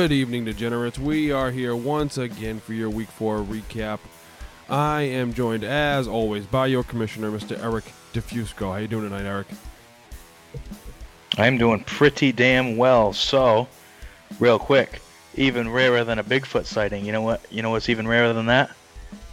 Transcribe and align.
Good 0.00 0.12
evening, 0.12 0.46
degenerates. 0.46 0.98
We 0.98 1.30
are 1.30 1.50
here 1.50 1.76
once 1.76 2.16
again 2.16 2.58
for 2.58 2.72
your 2.72 2.88
week 2.88 3.10
four 3.10 3.40
recap. 3.40 3.98
I 4.70 5.02
am 5.02 5.34
joined, 5.34 5.62
as 5.62 6.08
always, 6.08 6.46
by 6.46 6.68
your 6.68 6.82
commissioner, 6.84 7.30
Mr. 7.30 7.62
Eric 7.62 7.84
DeFusco. 8.14 8.72
How 8.72 8.76
you 8.76 8.88
doing 8.88 9.10
tonight, 9.10 9.26
Eric? 9.26 9.48
I'm 11.36 11.58
doing 11.58 11.84
pretty 11.84 12.32
damn 12.32 12.78
well. 12.78 13.12
So, 13.12 13.68
real 14.38 14.58
quick, 14.58 15.02
even 15.34 15.68
rarer 15.68 16.02
than 16.02 16.18
a 16.18 16.24
Bigfoot 16.24 16.64
sighting. 16.64 17.04
You 17.04 17.12
know 17.12 17.20
what? 17.20 17.44
You 17.50 17.60
know 17.60 17.68
what's 17.68 17.90
even 17.90 18.08
rarer 18.08 18.32
than 18.32 18.46
that? 18.46 18.70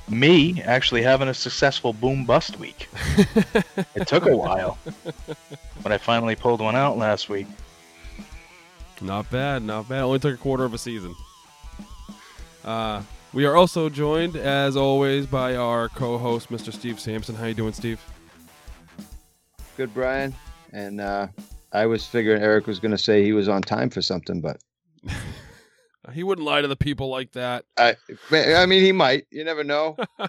Me 0.09 0.61
actually 0.63 1.01
having 1.01 1.29
a 1.29 1.33
successful 1.33 1.93
boom 1.93 2.25
bust 2.25 2.59
week. 2.59 2.89
it 3.95 4.05
took 4.05 4.25
a 4.25 4.35
while, 4.35 4.77
but 5.81 5.93
I 5.93 5.97
finally 5.97 6.35
pulled 6.35 6.59
one 6.59 6.75
out 6.75 6.97
last 6.97 7.29
week. 7.29 7.47
Not 9.01 9.29
bad, 9.29 9.63
not 9.63 9.87
bad. 9.87 10.01
Only 10.01 10.19
took 10.19 10.33
a 10.33 10.37
quarter 10.37 10.65
of 10.65 10.73
a 10.73 10.77
season. 10.77 11.15
Uh, 12.65 13.01
we 13.33 13.45
are 13.45 13.55
also 13.55 13.89
joined, 13.89 14.35
as 14.35 14.75
always, 14.75 15.25
by 15.25 15.55
our 15.55 15.89
co-host, 15.89 16.49
Mr. 16.49 16.73
Steve 16.73 16.99
Sampson. 16.99 17.35
How 17.35 17.45
you 17.45 17.53
doing, 17.53 17.73
Steve? 17.73 18.01
Good, 19.77 19.93
Brian. 19.93 20.33
And 20.73 20.99
uh, 20.99 21.27
I 21.71 21.85
was 21.85 22.05
figuring 22.05 22.41
Eric 22.41 22.67
was 22.67 22.79
going 22.79 22.91
to 22.91 22.97
say 22.97 23.23
he 23.23 23.33
was 23.33 23.47
on 23.47 23.61
time 23.61 23.89
for 23.89 24.01
something, 24.01 24.41
but 24.41 24.57
he 26.13 26.23
wouldn't 26.23 26.45
lie 26.45 26.61
to 26.61 26.67
the 26.67 26.75
people 26.75 27.09
like 27.09 27.33
that. 27.33 27.65
I, 27.77 27.95
I 28.31 28.65
mean, 28.65 28.81
he 28.81 28.91
might. 28.91 29.27
You 29.29 29.43
never 29.43 29.63
know. 29.63 29.95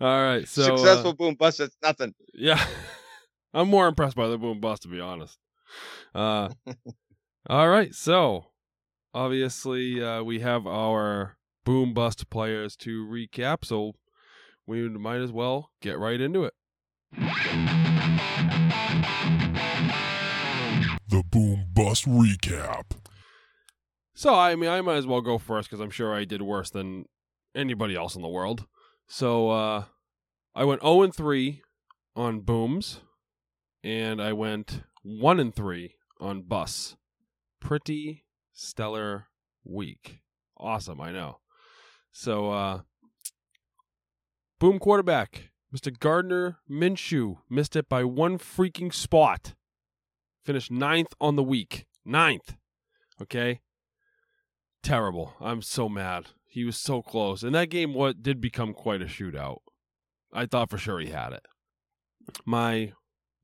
right, 0.00 0.48
so 0.48 0.76
successful 0.76 1.10
uh, 1.10 1.14
boom 1.14 1.34
bust. 1.34 1.60
It's 1.60 1.76
nothing. 1.82 2.14
Yeah, 2.32 2.64
I'm 3.52 3.68
more 3.68 3.86
impressed 3.86 4.16
by 4.16 4.28
the 4.28 4.38
boom 4.38 4.60
bust, 4.60 4.82
to 4.82 4.88
be 4.88 5.00
honest. 5.00 5.38
Uh, 6.14 6.50
all 7.48 7.68
right, 7.68 7.94
so 7.94 8.46
obviously 9.12 10.02
uh, 10.02 10.22
we 10.22 10.40
have 10.40 10.66
our 10.66 11.36
boom 11.64 11.94
bust 11.94 12.28
players 12.30 12.76
to 12.76 13.06
recap, 13.06 13.64
so 13.64 13.92
we 14.66 14.88
might 14.88 15.20
as 15.20 15.32
well 15.32 15.70
get 15.80 15.98
right 15.98 16.20
into 16.20 16.44
it. 16.44 16.54
The 21.08 21.22
Boom 21.30 21.66
Bust 21.72 22.06
Recap. 22.06 22.92
So 24.14 24.34
I 24.34 24.56
mean, 24.56 24.70
I 24.70 24.80
might 24.80 24.96
as 24.96 25.06
well 25.06 25.20
go 25.20 25.38
first 25.38 25.68
because 25.68 25.80
I'm 25.80 25.90
sure 25.90 26.14
I 26.14 26.24
did 26.24 26.42
worse 26.42 26.70
than 26.70 27.06
anybody 27.54 27.94
else 27.94 28.16
in 28.16 28.22
the 28.22 28.28
world. 28.28 28.66
So 29.06 29.50
uh, 29.50 29.84
I 30.54 30.64
went 30.64 30.82
0 30.82 31.02
and 31.02 31.14
3 31.14 31.62
on 32.16 32.40
booms, 32.40 33.00
and 33.82 34.20
I 34.22 34.32
went 34.32 34.82
1 35.04 35.38
and 35.38 35.54
3 35.54 35.94
on 36.20 36.42
bus. 36.42 36.96
Pretty 37.60 38.24
stellar 38.52 39.28
week. 39.64 40.22
Awesome, 40.56 41.00
I 41.00 41.12
know. 41.12 41.38
So, 42.10 42.50
uh, 42.50 42.80
boom 44.58 44.78
quarterback, 44.78 45.50
Mr. 45.74 45.96
Gardner 45.96 46.58
Minshew 46.70 47.38
missed 47.50 47.76
it 47.76 47.88
by 47.88 48.02
one 48.02 48.38
freaking 48.38 48.92
spot. 48.92 49.54
Finished 50.42 50.70
ninth 50.70 51.14
on 51.20 51.36
the 51.36 51.42
week. 51.42 51.86
Ninth. 52.04 52.56
Okay. 53.20 53.60
Terrible. 54.82 55.34
I'm 55.40 55.62
so 55.62 55.88
mad. 55.88 56.26
He 56.46 56.64
was 56.64 56.76
so 56.76 57.02
close. 57.02 57.42
And 57.42 57.54
that 57.54 57.70
game 57.70 57.94
what 57.94 58.22
did 58.22 58.40
become 58.40 58.72
quite 58.72 59.02
a 59.02 59.06
shootout. 59.06 59.58
I 60.32 60.46
thought 60.46 60.70
for 60.70 60.78
sure 60.78 61.00
he 61.00 61.10
had 61.10 61.32
it. 61.32 61.44
My 62.46 62.92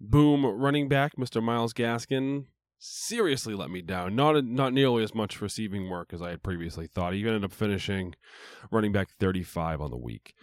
boom 0.01 0.45
running 0.47 0.89
back, 0.89 1.17
Mr. 1.17 1.43
Myles 1.43 1.73
Gaskin, 1.73 2.47
seriously 2.79 3.55
let 3.55 3.71
me 3.71 3.83
down. 3.83 4.17
Not 4.17 4.45
not 4.45 4.73
nearly 4.73 5.03
as 5.03 5.15
much 5.15 5.41
receiving 5.41 5.89
work 5.89 6.13
as 6.13 6.23
I 6.23 6.31
had 6.31 6.43
previously 6.43 6.87
thought. 6.87 7.13
He 7.13 7.21
ended 7.21 7.45
up 7.45 7.53
finishing 7.53 8.15
running 8.71 8.93
back 8.93 9.11
35 9.19 9.81
on 9.81 9.91
the 9.91 9.97
week. 9.97 10.35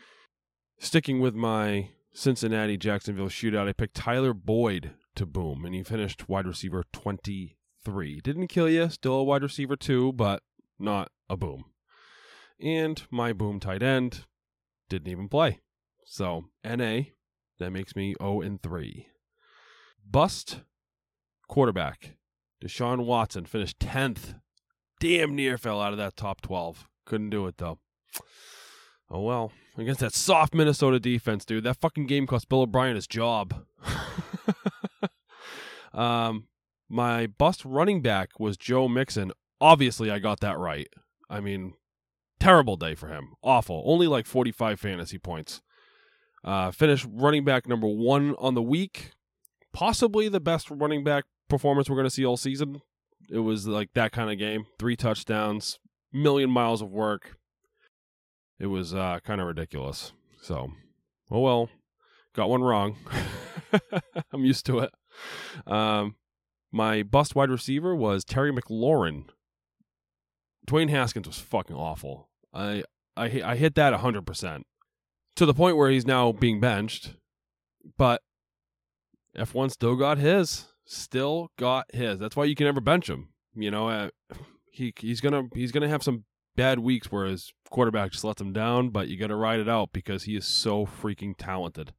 Sticking 0.79 1.19
with 1.19 1.33
my 1.33 1.89
Cincinnati 2.13 2.77
Jacksonville 2.77 3.27
shootout, 3.29 3.67
I 3.67 3.73
picked 3.73 3.95
Tyler 3.95 4.33
Boyd 4.33 4.91
to 5.15 5.25
boom, 5.25 5.65
and 5.65 5.73
he 5.73 5.83
finished 5.83 6.29
wide 6.29 6.45
receiver 6.45 6.83
23. 6.93 8.21
Didn't 8.23 8.47
kill 8.47 8.69
you, 8.69 8.89
still 8.89 9.13
a 9.13 9.23
wide 9.23 9.43
receiver 9.43 9.75
too, 9.75 10.13
but 10.13 10.43
not 10.77 11.11
a 11.29 11.35
boom. 11.35 11.65
And 12.59 13.01
my 13.09 13.33
boom 13.33 13.59
tight 13.59 13.83
end 13.83 14.25
didn't 14.89 15.11
even 15.11 15.29
play. 15.29 15.59
So 16.05 16.45
NA, 16.63 17.01
that 17.59 17.71
makes 17.71 17.95
me 17.95 18.15
0 18.21 18.41
and 18.41 18.61
3. 18.61 19.07
Bust 20.09 20.61
quarterback. 21.47 22.17
Deshaun 22.63 23.05
Watson 23.05 23.45
finished 23.45 23.79
10th. 23.79 24.35
Damn 24.99 25.35
near 25.35 25.57
fell 25.57 25.81
out 25.81 25.91
of 25.91 25.97
that 25.97 26.15
top 26.15 26.41
12. 26.41 26.87
Couldn't 27.05 27.29
do 27.29 27.47
it 27.47 27.57
though. 27.57 27.79
Oh 29.09 29.21
well. 29.21 29.51
Against 29.77 29.99
that 29.99 30.13
soft 30.13 30.53
Minnesota 30.53 30.99
defense, 30.99 31.45
dude. 31.45 31.63
That 31.63 31.77
fucking 31.77 32.07
game 32.07 32.25
cost 32.25 32.49
Bill 32.49 32.61
O'Brien 32.61 32.95
his 32.95 33.05
job. 33.05 33.65
um, 35.93 36.47
my 36.89 37.27
bust 37.27 37.63
running 37.63 38.01
back 38.01 38.39
was 38.39 38.57
Joe 38.57 38.87
Mixon. 38.87 39.31
Obviously, 39.61 40.09
I 40.09 40.19
got 40.19 40.39
that 40.39 40.57
right. 40.57 40.87
I 41.29 41.41
mean, 41.41 41.75
terrible 42.39 42.75
day 42.75 42.95
for 42.95 43.07
him. 43.07 43.33
Awful. 43.43 43.83
Only 43.85 44.07
like 44.07 44.25
45 44.25 44.79
fantasy 44.79 45.19
points. 45.19 45.61
Uh, 46.43 46.71
finished 46.71 47.05
running 47.11 47.43
back 47.43 47.67
number 47.67 47.87
one 47.87 48.35
on 48.39 48.55
the 48.55 48.61
week. 48.61 49.11
Possibly 49.73 50.27
the 50.29 50.39
best 50.39 50.69
running 50.71 51.03
back 51.03 51.25
performance 51.49 51.89
we're 51.89 51.95
going 51.95 52.07
to 52.07 52.13
see 52.13 52.25
all 52.25 52.37
season. 52.37 52.81
It 53.29 53.39
was 53.39 53.67
like 53.67 53.93
that 53.93 54.11
kind 54.11 54.31
of 54.31 54.37
game. 54.37 54.65
Three 54.79 54.95
touchdowns, 54.95 55.79
million 56.11 56.49
miles 56.49 56.81
of 56.81 56.91
work. 56.91 57.37
It 58.59 58.67
was 58.67 58.93
uh, 58.93 59.19
kind 59.23 59.41
of 59.41 59.47
ridiculous. 59.47 60.13
So, 60.41 60.71
oh 61.29 61.39
well, 61.39 61.69
got 62.33 62.49
one 62.49 62.63
wrong. 62.63 62.95
I'm 64.31 64.45
used 64.45 64.65
to 64.67 64.79
it. 64.79 64.91
Um, 65.65 66.15
my 66.71 67.03
bust 67.03 67.35
wide 67.35 67.49
receiver 67.49 67.95
was 67.95 68.23
Terry 68.23 68.51
McLaurin. 68.51 69.25
Dwayne 70.67 70.89
Haskins 70.89 71.27
was 71.27 71.39
fucking 71.39 71.75
awful. 71.75 72.29
I 72.53 72.83
I 73.15 73.41
I 73.43 73.55
hit 73.55 73.75
that 73.75 73.93
100% 73.93 74.61
to 75.35 75.45
the 75.45 75.53
point 75.53 75.77
where 75.77 75.89
he's 75.89 76.05
now 76.05 76.31
being 76.31 76.59
benched, 76.59 77.15
but 77.97 78.21
F1 79.35 79.71
still 79.71 79.95
got 79.95 80.17
his. 80.17 80.67
Still 80.85 81.51
got 81.57 81.93
his. 81.93 82.19
That's 82.19 82.35
why 82.35 82.45
you 82.45 82.55
can 82.55 82.65
never 82.65 82.81
bench 82.81 83.09
him. 83.09 83.29
You 83.55 83.71
know, 83.71 83.89
uh, 83.89 84.09
he 84.71 84.93
he's 84.99 85.21
gonna 85.21 85.43
he's 85.53 85.71
gonna 85.71 85.89
have 85.89 86.03
some 86.03 86.25
bad 86.55 86.79
weeks 86.79 87.11
where 87.11 87.25
his 87.25 87.51
quarterback 87.69 88.11
just 88.11 88.23
lets 88.23 88.41
him 88.41 88.53
down, 88.53 88.89
but 88.89 89.07
you 89.07 89.17
got 89.17 89.27
to 89.27 89.35
ride 89.35 89.59
it 89.59 89.69
out 89.69 89.91
because 89.93 90.23
he 90.23 90.35
is 90.35 90.45
so 90.45 90.85
freaking 90.85 91.33
talented, 91.37 91.93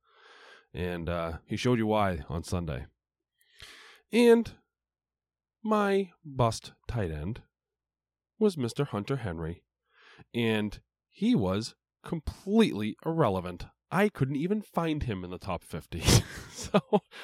and 0.75 1.09
uh, 1.09 1.33
he 1.47 1.57
showed 1.57 1.79
you 1.79 1.87
why 1.87 2.21
on 2.29 2.43
Sunday. 2.43 2.87
And 4.13 4.51
my 5.63 6.11
bust 6.25 6.73
tight 6.87 7.11
end 7.11 7.43
was 8.39 8.57
Mr. 8.57 8.87
Hunter 8.87 9.17
Henry, 9.17 9.63
and 10.35 10.81
he 11.09 11.35
was 11.35 11.75
completely 12.05 12.97
irrelevant. 13.05 13.67
I 13.91 14.09
couldn't 14.09 14.37
even 14.37 14.61
find 14.61 15.05
him 15.05 15.25
in 15.25 15.31
the 15.31 15.39
top 15.39 15.65
50. 15.65 16.03
so 16.53 16.81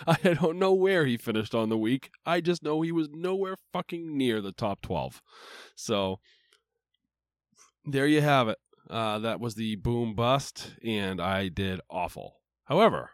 I 0.06 0.16
don't 0.34 0.58
know 0.58 0.72
where 0.72 1.04
he 1.04 1.16
finished 1.16 1.54
on 1.54 1.68
the 1.68 1.78
week. 1.78 2.10
I 2.24 2.40
just 2.40 2.62
know 2.62 2.80
he 2.80 2.92
was 2.92 3.08
nowhere 3.10 3.56
fucking 3.72 4.16
near 4.16 4.40
the 4.40 4.52
top 4.52 4.80
12. 4.80 5.20
So 5.76 6.20
there 7.84 8.06
you 8.06 8.22
have 8.22 8.48
it. 8.48 8.58
Uh, 8.88 9.18
that 9.18 9.40
was 9.40 9.54
the 9.54 9.76
boom 9.76 10.14
bust, 10.14 10.72
and 10.84 11.20
I 11.20 11.48
did 11.48 11.80
awful. 11.88 12.40
However, 12.64 13.10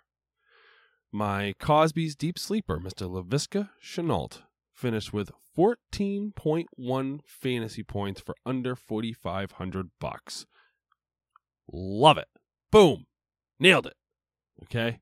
my 1.12 1.55
Cosby's 1.58 2.17
deep 2.17 2.38
sleeper, 2.38 2.79
Mr. 2.79 3.08
Laviska 3.08 3.70
Shenault, 3.82 4.43
finished 4.73 5.12
with 5.12 5.31
14.1 5.56 7.20
fantasy 7.25 7.82
points 7.82 8.20
for 8.20 8.35
under 8.47 8.75
4,500 8.75 9.91
bucks. 10.00 10.47
Love 11.73 12.19
it. 12.19 12.29
Boom. 12.70 13.06
Nailed 13.61 13.87
it. 13.87 13.95
Okay. 14.65 15.01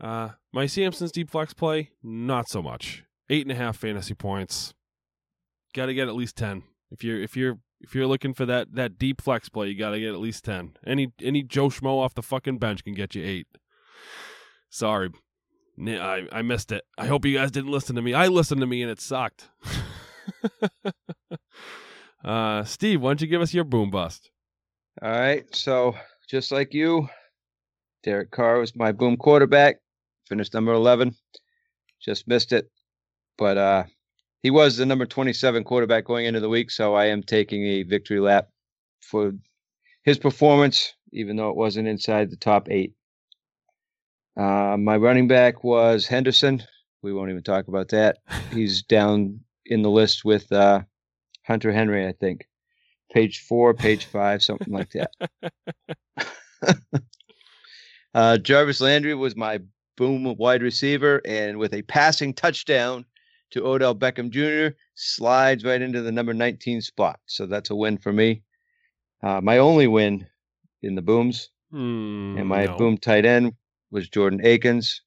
Uh, 0.00 0.30
my 0.52 0.66
Samson's 0.66 1.12
deep 1.12 1.30
flex 1.30 1.52
play, 1.52 1.90
not 2.02 2.48
so 2.48 2.62
much. 2.62 3.04
Eight 3.30 3.44
and 3.44 3.52
a 3.52 3.54
half 3.54 3.76
fantasy 3.76 4.14
points. 4.14 4.72
Got 5.74 5.86
to 5.86 5.94
get 5.94 6.08
at 6.08 6.14
least 6.14 6.36
ten. 6.36 6.62
If 6.90 7.04
you're 7.04 7.20
if 7.20 7.36
you're 7.36 7.58
if 7.80 7.94
you're 7.94 8.06
looking 8.06 8.32
for 8.32 8.46
that 8.46 8.74
that 8.74 8.98
deep 8.98 9.20
flex 9.20 9.48
play, 9.48 9.68
you 9.68 9.78
got 9.78 9.90
to 9.90 10.00
get 10.00 10.14
at 10.14 10.20
least 10.20 10.44
ten. 10.44 10.76
Any 10.86 11.12
any 11.22 11.42
Joe 11.42 11.68
Schmo 11.68 12.02
off 12.02 12.14
the 12.14 12.22
fucking 12.22 12.58
bench 12.58 12.84
can 12.84 12.94
get 12.94 13.14
you 13.14 13.24
eight. 13.24 13.46
Sorry, 14.70 15.10
I 15.86 16.26
I 16.32 16.42
missed 16.42 16.72
it. 16.72 16.84
I 16.96 17.06
hope 17.06 17.26
you 17.26 17.36
guys 17.36 17.50
didn't 17.50 17.70
listen 17.70 17.96
to 17.96 18.02
me. 18.02 18.14
I 18.14 18.28
listened 18.28 18.60
to 18.60 18.66
me 18.66 18.82
and 18.82 18.90
it 18.90 19.00
sucked. 19.00 19.48
uh, 22.24 22.64
Steve, 22.64 23.02
why 23.02 23.10
don't 23.10 23.20
you 23.20 23.26
give 23.26 23.42
us 23.42 23.52
your 23.52 23.64
boom 23.64 23.90
bust? 23.90 24.30
All 25.02 25.10
right. 25.10 25.44
So 25.54 25.94
just 26.28 26.50
like 26.50 26.72
you, 26.72 27.08
Derek 28.04 28.30
Carr 28.30 28.58
was 28.58 28.76
my 28.76 28.92
boom 28.92 29.16
quarterback. 29.16 29.76
Finished 30.28 30.54
number 30.54 30.72
eleven. 30.72 31.14
Just 32.00 32.28
missed 32.28 32.52
it, 32.52 32.70
but 33.36 33.58
uh, 33.58 33.84
he 34.42 34.50
was 34.50 34.76
the 34.76 34.86
number 34.86 35.04
27 35.04 35.64
quarterback 35.64 36.04
going 36.04 36.26
into 36.26 36.40
the 36.40 36.48
week, 36.48 36.70
so 36.70 36.94
I 36.94 37.06
am 37.06 37.22
taking 37.22 37.64
a 37.66 37.82
victory 37.82 38.20
lap 38.20 38.48
for 39.02 39.32
his 40.04 40.18
performance, 40.18 40.94
even 41.12 41.36
though 41.36 41.50
it 41.50 41.56
wasn't 41.56 41.88
inside 41.88 42.30
the 42.30 42.36
top 42.36 42.68
eight. 42.70 42.94
Uh, 44.36 44.76
my 44.78 44.96
running 44.96 45.26
back 45.26 45.64
was 45.64 46.06
Henderson. 46.06 46.62
We 47.02 47.12
won't 47.12 47.30
even 47.30 47.42
talk 47.42 47.66
about 47.68 47.88
that. 47.88 48.18
He's 48.52 48.82
down 48.82 49.40
in 49.66 49.82
the 49.82 49.90
list 49.90 50.24
with 50.24 50.50
uh, 50.52 50.82
Hunter 51.44 51.72
Henry, 51.72 52.06
I 52.06 52.12
think. 52.12 52.46
Page 53.12 53.40
four, 53.48 53.74
page 53.74 54.04
five, 54.04 54.42
something 54.42 54.72
like 54.72 54.92
that. 54.92 55.10
uh, 58.14 58.38
Jarvis 58.38 58.80
Landry 58.80 59.14
was 59.14 59.36
my 59.36 59.60
boom 59.96 60.34
wide 60.36 60.62
receiver, 60.62 61.20
and 61.24 61.58
with 61.58 61.74
a 61.74 61.82
passing 61.82 62.32
touchdown 62.32 63.04
to 63.50 63.66
Odell 63.66 63.94
Beckham 63.94 64.30
Jr., 64.30 64.76
slides 64.94 65.64
right 65.64 65.80
into 65.80 66.02
the 66.02 66.12
number 66.12 66.34
19 66.34 66.80
spot. 66.82 67.18
So 67.26 67.46
that's 67.46 67.70
a 67.70 67.74
win 67.76 67.98
for 67.98 68.12
me. 68.12 68.42
Uh, 69.22 69.40
my 69.40 69.58
only 69.58 69.86
win 69.86 70.26
in 70.82 70.94
the 70.94 71.02
booms, 71.02 71.50
Hmm, 71.70 72.36
and 72.38 72.48
my 72.48 72.66
no. 72.66 72.76
boom 72.76 72.96
tight 72.98 73.24
end 73.24 73.54
was 73.90 74.08
Jordan 74.08 74.40
Akins, 74.44 75.02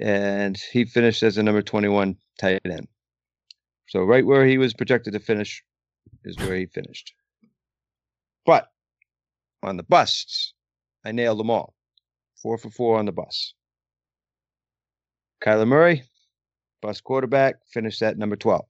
and 0.00 0.56
he 0.72 0.84
finished 0.84 1.22
as 1.22 1.38
a 1.38 1.42
number 1.42 1.62
21 1.62 2.16
tight 2.38 2.60
end. 2.64 2.88
So 3.86 4.02
right 4.02 4.26
where 4.26 4.44
he 4.46 4.58
was 4.58 4.74
projected 4.74 5.12
to 5.12 5.20
finish 5.20 5.62
is 6.24 6.38
where 6.38 6.56
he 6.56 6.66
finished. 6.66 7.14
But 8.44 8.70
on 9.62 9.76
the 9.76 9.82
busts, 9.84 10.52
I 11.04 11.12
nailed 11.12 11.38
them 11.38 11.50
all. 11.50 11.74
Four 12.42 12.58
for 12.58 12.70
four 12.70 12.98
on 12.98 13.06
the 13.06 13.12
bus. 13.12 13.54
Kyler 15.42 15.66
Murray, 15.66 16.02
bust 16.80 17.04
quarterback, 17.04 17.56
finished 17.72 18.02
at 18.02 18.18
number 18.18 18.36
12. 18.36 18.64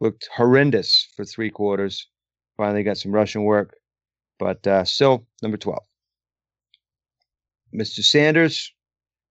Looked 0.00 0.28
horrendous 0.34 1.08
for 1.16 1.24
three 1.24 1.50
quarters. 1.50 2.08
Finally 2.56 2.84
got 2.84 2.98
some 2.98 3.12
rushing 3.12 3.44
work, 3.44 3.74
but 4.38 4.64
uh, 4.66 4.84
still 4.84 5.26
number 5.42 5.56
12. 5.56 5.80
Mr. 7.74 8.02
Sanders 8.02 8.72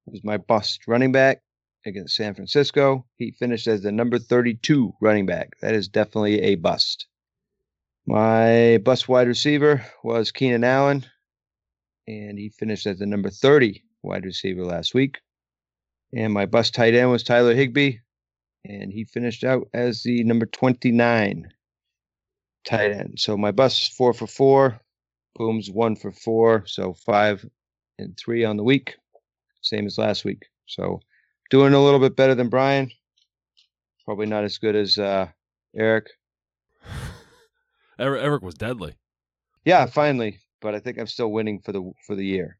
was 0.05 0.23
my 0.23 0.37
bust 0.37 0.87
running 0.87 1.11
back 1.11 1.41
against 1.85 2.15
San 2.15 2.33
Francisco. 2.33 3.05
He 3.17 3.31
finished 3.31 3.67
as 3.67 3.81
the 3.81 3.91
number 3.91 4.19
32 4.19 4.93
running 5.01 5.25
back. 5.25 5.51
That 5.61 5.75
is 5.75 5.87
definitely 5.87 6.41
a 6.41 6.55
bust. 6.55 7.07
My 8.05 8.79
bust 8.83 9.07
wide 9.07 9.27
receiver 9.27 9.85
was 10.03 10.31
Keenan 10.31 10.63
Allen, 10.63 11.05
and 12.09 12.39
he 12.39 12.49
finished 12.49 12.87
as 12.87 12.97
the 12.97 13.05
number 13.05 13.29
30 13.29 13.83
wide 14.01 14.25
receiver 14.25 14.65
last 14.65 14.95
week. 14.95 15.19
And 16.11 16.33
my 16.33 16.47
bust 16.47 16.73
tight 16.73 16.95
end 16.95 17.11
was 17.11 17.21
Tyler 17.21 17.53
Higbee, 17.53 17.97
and 18.65 18.91
he 18.91 19.03
finished 19.03 19.43
out 19.43 19.67
as 19.75 20.01
the 20.01 20.23
number 20.23 20.47
29 20.47 21.53
tight 22.65 22.91
end. 22.91 23.19
So 23.19 23.37
my 23.37 23.51
bust 23.51 23.93
four 23.93 24.13
for 24.13 24.25
four, 24.25 24.81
booms 25.35 25.69
one 25.69 25.95
for 25.95 26.11
four, 26.11 26.63
so 26.65 26.95
five 26.95 27.45
and 27.99 28.17
three 28.17 28.43
on 28.43 28.57
the 28.57 28.63
week, 28.63 28.95
same 29.61 29.85
as 29.85 29.99
last 29.99 30.25
week. 30.25 30.47
So 30.65 31.01
doing 31.51 31.75
a 31.75 31.83
little 31.83 31.99
bit 31.99 32.15
better 32.15 32.33
than 32.33 32.49
Brian. 32.49 32.91
Probably 34.03 34.25
not 34.25 34.43
as 34.43 34.57
good 34.57 34.75
as 34.75 34.97
uh. 34.97 35.27
Eric, 35.75 36.09
Eric 37.99 38.41
was 38.41 38.55
deadly. 38.55 38.95
Yeah, 39.65 39.85
finally, 39.85 40.39
but 40.61 40.75
I 40.75 40.79
think 40.79 40.97
I'm 40.97 41.07
still 41.07 41.31
winning 41.31 41.59
for 41.59 41.71
the 41.71 41.91
for 42.05 42.15
the 42.15 42.25
year. 42.25 42.57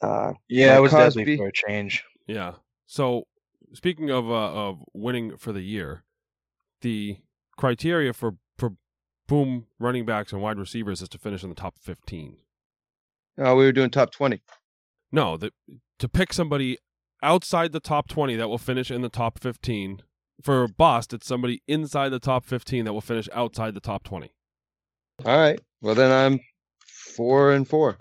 Uh, 0.00 0.32
Yeah, 0.48 0.76
it 0.76 0.80
was 0.80 0.90
Cosby. 0.92 1.20
deadly 1.24 1.36
for 1.36 1.48
a 1.48 1.52
change. 1.52 2.04
Yeah. 2.26 2.54
So 2.86 3.26
speaking 3.72 4.10
of 4.10 4.28
uh, 4.30 4.52
of 4.52 4.82
winning 4.92 5.36
for 5.36 5.52
the 5.52 5.60
year, 5.62 6.04
the 6.80 7.18
criteria 7.56 8.12
for 8.12 8.36
for 8.58 8.72
boom 9.28 9.66
running 9.78 10.04
backs 10.04 10.32
and 10.32 10.42
wide 10.42 10.58
receivers 10.58 11.02
is 11.02 11.08
to 11.10 11.18
finish 11.18 11.42
in 11.42 11.48
the 11.48 11.54
top 11.54 11.78
fifteen. 11.78 12.36
oh, 13.38 13.54
we 13.56 13.64
were 13.64 13.72
doing 13.72 13.90
top 13.90 14.10
twenty. 14.12 14.42
No, 15.10 15.36
the, 15.36 15.52
to 15.98 16.08
pick 16.08 16.32
somebody 16.32 16.78
outside 17.22 17.72
the 17.72 17.80
top 17.80 18.08
twenty 18.08 18.34
that 18.36 18.48
will 18.48 18.58
finish 18.58 18.90
in 18.90 19.02
the 19.02 19.08
top 19.08 19.38
fifteen. 19.38 20.02
For 20.42 20.64
a 20.64 20.68
bust, 20.68 21.12
it's 21.12 21.26
somebody 21.28 21.62
inside 21.68 22.08
the 22.08 22.18
top 22.18 22.44
fifteen 22.44 22.84
that 22.86 22.92
will 22.92 23.00
finish 23.00 23.28
outside 23.32 23.74
the 23.74 23.80
top 23.80 24.02
twenty. 24.02 24.32
All 25.24 25.36
right. 25.36 25.60
Well, 25.80 25.94
then 25.94 26.10
I'm 26.10 26.40
four 27.12 27.52
and 27.52 27.66
four. 27.68 27.96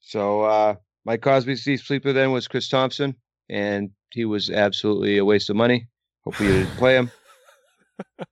So 0.00 0.42
uh, 0.42 0.74
Mike 1.04 1.22
Cosby's 1.22 1.64
deep 1.64 1.80
sleeper 1.80 2.12
then 2.12 2.32
was 2.32 2.48
Chris 2.48 2.68
Thompson, 2.68 3.14
and 3.48 3.90
he 4.12 4.24
was 4.24 4.50
absolutely 4.50 5.18
a 5.18 5.24
waste 5.24 5.50
of 5.50 5.56
money. 5.56 5.86
Hope 6.24 6.40
you 6.40 6.48
didn't 6.48 6.76
play 6.76 6.96
him. 6.96 7.10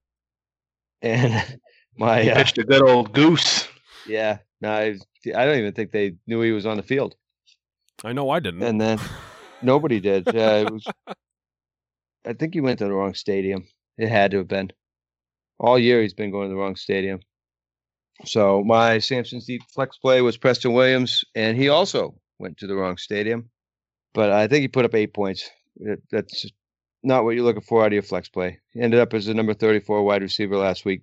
And 1.02 1.58
my 1.96 2.22
He 2.22 2.30
uh, 2.30 2.36
pitched 2.36 2.58
a 2.58 2.64
good 2.64 2.82
old 2.82 3.12
goose. 3.12 3.68
yeah, 4.06 4.38
no, 4.60 4.70
I, 4.72 4.96
I 5.34 5.44
don't 5.44 5.58
even 5.58 5.72
think 5.74 5.92
they 5.92 6.14
knew 6.26 6.40
he 6.40 6.52
was 6.52 6.66
on 6.66 6.76
the 6.78 6.82
field. 6.82 7.14
I 8.04 8.12
know 8.12 8.30
I 8.30 8.40
didn't. 8.40 8.62
And 8.62 8.80
then 8.80 8.98
nobody 9.62 10.00
did. 10.00 10.26
Yeah, 10.34 10.56
it 10.62 10.72
was. 10.72 10.86
I 12.26 12.32
think 12.32 12.54
he 12.54 12.60
went 12.60 12.78
to 12.80 12.86
the 12.86 12.92
wrong 12.92 13.14
stadium. 13.14 13.69
It 13.98 14.08
had 14.08 14.30
to 14.32 14.38
have 14.38 14.48
been. 14.48 14.72
All 15.58 15.78
year 15.78 16.02
he's 16.02 16.14
been 16.14 16.30
going 16.30 16.48
to 16.48 16.54
the 16.54 16.60
wrong 16.60 16.76
stadium. 16.76 17.20
So 18.24 18.64
my 18.64 18.98
Samson's 18.98 19.46
deep 19.46 19.62
flex 19.68 19.98
play 19.98 20.22
was 20.22 20.36
Preston 20.36 20.72
Williams, 20.72 21.24
and 21.34 21.56
he 21.56 21.68
also 21.68 22.14
went 22.38 22.56
to 22.58 22.66
the 22.66 22.74
wrong 22.74 22.96
stadium. 22.96 23.50
But 24.14 24.30
I 24.30 24.48
think 24.48 24.62
he 24.62 24.68
put 24.68 24.84
up 24.84 24.94
eight 24.94 25.12
points. 25.12 25.50
That's 26.10 26.46
not 27.02 27.24
what 27.24 27.34
you're 27.34 27.44
looking 27.44 27.62
for 27.62 27.82
out 27.82 27.88
of 27.88 27.92
your 27.92 28.02
flex 28.02 28.28
play. 28.28 28.58
He 28.72 28.80
ended 28.80 29.00
up 29.00 29.12
as 29.12 29.26
the 29.26 29.34
number 29.34 29.54
34 29.54 30.02
wide 30.02 30.22
receiver 30.22 30.56
last 30.56 30.84
week. 30.84 31.02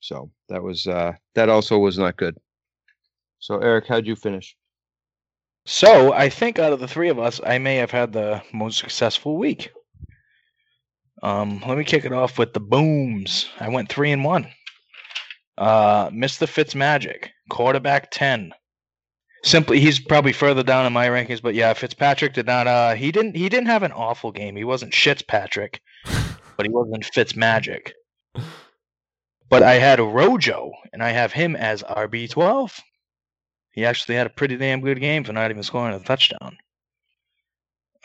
So 0.00 0.30
that 0.48 0.62
was 0.62 0.86
uh, 0.86 1.12
that 1.34 1.48
also 1.48 1.78
was 1.78 1.98
not 1.98 2.16
good. 2.16 2.36
So 3.38 3.58
Eric, 3.58 3.86
how'd 3.86 4.06
you 4.06 4.16
finish? 4.16 4.56
So 5.66 6.12
I 6.12 6.28
think 6.28 6.58
out 6.58 6.72
of 6.72 6.80
the 6.80 6.88
three 6.88 7.08
of 7.08 7.18
us, 7.18 7.40
I 7.44 7.58
may 7.58 7.76
have 7.76 7.90
had 7.90 8.12
the 8.12 8.42
most 8.52 8.78
successful 8.78 9.36
week. 9.36 9.72
Um, 11.22 11.62
let 11.66 11.76
me 11.76 11.84
kick 11.84 12.04
it 12.04 12.12
off 12.12 12.38
with 12.38 12.54
the 12.54 12.60
booms. 12.60 13.48
I 13.60 13.68
went 13.68 13.90
three 13.90 14.10
and 14.10 14.24
one. 14.24 14.46
Uh, 15.60 16.08
Mr. 16.08 16.48
Fitzmagic, 16.48 17.28
quarterback 17.50 18.10
ten. 18.10 18.52
Simply, 19.44 19.78
he's 19.78 20.00
probably 20.00 20.32
further 20.32 20.62
down 20.62 20.86
in 20.86 20.92
my 20.92 21.06
rankings, 21.08 21.42
but 21.42 21.54
yeah, 21.54 21.74
Fitzpatrick 21.74 22.32
did 22.32 22.46
not. 22.46 22.66
Uh, 22.66 22.94
he 22.94 23.12
didn't. 23.12 23.36
He 23.36 23.48
didn't 23.50 23.66
have 23.66 23.82
an 23.82 23.92
awful 23.92 24.32
game. 24.32 24.56
He 24.56 24.64
wasn't 24.64 24.94
Fitzpatrick, 24.94 25.82
but 26.56 26.64
he 26.64 26.70
wasn't 26.70 27.04
Fitzmagic. 27.04 27.92
But 29.50 29.62
I 29.62 29.74
had 29.74 30.00
Rojo, 30.00 30.72
and 30.94 31.02
I 31.02 31.10
have 31.10 31.32
him 31.32 31.54
as 31.56 31.82
RB 31.82 32.30
twelve. 32.30 32.80
He 33.72 33.84
actually 33.84 34.14
had 34.14 34.26
a 34.26 34.30
pretty 34.30 34.56
damn 34.56 34.80
good 34.80 34.98
game 34.98 35.24
for 35.24 35.34
not 35.34 35.50
even 35.50 35.62
scoring 35.62 35.94
a 35.94 36.00
touchdown. 36.00 36.56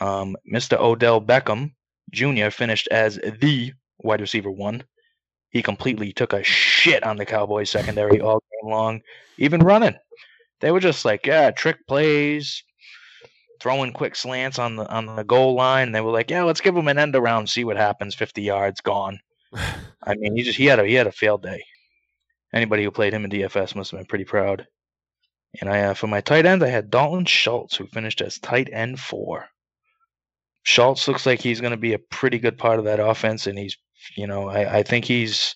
Um, 0.01 0.35
Mr. 0.53 0.77
Odell 0.77 1.21
Beckham 1.21 1.71
Jr. 2.11 2.49
finished 2.49 2.89
as 2.91 3.15
the 3.15 3.71
wide 3.99 4.19
receiver 4.19 4.51
one. 4.51 4.83
He 5.55 5.63
completely 5.63 6.11
took 6.11 6.33
a 6.33 6.43
shit 6.43 7.01
on 7.05 7.15
the 7.15 7.25
Cowboys 7.25 7.69
secondary 7.69 8.19
all 8.19 8.43
game 8.51 8.69
long, 8.69 8.99
even 9.37 9.61
running. 9.61 9.95
They 10.59 10.69
were 10.69 10.81
just 10.81 11.05
like, 11.05 11.25
yeah, 11.25 11.51
trick 11.51 11.77
plays, 11.87 12.61
throwing 13.61 13.93
quick 13.93 14.17
slants 14.17 14.59
on 14.59 14.75
the 14.75 14.85
on 14.89 15.15
the 15.15 15.23
goal 15.23 15.55
line. 15.55 15.93
They 15.93 16.01
were 16.01 16.11
like, 16.11 16.29
yeah, 16.29 16.43
let's 16.43 16.59
give 16.59 16.75
him 16.75 16.89
an 16.89 16.99
end 16.99 17.15
around, 17.15 17.47
see 17.47 17.63
what 17.63 17.77
happens. 17.77 18.15
Fifty 18.15 18.41
yards 18.41 18.81
gone. 18.81 19.17
I 20.03 20.15
mean, 20.15 20.35
he 20.35 20.43
just 20.43 20.57
he 20.57 20.65
had 20.65 20.79
a 20.79 20.85
he 20.85 20.95
had 20.95 21.07
a 21.07 21.11
failed 21.13 21.43
day. 21.43 21.63
Anybody 22.53 22.83
who 22.83 22.91
played 22.91 23.13
him 23.13 23.23
in 23.23 23.31
DFS 23.31 23.75
must 23.75 23.91
have 23.91 23.99
been 24.01 24.07
pretty 24.07 24.25
proud. 24.25 24.67
And 25.61 25.69
I 25.69 25.83
uh, 25.83 25.93
for 25.93 26.07
my 26.07 26.19
tight 26.19 26.45
end, 26.45 26.65
I 26.65 26.67
had 26.67 26.89
Dalton 26.89 27.23
Schultz, 27.23 27.77
who 27.77 27.87
finished 27.87 28.19
as 28.19 28.39
tight 28.39 28.67
end 28.73 28.99
four. 28.99 29.45
Schultz 30.63 31.07
looks 31.07 31.25
like 31.25 31.39
he's 31.39 31.61
going 31.61 31.71
to 31.71 31.77
be 31.77 31.93
a 31.93 31.99
pretty 31.99 32.39
good 32.39 32.57
part 32.57 32.77
of 32.77 32.83
that 32.85 32.99
offense, 32.99 33.47
and 33.47 33.57
he's, 33.57 33.77
you 34.15 34.27
know, 34.27 34.49
I, 34.49 34.79
I 34.79 34.83
think 34.83 35.05
he's 35.05 35.55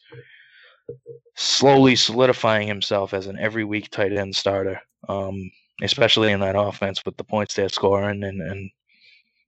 slowly 1.36 1.96
solidifying 1.96 2.68
himself 2.68 3.14
as 3.14 3.28
an 3.28 3.38
every 3.40 3.64
week 3.64 3.90
tight 3.90 4.14
end 4.14 4.36
starter, 4.36 4.82
um, 5.08 5.50
especially 5.82 6.32
in 6.32 6.40
that 6.42 6.58
offense 6.58 7.02
with 7.06 7.18
the 7.18 7.24
points 7.24 7.54
they're 7.54 7.70
scoring, 7.70 8.24
and 8.24 8.42
and 8.42 8.72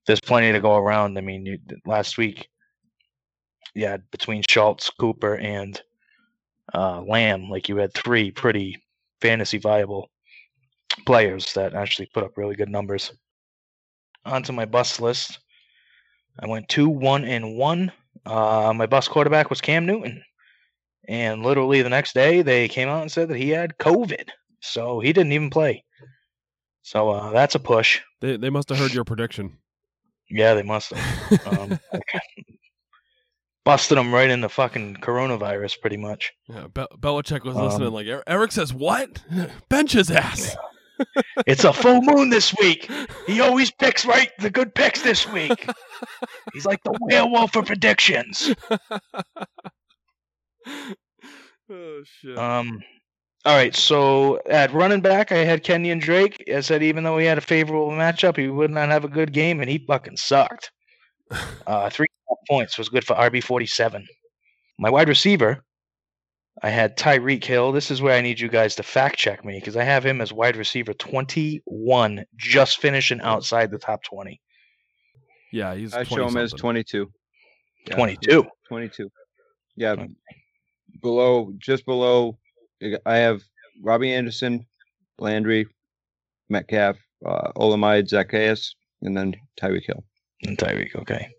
there's 0.06 0.22
plenty 0.22 0.52
to 0.52 0.60
go 0.60 0.78
around. 0.78 1.18
I 1.18 1.22
mean, 1.22 1.46
you, 1.46 1.60
last 1.86 2.18
week, 2.18 2.48
yeah, 3.76 3.98
between 4.12 4.44
Schultz, 4.50 4.90
Cooper, 4.90 5.38
and 5.38 5.82
uh, 6.74 7.02
Lamb, 7.02 7.50
like 7.50 7.70
you 7.70 7.78
had 7.78 7.94
three 7.94 8.32
pretty 8.32 8.82
fantasy 9.22 9.58
viable 9.58 10.10
players 11.06 11.54
that 11.54 11.74
actually 11.74 12.08
put 12.14 12.24
up 12.24 12.38
really 12.38 12.56
good 12.56 12.70
numbers. 12.70 13.12
Onto 14.26 14.54
my 14.54 14.66
bust 14.66 15.02
list. 15.02 15.40
I 16.40 16.48
went 16.48 16.70
two, 16.70 16.88
one, 16.88 17.26
and 17.26 17.58
one. 17.58 17.92
Uh, 18.26 18.74
my 18.76 18.86
bust 18.86 19.10
quarterback 19.10 19.50
was 19.50 19.62
Cam 19.62 19.86
Newton. 19.86 20.22
And 21.08 21.44
literally 21.44 21.82
the 21.82 21.90
next 21.90 22.14
day, 22.14 22.42
they 22.42 22.68
came 22.68 22.88
out 22.88 23.02
and 23.02 23.12
said 23.12 23.30
that 23.30 23.38
he 23.38 23.50
had 23.50 23.78
COVID. 23.80 24.30
So 24.62 25.00
he 25.00 25.12
didn't 25.14 25.32
even 25.32 25.50
play. 25.50 25.84
So 26.84 27.10
uh, 27.10 27.32
that's 27.32 27.56
a 27.56 27.60
push. 27.60 28.00
They 28.22 28.38
they 28.38 28.50
must 28.50 28.70
have 28.70 28.78
heard 28.78 28.94
your 28.94 29.04
prediction. 29.06 29.58
Yeah, 30.34 30.54
they 30.54 30.64
must 30.64 30.94
have. 30.94 31.48
Um, 31.60 31.80
busted 33.66 33.98
him 33.98 34.14
right 34.14 34.30
in 34.30 34.40
the 34.40 34.48
fucking 34.48 34.96
coronavirus, 35.02 35.82
pretty 35.82 35.98
much. 35.98 36.32
Yeah, 36.48 36.68
Be- 36.74 36.86
Belichick 36.98 37.44
was 37.44 37.58
Um, 37.58 37.66
listening. 37.66 37.92
Like 37.92 38.08
"Er- 38.08 38.24
Eric 38.26 38.54
says, 38.54 38.74
"What? 38.74 39.22
Bench 39.70 39.92
his 39.92 40.10
ass." 40.10 40.56
It's 41.48 41.64
a 41.64 41.74
full 41.74 42.02
moon 42.02 42.30
this 42.30 42.54
week. 42.60 42.90
He 43.28 43.42
always 43.42 43.72
picks 43.72 44.06
right 44.06 44.32
the 44.40 44.50
good 44.50 44.74
picks 44.76 45.02
this 45.02 45.28
week. 45.32 45.68
He's 46.54 46.66
like 46.66 46.84
the 46.84 46.98
werewolf 47.02 47.54
for 47.54 47.64
predictions. 47.64 48.54
oh 51.70 52.04
shit. 52.04 52.38
Um, 52.38 52.82
all 53.44 53.56
right, 53.56 53.76
so 53.76 54.40
at 54.48 54.72
running 54.72 55.02
back, 55.02 55.32
I 55.32 55.40
had 55.40 55.64
Kenyan 55.64 56.00
Drake. 56.00 56.44
I 56.54 56.60
said 56.60 56.84
even 56.84 57.04
though 57.04 57.18
he 57.18 57.26
had 57.26 57.40
a 57.40 57.42
favorable 57.42 57.90
matchup, 57.90 58.38
he 58.38 58.48
would 58.48 58.70
not 58.70 58.90
have 58.90 59.04
a 59.04 59.10
good 59.10 59.34
game, 59.34 59.62
and 59.62 59.70
he 59.70 59.80
fucking 59.80 60.18
sucked. 60.18 60.72
Uh, 61.66 61.90
three 61.90 62.08
and 62.10 62.28
a 62.28 62.32
half 62.32 62.38
points 62.50 62.78
was 62.78 62.90
good 62.90 63.06
for 63.06 63.16
RB 63.16 63.42
forty 63.42 63.66
seven. 63.66 64.06
My 64.78 64.90
wide 64.90 65.08
receiver, 65.08 65.64
I 66.62 66.70
had 66.70 66.98
Tyreek 66.98 67.44
Hill. 67.44 67.72
This 67.72 67.92
is 67.92 68.02
where 68.02 68.16
I 68.16 68.22
need 68.22 68.40
you 68.40 68.50
guys 68.50 68.76
to 68.76 68.84
fact 68.84 69.18
check 69.18 69.46
me 69.46 69.58
because 69.60 69.78
I 69.78 69.84
have 69.84 70.06
him 70.06 70.22
as 70.22 70.34
wide 70.34 70.56
receiver 70.58 70.94
twenty 70.94 71.62
one, 71.66 72.26
just 72.38 72.80
finishing 72.80 73.22
outside 73.22 73.72
the 73.72 73.78
top 73.80 74.04
twenty. 74.04 74.42
yeah, 75.52 75.74
he's. 75.76 75.94
I 75.94 76.04
show 76.04 76.28
him 76.28 76.38
as 76.38 76.52
22. 76.54 77.10
Yeah, 77.88 77.96
22. 77.96 78.46
22. 78.68 79.10
Yeah, 79.76 79.92
Okay. 79.94 80.08
below, 81.02 81.52
just 81.58 81.86
below. 81.86 82.38
I 83.06 83.16
have 83.18 83.42
Robbie 83.82 84.14
Anderson, 84.14 84.66
Landry, 85.20 85.66
Metcalf, 86.50 86.98
uh, 87.26 87.52
Olamide, 87.56 88.08
Zaccheaus, 88.08 88.76
and 89.02 89.16
then 89.18 89.36
Tyreek 89.60 89.86
Hill. 89.86 90.04
And 90.44 90.58
Tyreek, 90.58 90.96
okay. 90.96 91.30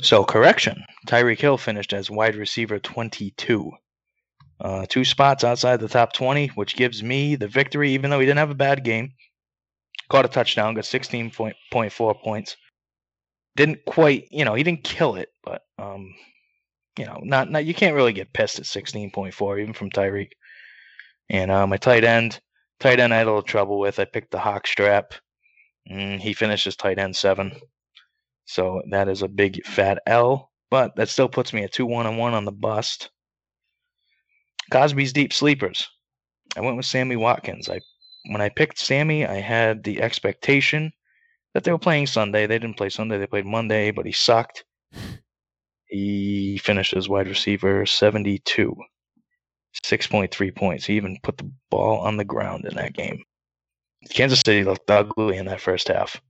So 0.00 0.24
correction, 0.24 0.84
Tyreek 1.08 1.40
Hill 1.40 1.56
finished 1.58 1.92
as 1.92 2.10
wide 2.10 2.36
receiver 2.36 2.78
22. 2.78 3.72
Uh, 4.60 4.86
two 4.88 5.04
spots 5.04 5.44
outside 5.44 5.80
the 5.80 5.88
top 5.88 6.12
20, 6.12 6.48
which 6.48 6.76
gives 6.76 7.02
me 7.02 7.36
the 7.36 7.48
victory, 7.48 7.92
even 7.92 8.10
though 8.10 8.20
he 8.20 8.26
didn't 8.26 8.38
have 8.38 8.50
a 8.50 8.54
bad 8.54 8.84
game. 8.84 9.12
Caught 10.08 10.24
a 10.24 10.28
touchdown, 10.28 10.74
got 10.74 10.84
16.4 10.84 12.20
points. 12.22 12.56
Didn't 13.56 13.84
quite, 13.84 14.28
you 14.30 14.44
know, 14.44 14.54
he 14.54 14.62
didn't 14.62 14.84
kill 14.84 15.16
it, 15.16 15.28
but 15.42 15.62
um, 15.78 16.14
you 16.98 17.04
know, 17.04 17.20
not 17.22 17.50
not 17.50 17.64
you 17.64 17.74
can't 17.74 17.94
really 17.94 18.12
get 18.12 18.32
pissed 18.32 18.58
at 18.58 18.64
16.4 18.64 19.60
even 19.60 19.72
from 19.72 19.90
Tyreek. 19.90 20.30
And 21.28 21.50
uh, 21.50 21.66
my 21.66 21.76
tight 21.76 22.04
end, 22.04 22.40
tight 22.80 23.00
end 23.00 23.12
I 23.12 23.18
had 23.18 23.26
a 23.26 23.30
little 23.30 23.42
trouble 23.42 23.78
with. 23.78 23.98
I 23.98 24.04
picked 24.04 24.30
the 24.30 24.38
hawk 24.38 24.66
strap. 24.66 25.14
He 25.84 26.32
finishes 26.32 26.76
tight 26.76 26.98
end 26.98 27.16
seven. 27.16 27.52
So 28.44 28.82
that 28.90 29.08
is 29.08 29.22
a 29.22 29.28
big 29.28 29.64
fat 29.66 29.98
L, 30.06 30.50
but 30.70 30.96
that 30.96 31.08
still 31.08 31.28
puts 31.28 31.52
me 31.52 31.64
at 31.64 31.72
two 31.72 31.86
one 31.86 32.06
and 32.06 32.18
one 32.18 32.34
on 32.34 32.44
the 32.44 32.52
bust. 32.52 33.10
Cosby's 34.70 35.12
deep 35.12 35.32
sleepers. 35.32 35.88
I 36.56 36.60
went 36.60 36.76
with 36.76 36.86
Sammy 36.86 37.16
Watkins. 37.16 37.68
I 37.68 37.80
when 38.30 38.40
I 38.40 38.48
picked 38.48 38.78
Sammy, 38.78 39.24
I 39.24 39.40
had 39.40 39.84
the 39.84 40.02
expectation 40.02 40.92
that 41.54 41.64
they 41.64 41.70
were 41.70 41.78
playing 41.78 42.08
Sunday. 42.08 42.46
They 42.46 42.58
didn't 42.58 42.76
play 42.76 42.88
Sunday, 42.88 43.18
they 43.18 43.26
played 43.26 43.46
Monday, 43.46 43.90
but 43.90 44.06
he 44.06 44.12
sucked. 44.12 44.64
He 45.88 46.58
finished 46.58 46.94
as 46.94 47.08
wide 47.08 47.28
receiver 47.28 47.86
72. 47.86 48.74
6.3 49.84 50.54
points. 50.54 50.84
He 50.84 50.96
even 50.96 51.18
put 51.22 51.38
the 51.38 51.50
ball 51.70 52.00
on 52.00 52.16
the 52.16 52.24
ground 52.24 52.64
in 52.64 52.74
that 52.74 52.94
game. 52.94 53.22
Kansas 54.10 54.40
City 54.40 54.64
looked 54.64 54.90
ugly 54.90 55.36
in 55.36 55.46
that 55.46 55.60
first 55.60 55.88
half. 55.88 56.20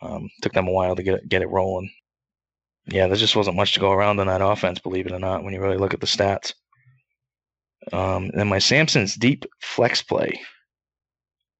Um, 0.00 0.28
took 0.40 0.52
them 0.52 0.68
a 0.68 0.72
while 0.72 0.96
to 0.96 1.02
get 1.02 1.28
get 1.28 1.42
it 1.42 1.50
rolling. 1.50 1.90
Yeah, 2.86 3.06
there 3.06 3.16
just 3.16 3.36
wasn't 3.36 3.56
much 3.56 3.74
to 3.74 3.80
go 3.80 3.92
around 3.92 4.18
in 4.18 4.26
that 4.26 4.40
offense, 4.40 4.80
believe 4.80 5.06
it 5.06 5.12
or 5.12 5.18
not, 5.18 5.44
when 5.44 5.52
you 5.52 5.60
really 5.60 5.76
look 5.76 5.94
at 5.94 6.00
the 6.00 6.06
stats. 6.06 6.54
Um, 7.92 8.30
and 8.34 8.48
my 8.48 8.58
Samson's 8.58 9.14
deep 9.16 9.44
flex 9.60 10.02
play. 10.02 10.40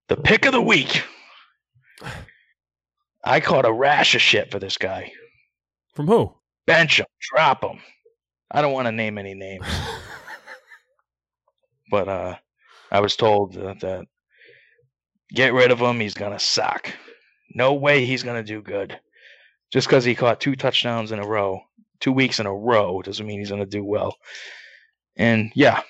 The 0.09 0.17
pick 0.17 0.47
of 0.47 0.53
the 0.53 0.63
week. 0.63 1.03
I 3.25 3.41
caught 3.41 3.65
a 3.65 3.73
rash 3.73 4.15
of 4.15 4.21
shit 4.21 4.51
for 4.51 4.59
this 4.59 4.77
guy. 4.77 5.13
From 5.95 6.07
who? 6.07 6.35
Bench 6.67 7.01
him, 7.01 7.07
drop 7.21 7.63
him. 7.63 7.79
I 8.51 8.63
don't 8.63 8.73
want 8.73 8.87
to 8.87 8.93
name 8.93 9.19
any 9.19 9.35
names, 9.35 9.67
but 11.91 12.09
uh, 12.09 12.37
I 12.91 13.01
was 13.01 13.17
told 13.17 13.55
that, 13.55 13.81
that 13.81 14.05
get 15.33 15.55
rid 15.55 15.71
of 15.71 15.81
him. 15.81 16.01
He's 16.01 16.15
gonna 16.15 16.39
suck. 16.39 16.93
No 17.55 17.75
way 17.75 18.05
he's 18.05 18.23
gonna 18.23 18.43
do 18.43 18.61
good. 18.63 18.99
Just 19.73 19.89
because 19.89 20.05
he 20.05 20.15
caught 20.15 20.41
two 20.41 20.55
touchdowns 20.55 21.13
in 21.13 21.19
a 21.19 21.27
row, 21.27 21.61
two 22.01 22.13
weeks 22.13 22.41
in 22.41 22.47
a 22.47 22.55
row, 22.55 23.01
doesn't 23.03 23.27
mean 23.27 23.39
he's 23.39 23.51
gonna 23.51 23.67
do 23.67 23.83
well. 23.83 24.17
And 25.17 25.51
yeah, 25.55 25.83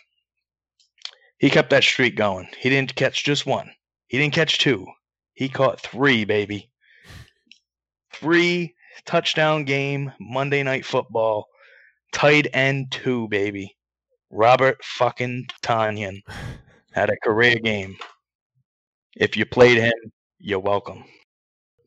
he 1.43 1.51
kept 1.51 1.71
that 1.71 1.83
streak 1.83 2.15
going. 2.15 2.49
He 2.57 2.71
didn't 2.71 2.95
catch 2.95 3.25
just 3.25 3.47
one. 3.47 3.69
He 4.07 4.17
didn't 4.17 4.33
catch 4.33 4.59
two. 4.59 4.87
He 5.35 5.49
caught 5.49 5.81
three, 5.81 6.25
baby. 6.25 6.71
Three 8.13 8.75
touchdown 9.07 9.65
game, 9.65 10.13
Monday 10.21 10.63
night 10.63 10.85
football, 10.87 11.49
tight 12.13 12.47
end 12.55 12.93
two, 12.93 13.27
baby. 13.29 13.77
Robert 14.31 14.85
fucking 14.85 15.47
Tonyan 15.63 16.21
had 16.93 17.11
a 17.11 17.17
career 17.25 17.57
game. 17.57 17.97
If 19.17 19.37
you 19.37 19.45
played 19.45 19.79
him, 19.79 19.93
you're 20.39 20.61
welcome. 20.61 21.05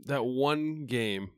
that 0.05 0.25
one 0.25 0.85
game 0.85 1.31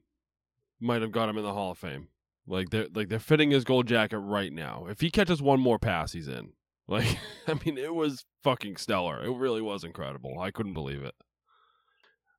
might 0.80 1.02
have 1.02 1.12
got 1.12 1.30
him 1.30 1.38
in 1.38 1.44
the 1.44 1.54
Hall 1.54 1.72
of 1.72 1.78
Fame. 1.78 2.08
Like 2.48 2.70
they're 2.72 2.88
like 2.94 3.10
they're 3.10 3.20
fitting 3.20 3.52
his 3.52 3.64
gold 3.64 3.88
jacket 3.88 4.20
right 4.20 4.52
now. 4.52 4.88
If 4.90 5.02
he 5.02 5.12
catches 5.12 5.42
one 5.42 5.60
more 5.60 5.80
pass, 5.80 6.14
he's 6.14 6.28
in. 6.28 6.54
Like 6.88 7.18
I 7.48 7.56
mean, 7.66 7.78
it 7.78 7.94
was 7.94 8.26
fucking 8.44 8.78
stellar. 8.78 9.24
It 9.24 9.36
really 9.36 9.62
was 9.62 9.84
incredible. 9.84 10.40
I 10.40 10.52
couldn't 10.52 10.74
believe 10.74 11.04
it. 11.04 11.16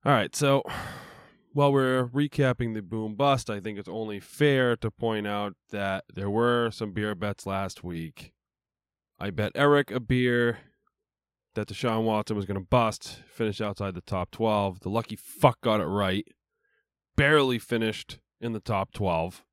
All 0.05 0.13
right, 0.13 0.35
so 0.35 0.63
while 1.53 1.71
we're 1.71 2.07
recapping 2.07 2.73
the 2.73 2.81
boom 2.81 3.15
bust, 3.15 3.49
I 3.49 3.59
think 3.59 3.77
it's 3.77 3.89
only 3.89 4.19
fair 4.19 4.75
to 4.77 4.91
point 4.91 5.27
out 5.27 5.53
that 5.71 6.05
there 6.13 6.29
were 6.29 6.71
some 6.71 6.91
beer 6.91 7.15
bets 7.15 7.45
last 7.45 7.83
week. 7.83 8.33
I 9.19 9.31
bet 9.31 9.51
Eric 9.55 9.91
a 9.91 9.99
beer 9.99 10.59
that 11.55 11.67
Deshaun 11.67 12.03
Watson 12.03 12.37
was 12.37 12.45
going 12.45 12.59
to 12.59 12.65
bust, 12.65 13.21
finish 13.27 13.59
outside 13.59 13.93
the 13.93 14.01
top 14.01 14.31
12. 14.31 14.79
The 14.79 14.89
lucky 14.89 15.17
fuck 15.17 15.59
got 15.61 15.81
it 15.81 15.85
right. 15.85 16.25
Barely 17.17 17.59
finished 17.59 18.19
in 18.39 18.53
the 18.53 18.61
top 18.61 18.93
12, 18.93 19.43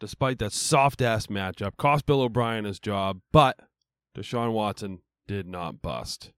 despite 0.00 0.38
that 0.38 0.52
soft 0.52 1.02
ass 1.02 1.26
matchup. 1.26 1.76
Cost 1.76 2.06
Bill 2.06 2.22
O'Brien 2.22 2.64
his 2.64 2.80
job, 2.80 3.20
but 3.32 3.58
Deshaun 4.16 4.52
Watson 4.52 5.00
did 5.28 5.46
not 5.46 5.82
bust. 5.82 6.32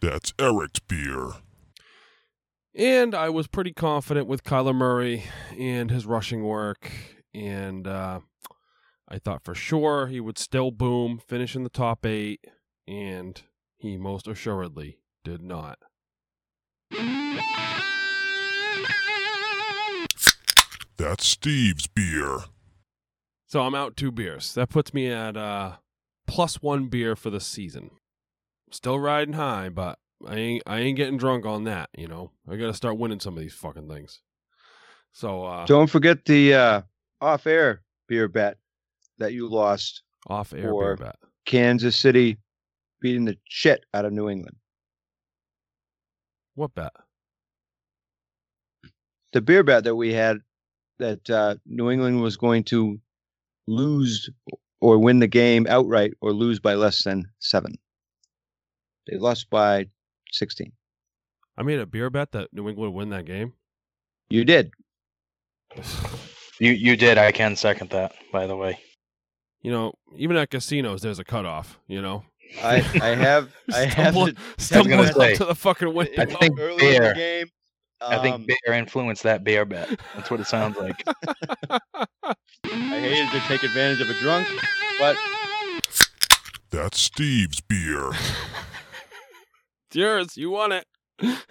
That's 0.00 0.32
Eric's 0.40 0.80
beer. 0.80 1.34
And 2.74 3.14
I 3.14 3.28
was 3.28 3.46
pretty 3.46 3.72
confident 3.72 4.26
with 4.26 4.42
Kyler 4.42 4.74
Murray 4.74 5.24
and 5.56 5.88
his 5.90 6.04
rushing 6.04 6.42
work. 6.42 6.90
And 7.32 7.86
uh, 7.86 8.20
I 9.08 9.18
thought 9.18 9.44
for 9.44 9.54
sure 9.54 10.08
he 10.08 10.18
would 10.18 10.38
still 10.38 10.72
boom, 10.72 11.20
finish 11.24 11.54
in 11.54 11.62
the 11.62 11.70
top 11.70 12.04
eight. 12.04 12.44
And 12.88 13.40
he 13.76 13.96
most 13.96 14.26
assuredly 14.26 14.98
did 15.22 15.42
not. 15.42 15.78
That's 20.96 21.24
Steve's 21.24 21.86
beer. 21.86 22.38
So 23.48 23.62
I'm 23.62 23.74
out 23.74 23.96
two 23.96 24.12
beers. 24.12 24.52
That 24.54 24.68
puts 24.68 24.92
me 24.92 25.10
at 25.10 25.36
uh, 25.36 25.76
plus 26.26 26.60
one 26.62 26.86
beer 26.88 27.16
for 27.16 27.30
the 27.30 27.40
season. 27.40 27.90
Still 28.70 28.98
riding 28.98 29.32
high, 29.32 29.70
but 29.70 29.98
I 30.26 30.36
ain't 30.36 30.62
I 30.66 30.80
ain't 30.80 30.98
getting 30.98 31.16
drunk 31.16 31.46
on 31.46 31.64
that. 31.64 31.88
You 31.96 32.08
know, 32.08 32.30
I 32.46 32.56
got 32.56 32.66
to 32.66 32.74
start 32.74 32.98
winning 32.98 33.20
some 33.20 33.34
of 33.34 33.40
these 33.40 33.54
fucking 33.54 33.88
things. 33.88 34.20
So 35.12 35.44
uh, 35.44 35.64
Don't 35.64 35.88
forget 35.88 36.26
the 36.26 36.54
uh, 36.54 36.82
off-air 37.22 37.82
beer 38.06 38.28
bet 38.28 38.58
that 39.16 39.32
you 39.32 39.48
lost. 39.48 40.02
off 40.28 40.52
air 40.52 40.70
beer 40.72 40.96
bet. 40.96 41.16
Kansas 41.46 41.96
City 41.96 42.36
beating 43.00 43.24
the 43.24 43.38
shit 43.48 43.82
out 43.94 44.04
of 44.04 44.12
New 44.12 44.28
England. 44.28 44.56
What 46.54 46.74
bet? 46.74 46.92
The 49.32 49.40
beer 49.40 49.62
bet 49.62 49.84
that 49.84 49.96
we 49.96 50.12
had 50.12 50.38
that 50.98 51.30
uh, 51.30 51.54
New 51.64 51.90
England 51.90 52.20
was 52.20 52.36
going 52.36 52.64
to 52.64 53.00
lose 53.68 54.30
or 54.80 54.98
win 54.98 55.18
the 55.18 55.26
game 55.26 55.66
outright 55.68 56.14
or 56.20 56.32
lose 56.32 56.58
by 56.58 56.74
less 56.74 57.04
than 57.04 57.24
seven. 57.38 57.74
They 59.06 59.18
lost 59.18 59.50
by 59.50 59.86
16. 60.32 60.72
I 61.56 61.62
made 61.62 61.80
a 61.80 61.86
beer 61.86 62.10
bet 62.10 62.32
that 62.32 62.52
New 62.52 62.68
England 62.68 62.92
would 62.92 62.98
win 62.98 63.10
that 63.10 63.24
game. 63.24 63.52
You 64.30 64.44
did. 64.44 64.72
You 66.60 66.72
you 66.72 66.96
did. 66.96 67.18
I 67.18 67.32
can 67.32 67.56
second 67.56 67.90
that, 67.90 68.12
by 68.32 68.46
the 68.46 68.56
way. 68.56 68.78
You 69.62 69.70
know, 69.70 69.94
even 70.16 70.36
at 70.36 70.50
casinos, 70.50 71.02
there's 71.02 71.18
a 71.18 71.24
cutoff. 71.24 71.78
You 71.86 72.02
know, 72.02 72.24
I, 72.62 72.76
I 73.00 73.08
have 73.14 73.52
I 73.72 73.80
have 73.80 74.14
stumbling, 74.14 74.34
to 74.34 74.40
stumbling 74.58 74.96
gonna 74.96 75.32
up 75.32 75.36
to 75.38 75.44
the 75.44 75.54
fucking 75.54 75.92
window. 75.92 76.22
I 76.22 76.26
think 76.26 76.58
early 76.58 76.96
in 76.96 77.02
the 77.02 77.14
game. 77.14 77.48
I 78.00 78.18
think 78.22 78.34
Um, 78.36 78.46
bear 78.46 78.74
influenced 78.78 79.22
that 79.24 79.42
bear 79.44 79.64
bet. 79.64 79.88
That's 80.14 80.30
what 80.30 80.40
it 80.40 80.46
sounds 80.46 80.76
like. 80.76 81.02
I 81.70 82.34
hated 82.64 83.30
to 83.30 83.40
take 83.48 83.62
advantage 83.62 84.00
of 84.00 84.08
a 84.10 84.14
drunk, 84.20 84.46
but 84.98 85.16
That's 86.70 87.00
Steve's 87.00 87.60
beer. 87.60 88.10
It's 89.88 89.96
yours. 89.96 90.36
You 90.36 90.50
want 90.50 90.74
it. 90.74 90.86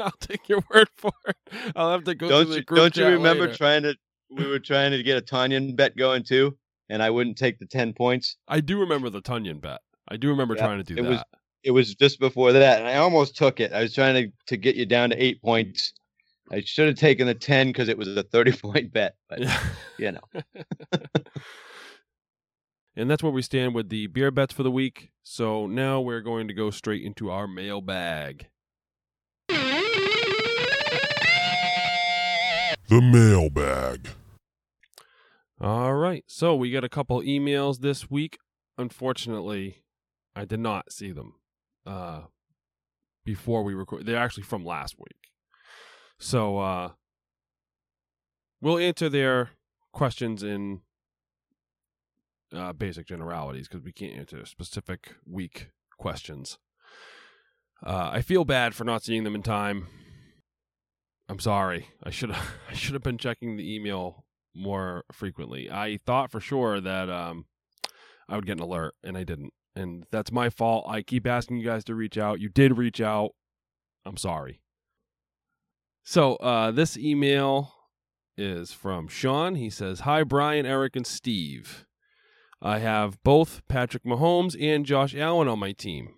I'll 0.00 0.10
take 0.20 0.48
your 0.48 0.64
word 0.72 0.88
for 0.96 1.12
it. 1.28 1.36
I'll 1.76 1.92
have 1.92 2.04
to 2.04 2.14
go 2.14 2.28
don't 2.28 2.46
to 2.46 2.50
the 2.50 2.56
you 2.56 2.64
group 2.64 2.78
don't 2.80 2.96
you 2.96 3.06
remember 3.06 3.44
later. 3.44 3.56
trying 3.56 3.82
to? 3.84 3.94
We 4.30 4.46
were 4.48 4.58
trying 4.58 4.90
to 4.92 5.02
get 5.02 5.16
a 5.18 5.20
Tonyan 5.22 5.76
bet 5.76 5.96
going 5.96 6.24
too, 6.24 6.56
and 6.88 7.02
I 7.02 7.10
wouldn't 7.10 7.36
take 7.38 7.58
the 7.58 7.66
ten 7.66 7.92
points. 7.92 8.36
I 8.48 8.60
do 8.60 8.80
remember 8.80 9.10
the 9.10 9.22
Tonyan 9.22 9.60
bet. 9.60 9.80
I 10.08 10.16
do 10.16 10.28
remember 10.30 10.54
Yeah, 10.56 10.66
trying 10.66 10.78
to 10.78 10.84
do 10.84 10.94
it 10.94 11.02
that. 11.02 11.08
was- 11.08 11.22
It 11.64 11.70
was 11.70 11.94
just 11.94 12.20
before 12.20 12.52
that, 12.52 12.78
and 12.80 12.88
I 12.88 12.96
almost 12.96 13.36
took 13.36 13.58
it. 13.58 13.72
I 13.72 13.80
was 13.82 13.94
trying 13.94 14.14
to 14.14 14.30
to 14.48 14.56
get 14.56 14.76
you 14.76 14.84
down 14.86 15.10
to 15.10 15.16
eight 15.22 15.40
points. 15.42 15.92
I 16.52 16.60
should 16.60 16.86
have 16.88 16.96
taken 16.96 17.26
the 17.26 17.34
ten 17.34 17.68
because 17.68 17.88
it 17.88 17.96
was 17.96 18.08
a 18.08 18.22
thirty 18.22 18.52
point 18.56 18.92
bet, 18.92 19.16
but 19.28 19.40
Yeah. 19.40 19.60
you 19.98 20.12
know. 20.12 20.20
and 22.96 23.10
that's 23.10 23.22
where 23.22 23.32
we 23.32 23.40
stand 23.42 23.74
with 23.74 23.88
the 23.88 24.06
beer 24.08 24.30
bets 24.30 24.52
for 24.52 24.62
the 24.62 24.70
week. 24.70 25.10
So 25.22 25.66
now 25.66 26.00
we're 26.02 26.20
going 26.20 26.48
to 26.48 26.54
go 26.54 26.70
straight 26.70 27.02
into 27.02 27.30
our 27.30 27.46
mailbag. 27.48 28.48
The 32.88 33.00
mailbag. 33.00 34.10
All 35.60 35.94
right. 35.94 36.24
So 36.26 36.54
we 36.54 36.70
got 36.70 36.84
a 36.84 36.88
couple 36.90 37.22
emails 37.22 37.80
this 37.80 38.10
week. 38.10 38.36
Unfortunately, 38.76 39.84
I 40.36 40.44
did 40.44 40.60
not 40.60 40.92
see 40.92 41.10
them 41.10 41.36
uh, 41.86 42.22
before 43.24 43.62
we 43.62 43.74
record. 43.74 44.06
They're 44.06 44.16
actually 44.16 44.44
from 44.44 44.64
last 44.64 44.96
week. 44.98 45.30
So 46.18 46.58
uh, 46.58 46.90
we'll 48.60 48.78
answer 48.78 49.08
their 49.08 49.50
questions 49.92 50.42
in 50.42 50.80
uh, 52.54 52.72
basic 52.72 53.06
generalities 53.06 53.68
because 53.68 53.84
we 53.84 53.92
can't 53.92 54.16
answer 54.16 54.44
specific 54.46 55.14
week 55.26 55.70
questions. 55.98 56.58
Uh, 57.84 58.10
I 58.12 58.22
feel 58.22 58.44
bad 58.44 58.74
for 58.74 58.84
not 58.84 59.02
seeing 59.02 59.24
them 59.24 59.34
in 59.34 59.42
time. 59.42 59.88
I'm 61.28 61.38
sorry. 61.38 61.88
I 62.02 62.10
should 62.10 62.30
I 62.70 62.74
should 62.74 62.94
have 62.94 63.02
been 63.02 63.18
checking 63.18 63.56
the 63.56 63.74
email 63.74 64.24
more 64.54 65.04
frequently. 65.12 65.70
I 65.70 65.98
thought 66.04 66.30
for 66.30 66.40
sure 66.40 66.80
that 66.80 67.10
um, 67.10 67.46
I 68.28 68.36
would 68.36 68.46
get 68.46 68.58
an 68.58 68.62
alert, 68.62 68.94
and 69.02 69.16
I 69.16 69.24
didn't. 69.24 69.52
And 69.76 70.04
that's 70.10 70.30
my 70.30 70.50
fault. 70.50 70.86
I 70.88 71.02
keep 71.02 71.26
asking 71.26 71.58
you 71.58 71.66
guys 71.66 71.84
to 71.84 71.94
reach 71.94 72.16
out. 72.16 72.40
You 72.40 72.48
did 72.48 72.78
reach 72.78 73.00
out. 73.00 73.32
I'm 74.06 74.16
sorry. 74.16 74.60
So 76.04 76.36
uh, 76.36 76.70
this 76.70 76.96
email 76.96 77.72
is 78.36 78.72
from 78.72 79.08
Sean. 79.08 79.54
He 79.54 79.70
says, 79.70 80.00
"Hi, 80.00 80.22
Brian, 80.22 80.66
Eric, 80.66 80.96
and 80.96 81.06
Steve. 81.06 81.86
I 82.60 82.78
have 82.78 83.22
both 83.22 83.62
Patrick 83.68 84.04
Mahomes 84.04 84.56
and 84.60 84.86
Josh 84.86 85.14
Allen 85.14 85.48
on 85.48 85.58
my 85.58 85.72
team. 85.72 86.14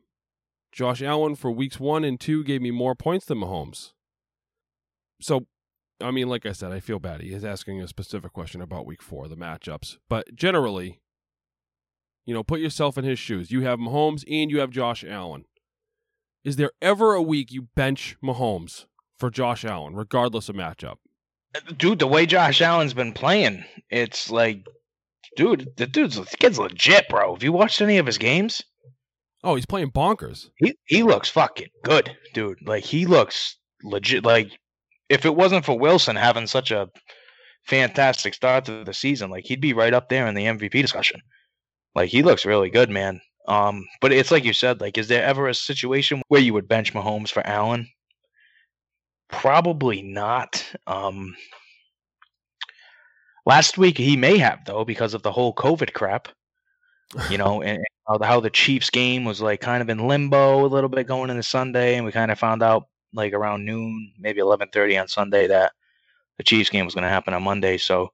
Josh 0.72 1.02
Allen 1.02 1.34
for 1.34 1.50
weeks 1.50 1.80
one 1.80 2.04
and 2.04 2.20
two 2.20 2.44
gave 2.44 2.60
me 2.60 2.70
more 2.70 2.94
points 2.94 3.26
than 3.26 3.38
Mahomes. 3.38 3.92
So 5.20 5.46
I 6.00 6.10
mean, 6.10 6.28
like 6.28 6.44
I 6.44 6.52
said, 6.52 6.72
I 6.72 6.80
feel 6.80 6.98
bad. 6.98 7.22
He 7.22 7.32
is 7.32 7.44
asking 7.44 7.80
a 7.80 7.88
specific 7.88 8.32
question 8.32 8.60
about 8.60 8.86
week 8.86 9.02
four, 9.02 9.28
the 9.28 9.36
matchups. 9.36 9.96
But 10.08 10.34
generally, 10.34 11.00
you 12.26 12.35
know, 12.35 12.42
put 12.42 12.61
yourself 12.61 12.99
in 12.99 13.04
his 13.04 13.19
shoes. 13.19 13.50
You 13.50 13.62
have 13.62 13.78
Mahomes 13.78 14.25
and 14.28 14.50
you 14.50 14.60
have 14.60 14.71
Josh 14.71 15.04
Allen. 15.04 15.45
Is 16.45 16.56
there 16.56 16.73
ever 16.82 17.15
a 17.15 17.23
week 17.23 17.52
you 17.52 17.62
bench 17.62 18.17
Mahomes 18.23 18.86
for 19.19 19.30
Josh 19.30 19.65
Allen, 19.65 19.95
regardless 19.95 20.49
of 20.49 20.56
matchup? 20.56 20.97
Uh, 21.54 21.60
dude, 21.76 22.00
the 22.00 22.06
way 22.06 22.26
Josh 22.26 22.60
Allen's 22.60 22.95
been 22.95 23.12
playing, 23.12 23.65
it's 23.91 24.30
like, 24.30 24.67
dude, 25.36 25.73
the 25.76 25.86
dude's 25.86 26.17
the 26.17 26.36
kid's 26.36 26.58
legit, 26.58 27.08
bro. 27.08 27.34
Have 27.34 27.43
you 27.43 27.52
watched 27.52 27.80
any 27.80 27.99
of 27.99 28.06
his 28.06 28.19
games? 28.19 28.62
Oh, 29.43 29.54
he's 29.54 29.67
playing 29.67 29.93
bonkers. 29.93 30.49
He 30.56 30.75
he 30.86 31.02
looks 31.02 31.28
fucking 31.28 31.69
good, 31.84 32.17
dude. 32.34 32.58
Like 32.67 32.84
he 32.84 33.06
looks 33.06 33.56
legit. 33.82 34.25
Like 34.25 34.50
if 35.08 35.25
it 35.25 35.36
wasn't 35.36 35.65
for 35.65 35.78
Wilson 35.78 36.17
having 36.17 36.49
such 36.49 36.73
a 36.73 36.89
fantastic 37.65 38.34
start 38.34 38.65
to 38.65 38.82
the 38.84 38.95
season, 38.95 39.30
like 39.30 39.45
he'd 39.45 39.60
be 39.60 39.73
right 39.73 39.95
up 39.95 40.08
there 40.08 40.26
in 40.26 40.34
the 40.34 40.45
MVP 40.45 40.82
discussion. 40.82 41.21
Like 41.97 42.11
he 42.11 42.23
looks 42.23 42.45
really 42.45 42.71
good, 42.71 42.91
man. 42.91 43.21
Um, 43.49 43.87
but 44.00 44.13
it's 44.13 44.30
like 44.30 44.45
you 44.45 44.52
said, 44.52 44.80
like, 44.80 44.99
is 44.99 45.09
there 45.09 45.25
ever 45.25 45.49
a 45.49 45.54
situation 45.54 46.23
where 46.28 46.41
you 46.41 46.52
would 46.52 46.69
bench 46.69 46.93
Mahomes 46.93 47.30
for 47.30 47.45
Allen? 47.47 47.89
Probably 49.30 50.02
not. 50.02 50.65
Um, 50.87 51.35
last 53.47 53.78
week 53.78 53.97
he 53.97 54.17
may 54.17 54.37
have 54.39 54.65
though 54.67 54.85
because 54.85 55.15
of 55.15 55.23
the 55.23 55.32
whole 55.32 55.54
COVID 55.54 55.93
crap. 55.95 56.28
You 57.30 57.39
know, 57.39 57.63
and, 57.63 57.78
and 58.09 58.25
how 58.25 58.41
the- 58.41 58.50
Chiefs 58.50 58.91
game 58.91 59.25
was 59.25 59.41
like 59.41 59.61
kind 59.61 59.80
of 59.80 59.89
in 59.89 60.06
limbo 60.06 60.65
a 60.65 60.67
little 60.67 60.91
bit 60.91 61.06
going 61.06 61.30
into 61.30 61.43
Sunday, 61.43 61.97
and 61.97 62.04
we 62.04 62.13
kind 62.13 62.30
of 62.30 62.39
found 62.39 62.63
out 62.63 62.89
like 63.15 63.32
around 63.32 63.65
noon, 63.65 64.13
maybe 64.19 64.41
eleven 64.41 64.69
thirty 64.73 64.99
on 64.99 65.09
Sunday 65.09 65.47
that 65.47 65.73
the 66.37 66.45
Chiefs 66.45 66.69
game 66.69 66.85
was 66.85 66.95
going 66.95 67.04
to 67.04 67.09
happen 67.09 67.32
on 67.32 67.43
Monday. 67.43 67.78
So 67.78 68.13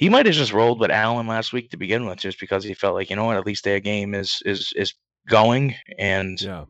he 0.00 0.08
might 0.08 0.24
have 0.24 0.34
just 0.34 0.54
rolled 0.54 0.80
with 0.80 0.90
Allen 0.90 1.26
last 1.26 1.52
week 1.52 1.70
to 1.70 1.76
begin 1.76 2.06
with, 2.06 2.18
just 2.18 2.40
because 2.40 2.64
he 2.64 2.72
felt 2.72 2.94
like 2.94 3.10
you 3.10 3.16
know 3.16 3.26
what, 3.26 3.36
at 3.36 3.44
least 3.44 3.64
their 3.64 3.80
game 3.80 4.14
is 4.14 4.40
is 4.46 4.72
is 4.74 4.94
going, 5.28 5.74
and 5.98 6.40
Yeah. 6.40 6.64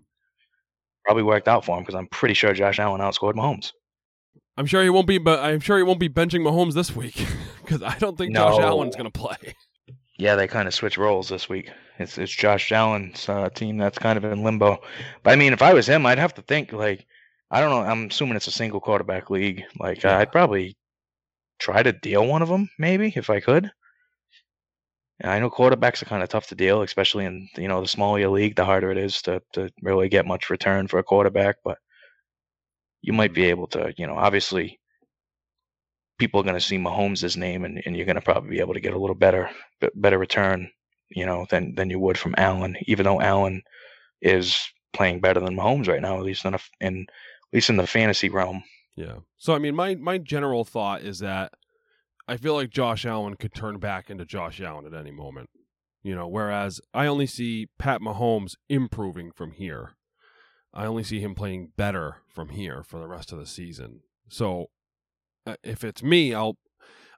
probably 1.04 1.22
worked 1.22 1.46
out 1.46 1.64
for 1.64 1.76
him 1.78 1.84
because 1.84 1.94
I'm 1.94 2.08
pretty 2.08 2.34
sure 2.34 2.52
Josh 2.52 2.80
Allen 2.80 3.00
outscored 3.00 3.34
Mahomes. 3.34 3.70
I'm 4.56 4.66
sure 4.66 4.82
he 4.82 4.90
won't 4.90 5.06
be, 5.06 5.18
but 5.18 5.38
I'm 5.38 5.60
sure 5.60 5.76
he 5.76 5.84
won't 5.84 6.00
be 6.00 6.08
benching 6.08 6.40
Mahomes 6.40 6.74
this 6.74 6.94
week 6.94 7.24
because 7.62 7.84
I 7.84 7.96
don't 7.98 8.18
think 8.18 8.34
Josh 8.34 8.58
Allen's 8.58 8.96
going 8.96 9.10
to 9.10 9.16
play. 9.18 9.54
Yeah, 10.18 10.34
they 10.34 10.48
kind 10.48 10.66
of 10.66 10.74
switch 10.74 10.98
roles 10.98 11.28
this 11.28 11.48
week. 11.48 11.70
It's 12.00 12.18
it's 12.18 12.32
Josh 12.32 12.72
Allen's 12.72 13.28
uh, 13.28 13.48
team 13.50 13.78
that's 13.78 13.96
kind 13.98 14.18
of 14.18 14.24
in 14.24 14.42
limbo. 14.42 14.80
But 15.22 15.30
I 15.30 15.36
mean, 15.36 15.52
if 15.52 15.62
I 15.62 15.72
was 15.72 15.88
him, 15.88 16.04
I'd 16.04 16.18
have 16.18 16.34
to 16.34 16.42
think 16.42 16.72
like 16.72 17.06
I 17.48 17.60
don't 17.60 17.70
know. 17.70 17.80
I'm 17.88 18.06
assuming 18.08 18.34
it's 18.34 18.48
a 18.48 18.50
single 18.50 18.80
quarterback 18.80 19.30
league. 19.30 19.62
Like 19.78 20.02
Yeah. 20.02 20.18
I'd 20.18 20.32
probably 20.32 20.76
try 21.60 21.82
to 21.82 21.92
deal 21.92 22.26
one 22.26 22.42
of 22.42 22.48
them, 22.48 22.70
maybe 22.78 23.12
if 23.14 23.30
I 23.30 23.40
could. 23.40 23.70
And 25.20 25.30
I 25.30 25.38
know 25.38 25.50
quarterbacks 25.50 26.02
are 26.02 26.06
kind 26.06 26.22
of 26.22 26.30
tough 26.30 26.46
to 26.48 26.54
deal, 26.54 26.82
especially 26.82 27.26
in 27.26 27.48
you 27.56 27.68
know 27.68 27.80
the 27.82 27.88
smaller 27.88 28.18
your 28.18 28.30
league. 28.30 28.56
The 28.56 28.64
harder 28.64 28.90
it 28.90 28.98
is 28.98 29.20
to 29.22 29.42
to 29.52 29.70
really 29.82 30.08
get 30.08 30.26
much 30.26 30.50
return 30.50 30.88
for 30.88 30.98
a 30.98 31.04
quarterback. 31.04 31.56
But 31.62 31.78
you 33.02 33.12
might 33.12 33.34
be 33.34 33.42
mm-hmm. 33.42 33.50
able 33.50 33.66
to, 33.68 33.94
you 33.96 34.06
know, 34.06 34.16
obviously 34.16 34.78
people 36.18 36.40
are 36.40 36.44
going 36.44 36.54
to 36.54 36.60
see 36.60 36.78
Mahomes' 36.78 37.36
name, 37.36 37.64
and, 37.64 37.82
and 37.84 37.96
you're 37.96 38.06
going 38.06 38.16
to 38.16 38.22
probably 38.22 38.50
be 38.50 38.60
able 38.60 38.74
to 38.74 38.80
get 38.80 38.94
a 38.94 38.98
little 38.98 39.14
better 39.14 39.50
better 39.94 40.18
return, 40.18 40.70
you 41.10 41.26
know, 41.26 41.46
than 41.50 41.74
than 41.74 41.90
you 41.90 41.98
would 41.98 42.18
from 42.18 42.34
Allen. 42.38 42.76
Even 42.86 43.04
though 43.04 43.20
Allen 43.20 43.62
is 44.22 44.58
playing 44.92 45.20
better 45.20 45.40
than 45.40 45.56
Mahomes 45.56 45.88
right 45.88 46.02
now, 46.02 46.16
at 46.16 46.24
least 46.24 46.44
in 46.44 46.54
a, 46.54 46.60
in 46.80 47.02
at 47.02 47.54
least 47.54 47.70
in 47.70 47.76
the 47.76 47.86
fantasy 47.86 48.28
realm. 48.30 48.62
Yeah. 48.96 49.20
So 49.36 49.54
I 49.54 49.58
mean, 49.58 49.74
my 49.74 49.94
my 49.94 50.18
general 50.18 50.64
thought 50.64 51.02
is 51.02 51.20
that 51.20 51.52
I 52.28 52.36
feel 52.36 52.54
like 52.54 52.70
Josh 52.70 53.04
Allen 53.04 53.36
could 53.36 53.54
turn 53.54 53.78
back 53.78 54.10
into 54.10 54.24
Josh 54.24 54.60
Allen 54.60 54.86
at 54.86 54.98
any 54.98 55.10
moment. 55.10 55.50
You 56.02 56.14
know, 56.14 56.28
whereas 56.28 56.80
I 56.94 57.06
only 57.06 57.26
see 57.26 57.68
Pat 57.78 58.00
Mahomes 58.00 58.54
improving 58.68 59.32
from 59.32 59.52
here. 59.52 59.96
I 60.72 60.86
only 60.86 61.02
see 61.02 61.20
him 61.20 61.34
playing 61.34 61.72
better 61.76 62.18
from 62.28 62.50
here 62.50 62.82
for 62.82 62.98
the 62.98 63.08
rest 63.08 63.32
of 63.32 63.38
the 63.38 63.46
season. 63.46 64.00
So 64.28 64.66
uh, 65.46 65.56
if 65.62 65.84
it's 65.84 66.02
me, 66.02 66.32
I'll 66.32 66.56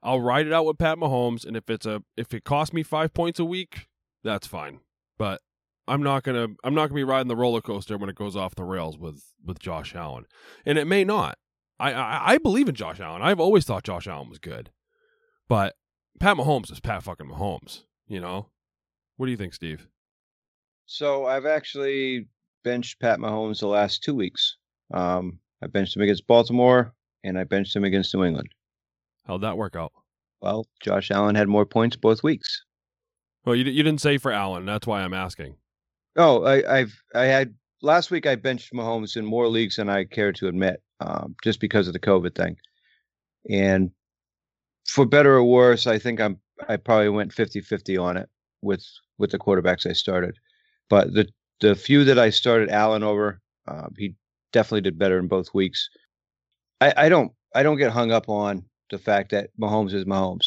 I'll 0.03 0.21
ride 0.21 0.47
it 0.47 0.53
out 0.53 0.67
with 0.67 0.79
Pat 0.79 0.99
Mahomes, 0.99 1.47
and 1.47 1.57
if 1.57 1.71
it's 1.71 1.87
a 1.87 2.03
if 2.17 2.35
it 2.35 2.45
costs 2.45 2.73
me 2.73 2.83
five 2.83 3.15
points 3.15 3.39
a 3.39 3.45
week, 3.45 3.89
that's 4.25 4.47
fine. 4.47 4.81
But 5.19 5.41
I'm 5.87 6.03
not 6.03 6.23
gonna 6.23 6.49
I'm 6.65 6.75
not 6.75 6.87
gonna 6.87 6.95
be 6.95 7.05
riding 7.05 7.29
the 7.29 7.37
roller 7.37 7.61
coaster 7.61 7.99
when 7.99 8.11
it 8.11 8.17
goes 8.17 8.35
off 8.37 8.55
the 8.55 8.65
rails 8.65 8.99
with 8.99 9.23
with 9.45 9.59
Josh 9.59 9.95
Allen, 9.95 10.25
and 10.65 10.79
it 10.79 10.87
may 10.87 11.05
not. 11.05 11.39
I, 11.83 11.93
I 11.93 12.33
I 12.33 12.39
believe 12.39 12.69
in 12.69 12.75
Josh 12.75 13.01
Allen. 13.01 13.23
I've 13.23 13.41
always 13.41 13.65
thought 13.65 13.83
Josh 13.83 14.07
Allen 14.07 14.29
was 14.29 14.39
good, 14.39 14.71
but 15.49 15.75
Pat 16.21 16.37
Mahomes 16.37 16.71
is 16.71 16.81
Pat 16.81 17.03
fucking 17.03 17.29
Mahomes. 17.29 17.83
You 18.07 18.21
know, 18.21 18.49
what 19.17 19.27
do 19.27 19.33
you 19.33 19.37
think, 19.37 19.55
Steve? 19.55 19.89
So 20.87 21.27
I've 21.27 21.47
actually 21.47 22.29
benched 22.65 23.01
Pat 23.01 23.19
Mahomes 23.19 23.61
the 23.61 23.67
last 23.67 24.03
two 24.03 24.15
weeks. 24.15 24.57
Um, 24.95 25.39
I 25.63 25.67
benched 25.67 25.97
him 25.97 26.03
against 26.03 26.27
Baltimore 26.27 26.93
and 27.25 27.39
I 27.39 27.45
benched 27.45 27.75
him 27.75 27.85
against 27.85 28.15
New 28.15 28.25
England. 28.25 28.49
How'd 29.27 29.43
that 29.43 29.57
work 29.57 29.77
out? 29.77 29.93
Well, 30.41 30.67
Josh 30.83 31.11
Allen 31.11 31.35
had 31.35 31.49
more 31.49 31.67
points 31.67 31.97
both 31.97 32.23
weeks. 32.23 32.65
Well, 33.45 33.57
you 33.57 33.65
you 33.65 33.83
didn't 33.83 34.01
say 34.01 34.19
for 34.19 34.33
Allen. 34.33 34.67
That's 34.67 34.87
why 34.87 35.03
I'm 35.03 35.15
asking. 35.15 35.57
Oh, 36.17 36.45
I, 36.45 36.79
I've 36.79 36.95
I 37.15 37.25
had 37.25 37.55
last 37.81 38.11
week 38.11 38.27
I 38.27 38.37
benched 38.37 38.73
Mahomes 38.73 39.17
in 39.17 39.25
more 39.25 39.49
leagues 39.49 39.77
than 39.77 39.89
I 39.89 40.05
care 40.05 40.33
to 40.33 40.49
admit, 40.49 40.81
um, 41.03 41.35
just 41.43 41.61
because 41.61 41.87
of 41.87 41.93
the 41.93 41.99
COVID 41.99 42.35
thing. 42.35 42.57
And 43.51 43.91
for 44.87 45.05
better 45.07 45.35
or 45.35 45.45
worse, 45.45 45.87
I 45.87 45.99
think 45.99 46.21
I'm 46.21 46.39
I 46.69 46.77
probably 46.77 47.09
went 47.09 47.35
50-50 47.35 48.01
on 48.01 48.17
it 48.17 48.29
with 48.63 48.85
with 49.19 49.31
the 49.31 49.39
quarterbacks 49.39 49.89
I 49.89 49.93
started. 49.93 50.37
But 50.89 51.13
the 51.13 51.29
the 51.61 51.75
few 51.75 52.05
that 52.05 52.19
I 52.19 52.31
started 52.31 52.71
Allen 52.71 53.03
over, 53.03 53.41
uh, 53.69 53.89
he 53.97 54.15
definitely 54.53 54.83
did 54.83 54.99
better 54.99 55.19
in 55.19 55.29
both 55.29 55.55
weeks. 55.55 55.89
I, 56.81 56.93
I 56.97 57.09
don't 57.09 57.33
I 57.55 57.63
don't 57.63 57.79
get 57.79 57.93
hung 57.93 58.13
up 58.13 58.29
on 58.29 58.65
the 58.91 58.99
fact 58.99 59.31
that 59.31 59.51
Mahomes 59.61 59.95
is 59.95 60.05
Mahomes. 60.05 60.47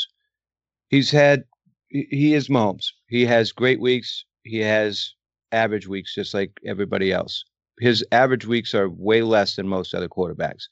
He's 0.90 1.12
had 1.12 1.44
he 1.90 2.08
he 2.10 2.34
is 2.34 2.50
Mahomes. 2.50 2.88
He 3.08 3.26
has 3.26 3.52
great 3.52 3.80
weeks. 3.80 4.26
He 4.44 4.60
has 4.60 5.14
average 5.52 5.88
weeks, 5.88 6.14
just 6.14 6.34
like 6.34 6.52
everybody 6.66 7.12
else. 7.12 7.44
His 7.80 8.06
average 8.12 8.46
weeks 8.46 8.74
are 8.74 8.90
way 8.90 9.22
less 9.22 9.56
than 9.56 9.68
most 9.68 9.94
other 9.94 10.08
quarterbacks. 10.08 10.64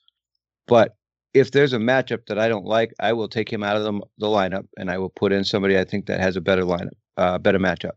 But 0.67 0.95
if 1.33 1.51
there's 1.51 1.73
a 1.73 1.77
matchup 1.77 2.25
that 2.27 2.39
I 2.39 2.47
don't 2.47 2.65
like, 2.65 2.93
I 2.99 3.13
will 3.13 3.27
take 3.27 3.51
him 3.51 3.63
out 3.63 3.75
of 3.75 3.83
the, 3.83 3.99
the 4.19 4.27
lineup 4.27 4.67
and 4.77 4.89
I 4.89 4.97
will 4.97 5.09
put 5.09 5.31
in 5.33 5.43
somebody 5.43 5.77
I 5.77 5.83
think 5.83 6.05
that 6.05 6.19
has 6.19 6.35
a 6.35 6.41
better 6.41 6.63
lineup, 6.63 6.91
uh, 7.17 7.37
better 7.39 7.59
matchup. 7.59 7.93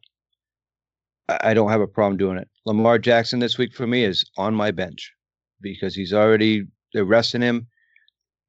I, 1.28 1.38
I 1.50 1.54
don't 1.54 1.70
have 1.70 1.80
a 1.80 1.86
problem 1.86 2.16
doing 2.16 2.38
it. 2.38 2.48
Lamar 2.64 2.98
Jackson 2.98 3.38
this 3.38 3.58
week 3.58 3.74
for 3.74 3.86
me 3.86 4.04
is 4.04 4.24
on 4.36 4.54
my 4.54 4.70
bench 4.70 5.12
because 5.60 5.94
he's 5.94 6.12
already 6.12 6.64
they're 6.92 7.04
resting 7.04 7.42
him. 7.42 7.66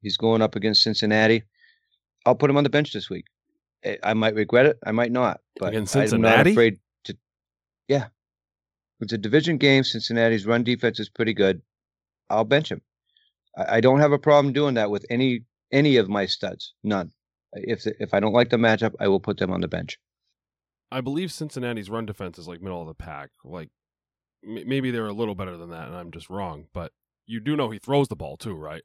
He's 0.00 0.16
going 0.16 0.42
up 0.42 0.56
against 0.56 0.82
Cincinnati. 0.82 1.42
I'll 2.24 2.34
put 2.34 2.50
him 2.50 2.56
on 2.56 2.64
the 2.64 2.70
bench 2.70 2.92
this 2.92 3.10
week. 3.10 3.24
I- 4.02 4.14
might 4.14 4.34
regret 4.34 4.66
it. 4.66 4.78
I 4.84 4.92
might 4.92 5.12
not. 5.12 5.40
But 5.58 5.68
Against 5.68 5.94
I'm 5.94 6.00
not 6.02 6.08
Cincinnati? 6.10 6.50
afraid 6.52 6.78
it's 9.00 9.12
a 9.12 9.18
division 9.18 9.58
game. 9.58 9.84
Cincinnati's 9.84 10.46
run 10.46 10.64
defense 10.64 11.00
is 11.00 11.08
pretty 11.08 11.34
good. 11.34 11.62
I'll 12.30 12.44
bench 12.44 12.70
him. 12.70 12.82
I, 13.56 13.76
I 13.76 13.80
don't 13.80 14.00
have 14.00 14.12
a 14.12 14.18
problem 14.18 14.52
doing 14.52 14.74
that 14.74 14.90
with 14.90 15.06
any 15.10 15.44
any 15.72 15.96
of 15.96 16.08
my 16.08 16.26
studs. 16.26 16.74
None. 16.82 17.12
If 17.52 17.86
if 17.86 18.14
I 18.14 18.20
don't 18.20 18.32
like 18.32 18.50
the 18.50 18.56
matchup, 18.56 18.94
I 19.00 19.08
will 19.08 19.20
put 19.20 19.38
them 19.38 19.50
on 19.50 19.60
the 19.60 19.68
bench. 19.68 19.98
I 20.90 21.00
believe 21.00 21.32
Cincinnati's 21.32 21.90
run 21.90 22.06
defense 22.06 22.38
is 22.38 22.48
like 22.48 22.62
middle 22.62 22.80
of 22.80 22.88
the 22.88 22.94
pack. 22.94 23.30
Like 23.44 23.70
m- 24.46 24.68
maybe 24.68 24.90
they're 24.90 25.06
a 25.06 25.12
little 25.12 25.34
better 25.34 25.56
than 25.56 25.70
that, 25.70 25.88
and 25.88 25.96
I'm 25.96 26.10
just 26.10 26.30
wrong. 26.30 26.66
But 26.72 26.92
you 27.26 27.40
do 27.40 27.56
know 27.56 27.70
he 27.70 27.78
throws 27.78 28.08
the 28.08 28.16
ball 28.16 28.36
too, 28.36 28.54
right? 28.54 28.82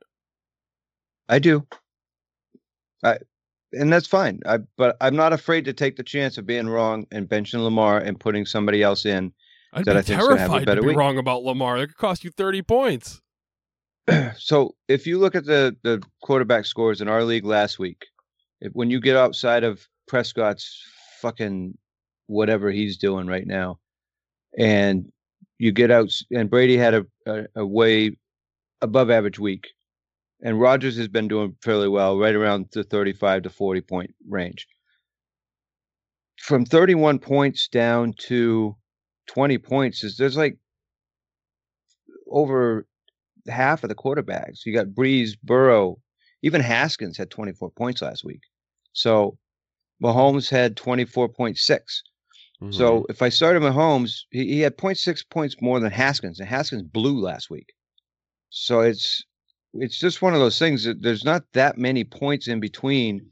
I 1.30 1.40
do. 1.40 1.66
I 3.04 3.18
and 3.72 3.92
that's 3.92 4.08
fine. 4.08 4.40
I 4.46 4.60
but 4.78 4.98
I'm 5.02 5.16
not 5.16 5.34
afraid 5.34 5.66
to 5.66 5.74
take 5.74 5.96
the 5.96 6.04
chance 6.04 6.38
of 6.38 6.46
being 6.46 6.68
wrong 6.68 7.08
and 7.12 7.28
benching 7.28 7.64
Lamar 7.64 8.00
and 8.00 8.20
putting 8.20 8.46
somebody 8.46 8.84
else 8.84 9.06
in. 9.06 9.34
I'd 9.74 9.86
That 9.86 9.94
be 9.94 9.98
I 9.98 10.02
think's 10.04 10.28
gonna 10.28 10.40
have 10.42 10.54
a 10.54 10.60
terrified 10.60 10.76
to 10.76 10.82
be 10.82 10.90
week. 10.90 10.98
wrong 10.98 11.18
about 11.18 11.44
Lamar. 11.44 11.78
It 11.80 11.88
could 11.88 11.98
cost 11.98 12.24
you 12.24 12.32
30 12.32 12.62
points. 12.64 13.22
so 14.38 14.76
if 14.88 15.08
you 15.08 15.18
look 15.20 15.36
at 15.36 15.46
the 15.46 15.76
the 15.84 16.02
quarterback 16.22 16.66
scores 16.66 17.02
in 17.02 17.08
our 17.08 17.24
league 17.24 17.46
last 17.46 17.80
week, 17.80 18.06
if, 18.62 18.72
when 18.74 18.90
you 18.90 19.00
get 19.00 19.16
outside 19.18 19.64
of 19.64 19.88
Prescott's 20.08 20.84
fucking 21.22 21.78
whatever 22.28 22.72
he's 22.72 22.98
doing 22.98 23.28
right 23.28 23.48
now, 23.48 23.80
and 24.58 25.12
you 25.60 25.72
get 25.72 25.92
out 25.92 26.10
and 26.32 26.50
Brady 26.50 26.78
had 26.78 26.94
a, 26.94 27.06
a, 27.26 27.46
a 27.58 27.66
way 27.66 28.18
above 28.82 29.10
average 29.10 29.40
week, 29.40 29.70
and 30.42 30.60
Rodgers 30.60 30.98
has 30.98 31.08
been 31.08 31.28
doing 31.28 31.56
fairly 31.64 31.88
well, 31.88 32.18
right 32.18 32.36
around 32.36 32.68
the 32.74 32.84
35 32.84 33.44
to 33.44 33.50
40 33.50 33.82
point 33.82 34.16
range. 34.28 34.68
From 36.40 36.66
31 36.66 37.20
points 37.20 37.70
down 37.70 38.14
to 38.28 38.76
20 39.28 39.58
points 39.58 40.04
is 40.04 40.18
there's 40.18 40.38
like 40.38 40.58
over 42.30 42.86
half 43.48 43.84
of 43.84 43.90
the 43.90 43.96
quarterbacks. 43.96 44.66
You 44.66 44.74
got 44.74 44.88
Brees, 44.88 45.32
Burrow, 45.42 45.98
even 46.42 46.62
Haskins 46.62 47.18
had 47.18 47.30
24 47.30 47.72
points 47.72 48.02
last 48.02 48.24
week. 48.24 48.42
So 48.94 49.38
Mahomes 50.02 50.50
had 50.50 50.76
24.6. 50.76 51.58
Mm-hmm. 51.58 52.72
So 52.72 53.06
if 53.10 53.22
I 53.22 53.30
started 53.30 53.62
Mahomes, 53.62 54.22
he, 54.30 54.46
he 54.46 54.60
had 54.62 54.78
0.6 54.78 55.30
points 55.30 55.56
more 55.62 55.80
than 55.80 55.92
Haskins, 55.92 56.40
and 56.40 56.48
Haskins 56.48 56.84
blew 56.84 57.20
last 57.20 57.50
week. 57.50 57.74
So 58.50 58.82
it's 58.82 59.24
it's 59.74 60.00
just 60.00 60.22
one 60.22 60.36
of 60.36 60.40
those 60.40 60.60
things 60.60 60.84
that 60.84 61.02
there's 61.02 61.26
not 61.26 61.44
that 61.54 61.80
many 61.80 62.04
points 62.04 62.48
in 62.48 62.60
between 62.60 63.26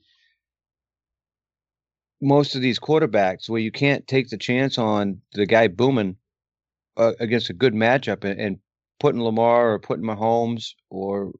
most 2.21 2.55
of 2.55 2.61
these 2.61 2.79
quarterbacks 2.79 3.49
where 3.49 3.59
you 3.59 3.71
can't 3.71 4.07
take 4.07 4.29
the 4.29 4.37
chance 4.37 4.77
on 4.77 5.21
the 5.33 5.45
guy 5.45 5.67
booming 5.67 6.17
uh, 6.95 7.13
against 7.19 7.49
a 7.49 7.53
good 7.53 7.73
matchup 7.73 8.23
and, 8.23 8.39
and 8.39 8.59
putting 8.99 9.21
Lamar 9.21 9.73
or 9.73 9.79
putting 9.79 10.05
Mahomes 10.05 10.73
or 10.89 11.31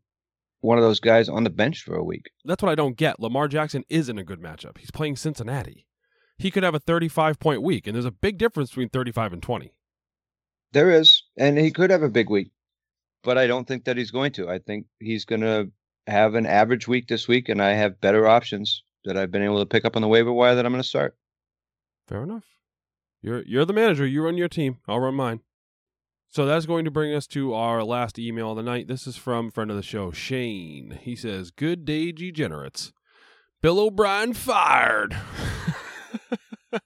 one 0.61 0.77
of 0.77 0.83
those 0.83 0.99
guys 0.99 1.29
on 1.29 1.43
the 1.43 1.49
bench 1.49 1.81
for 1.83 1.95
a 1.95 2.03
week. 2.03 2.29
that's 2.45 2.61
what 2.61 2.71
I 2.71 2.75
don't 2.75 2.97
get. 2.97 3.19
Lamar 3.19 3.47
Jackson 3.47 3.83
isn't 3.89 4.17
a 4.17 4.23
good 4.23 4.41
matchup. 4.41 4.77
He's 4.77 4.91
playing 4.91 5.15
Cincinnati. 5.15 5.87
He 6.37 6.49
could 6.49 6.63
have 6.63 6.75
a 6.75 6.79
35 6.79 7.39
point 7.39 7.61
week, 7.61 7.85
and 7.85 7.95
there's 7.95 8.05
a 8.05 8.11
big 8.11 8.37
difference 8.39 8.71
between 8.71 8.89
35 8.89 9.33
and 9.33 9.43
20. 9.43 9.73
There 10.71 10.89
is, 10.89 11.23
and 11.37 11.57
he 11.57 11.71
could 11.71 11.91
have 11.91 12.01
a 12.01 12.09
big 12.09 12.29
week, 12.29 12.51
but 13.23 13.37
I 13.37 13.45
don't 13.45 13.67
think 13.67 13.85
that 13.85 13.97
he's 13.97 14.11
going 14.11 14.31
to. 14.33 14.49
I 14.49 14.57
think 14.59 14.87
he's 14.99 15.25
going 15.25 15.41
to 15.41 15.71
have 16.07 16.33
an 16.33 16.45
average 16.45 16.87
week 16.87 17.07
this 17.07 17.27
week, 17.27 17.49
and 17.49 17.61
I 17.61 17.73
have 17.73 18.01
better 18.01 18.27
options 18.27 18.83
that 19.05 19.17
I've 19.17 19.31
been 19.31 19.43
able 19.43 19.59
to 19.59 19.65
pick 19.65 19.85
up 19.85 19.95
on 19.95 20.01
the 20.01 20.07
waiver 20.07 20.31
wire 20.31 20.55
that 20.55 20.65
I'm 20.65 20.71
going 20.71 20.81
to 20.81 20.87
start. 20.87 21.15
Fair 22.07 22.23
enough. 22.23 22.45
You're 23.21 23.43
you're 23.43 23.65
the 23.65 23.73
manager. 23.73 24.05
You 24.05 24.23
run 24.23 24.37
your 24.37 24.47
team. 24.47 24.79
I'll 24.87 24.99
run 24.99 25.15
mine. 25.15 25.41
So 26.29 26.45
that's 26.45 26.65
going 26.65 26.85
to 26.85 26.91
bring 26.91 27.13
us 27.13 27.27
to 27.27 27.53
our 27.53 27.83
last 27.83 28.17
email 28.17 28.51
of 28.51 28.57
the 28.57 28.63
night. 28.63 28.87
This 28.87 29.05
is 29.05 29.17
from 29.17 29.51
friend 29.51 29.69
of 29.69 29.77
the 29.77 29.83
show, 29.83 30.11
Shane. 30.11 30.99
He 31.01 31.15
says, 31.15 31.51
"Good 31.51 31.85
day, 31.85 32.11
degenerates. 32.11 32.93
Bill 33.61 33.79
O'Brien 33.79 34.33
fired." 34.33 35.15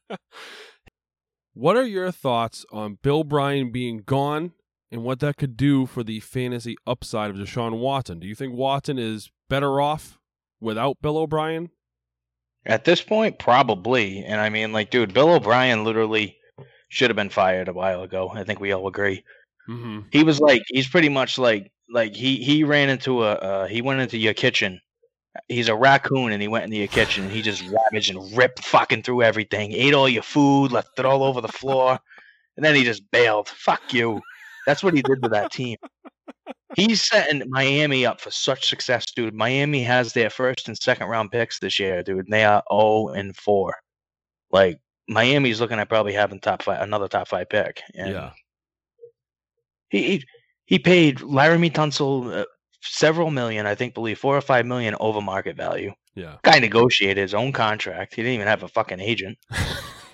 what 1.54 1.78
are 1.78 1.86
your 1.86 2.12
thoughts 2.12 2.66
on 2.72 2.98
Bill 3.02 3.24
Bryan 3.24 3.72
being 3.72 4.00
gone 4.00 4.52
and 4.92 5.04
what 5.04 5.20
that 5.20 5.38
could 5.38 5.56
do 5.56 5.86
for 5.86 6.04
the 6.04 6.20
fantasy 6.20 6.76
upside 6.86 7.30
of 7.30 7.38
Deshaun 7.38 7.80
Watson? 7.80 8.20
Do 8.20 8.28
you 8.28 8.36
think 8.36 8.54
Watson 8.54 8.98
is 8.98 9.32
better 9.50 9.80
off 9.80 10.20
without 10.60 11.02
Bill 11.02 11.18
O'Brien? 11.18 11.70
At 12.66 12.86
this 12.86 13.02
point, 13.02 13.38
probably. 13.38 14.24
And 14.24 14.42
I 14.42 14.50
mean, 14.50 14.72
like, 14.72 14.90
dude, 14.90 15.14
Bill 15.14 15.34
O'Brien 15.34 15.84
literally 15.84 16.38
should 16.90 17.10
have 17.10 17.16
been 17.16 17.30
fired 17.30 17.68
a 17.68 17.74
while 17.74 18.02
ago. 18.02 18.32
I 18.34 18.44
think 18.44 18.60
we 18.60 18.72
all 18.72 18.88
agree. 18.88 19.24
Mm-hmm. 19.70 20.02
He 20.12 20.24
was 20.24 20.40
like, 20.40 20.64
he's 20.68 20.88
pretty 20.88 21.10
much 21.10 21.38
like, 21.38 21.72
like 21.90 22.16
he 22.16 22.38
he 22.38 22.64
ran 22.64 22.90
into 22.90 23.24
a, 23.24 23.34
uh, 23.34 23.68
he 23.68 23.82
went 23.82 24.02
into 24.02 24.18
your 24.18 24.34
kitchen. 24.34 24.82
He's 25.50 25.68
a 25.68 25.76
raccoon, 25.76 26.32
and 26.32 26.42
he 26.42 26.48
went 26.48 26.64
into 26.66 26.78
your 26.78 26.88
kitchen. 26.88 27.26
and 27.26 27.34
He 27.34 27.42
just 27.42 27.64
ravaged 27.64 28.10
and 28.10 28.38
ripped 28.38 28.64
fucking 28.64 29.04
through 29.04 29.24
everything. 29.24 29.74
Ate 29.74 29.94
all 29.94 30.08
your 30.08 30.24
food, 30.24 30.72
left 30.72 30.98
it 30.98 31.06
all 31.06 31.24
over 31.24 31.42
the 31.42 31.50
floor, 31.50 32.00
and 32.56 32.66
then 32.66 32.74
he 32.74 32.84
just 32.84 33.10
bailed. 33.12 33.50
Fuck 33.50 33.94
you. 33.94 34.22
That's 34.66 34.82
what 34.82 34.94
he 34.94 35.02
did 35.02 35.22
to 35.22 35.30
that 35.30 35.52
team. 35.52 35.78
He's 36.76 37.04
setting 37.04 37.44
Miami 37.50 38.06
up 38.06 38.20
for 38.20 38.32
such 38.32 38.68
success, 38.68 39.06
dude. 39.16 39.34
Miami 39.34 39.82
has 39.84 40.14
their 40.14 40.30
first 40.30 40.68
and 40.68 40.78
second 40.78 41.08
round 41.08 41.32
picks 41.32 41.60
this 41.60 41.80
year, 41.80 42.04
dude. 42.04 42.26
And 42.26 42.34
they 42.34 42.44
are 42.44 42.64
0 42.72 43.10
and 43.10 43.36
4. 43.36 43.74
Like 44.52 44.80
Miami's 45.08 45.60
looking 45.62 45.80
at 45.80 45.90
probably 45.90 46.14
having 46.14 46.40
top 46.40 46.64
five, 46.64 46.82
another 46.82 47.08
top 47.08 47.28
five 47.28 47.50
pick. 47.50 47.82
And 47.94 48.12
Yeah. 48.12 48.32
he 49.90 50.04
he, 50.04 50.26
he 50.66 50.80
paid 50.80 51.20
Laremy 51.20 51.72
Tunsil 51.72 52.42
uh, 52.42 52.46
several 52.82 53.32
million, 53.32 53.66
I 53.66 53.76
think, 53.76 53.94
believe 53.94 54.20
four 54.20 54.36
or 54.36 54.42
five 54.42 54.66
million 54.66 54.96
over 55.00 55.22
market 55.22 55.56
value. 55.56 55.94
Yeah. 56.16 56.38
Guy 56.44 56.60
negotiated 56.60 57.22
his 57.22 57.34
own 57.34 57.52
contract. 57.52 58.16
He 58.16 58.22
didn't 58.22 58.36
even 58.36 58.48
have 58.48 58.64
a 58.64 58.68
fucking 58.68 59.00
agent. 59.00 59.38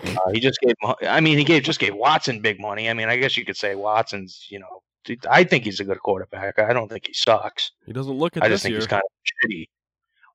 Uh, 0.04 0.32
he 0.34 0.40
just 0.40 0.60
gave. 0.62 0.74
I 1.08 1.20
mean, 1.22 1.38
he 1.38 1.44
gave 1.44 1.62
just 1.62 1.80
gave 1.80 1.94
Watson 1.94 2.42
big 2.42 2.60
money. 2.60 2.90
I 2.90 2.94
mean, 2.96 3.08
I 3.08 3.18
guess 3.18 3.38
you 3.38 3.46
could 3.46 3.56
say 3.56 3.76
Watson's. 3.76 4.48
You 4.50 4.58
know, 4.58 4.82
I 5.30 5.44
think 5.44 5.66
he's 5.66 5.80
a 5.80 5.84
good 5.84 6.00
quarterback. 6.00 6.60
I 6.60 6.74
don't 6.74 6.90
think 6.90 7.08
he 7.08 7.14
sucks. 7.14 7.72
he 7.86 7.94
doesn't 7.94 8.14
look 8.14 8.38
at 8.38 8.44
I 8.44 8.50
just 8.50 8.64
think 8.64 8.72
year. 8.72 8.80
he's 8.80 8.88
kind 8.88 9.02
of 9.04 9.50
shitty. 9.50 9.68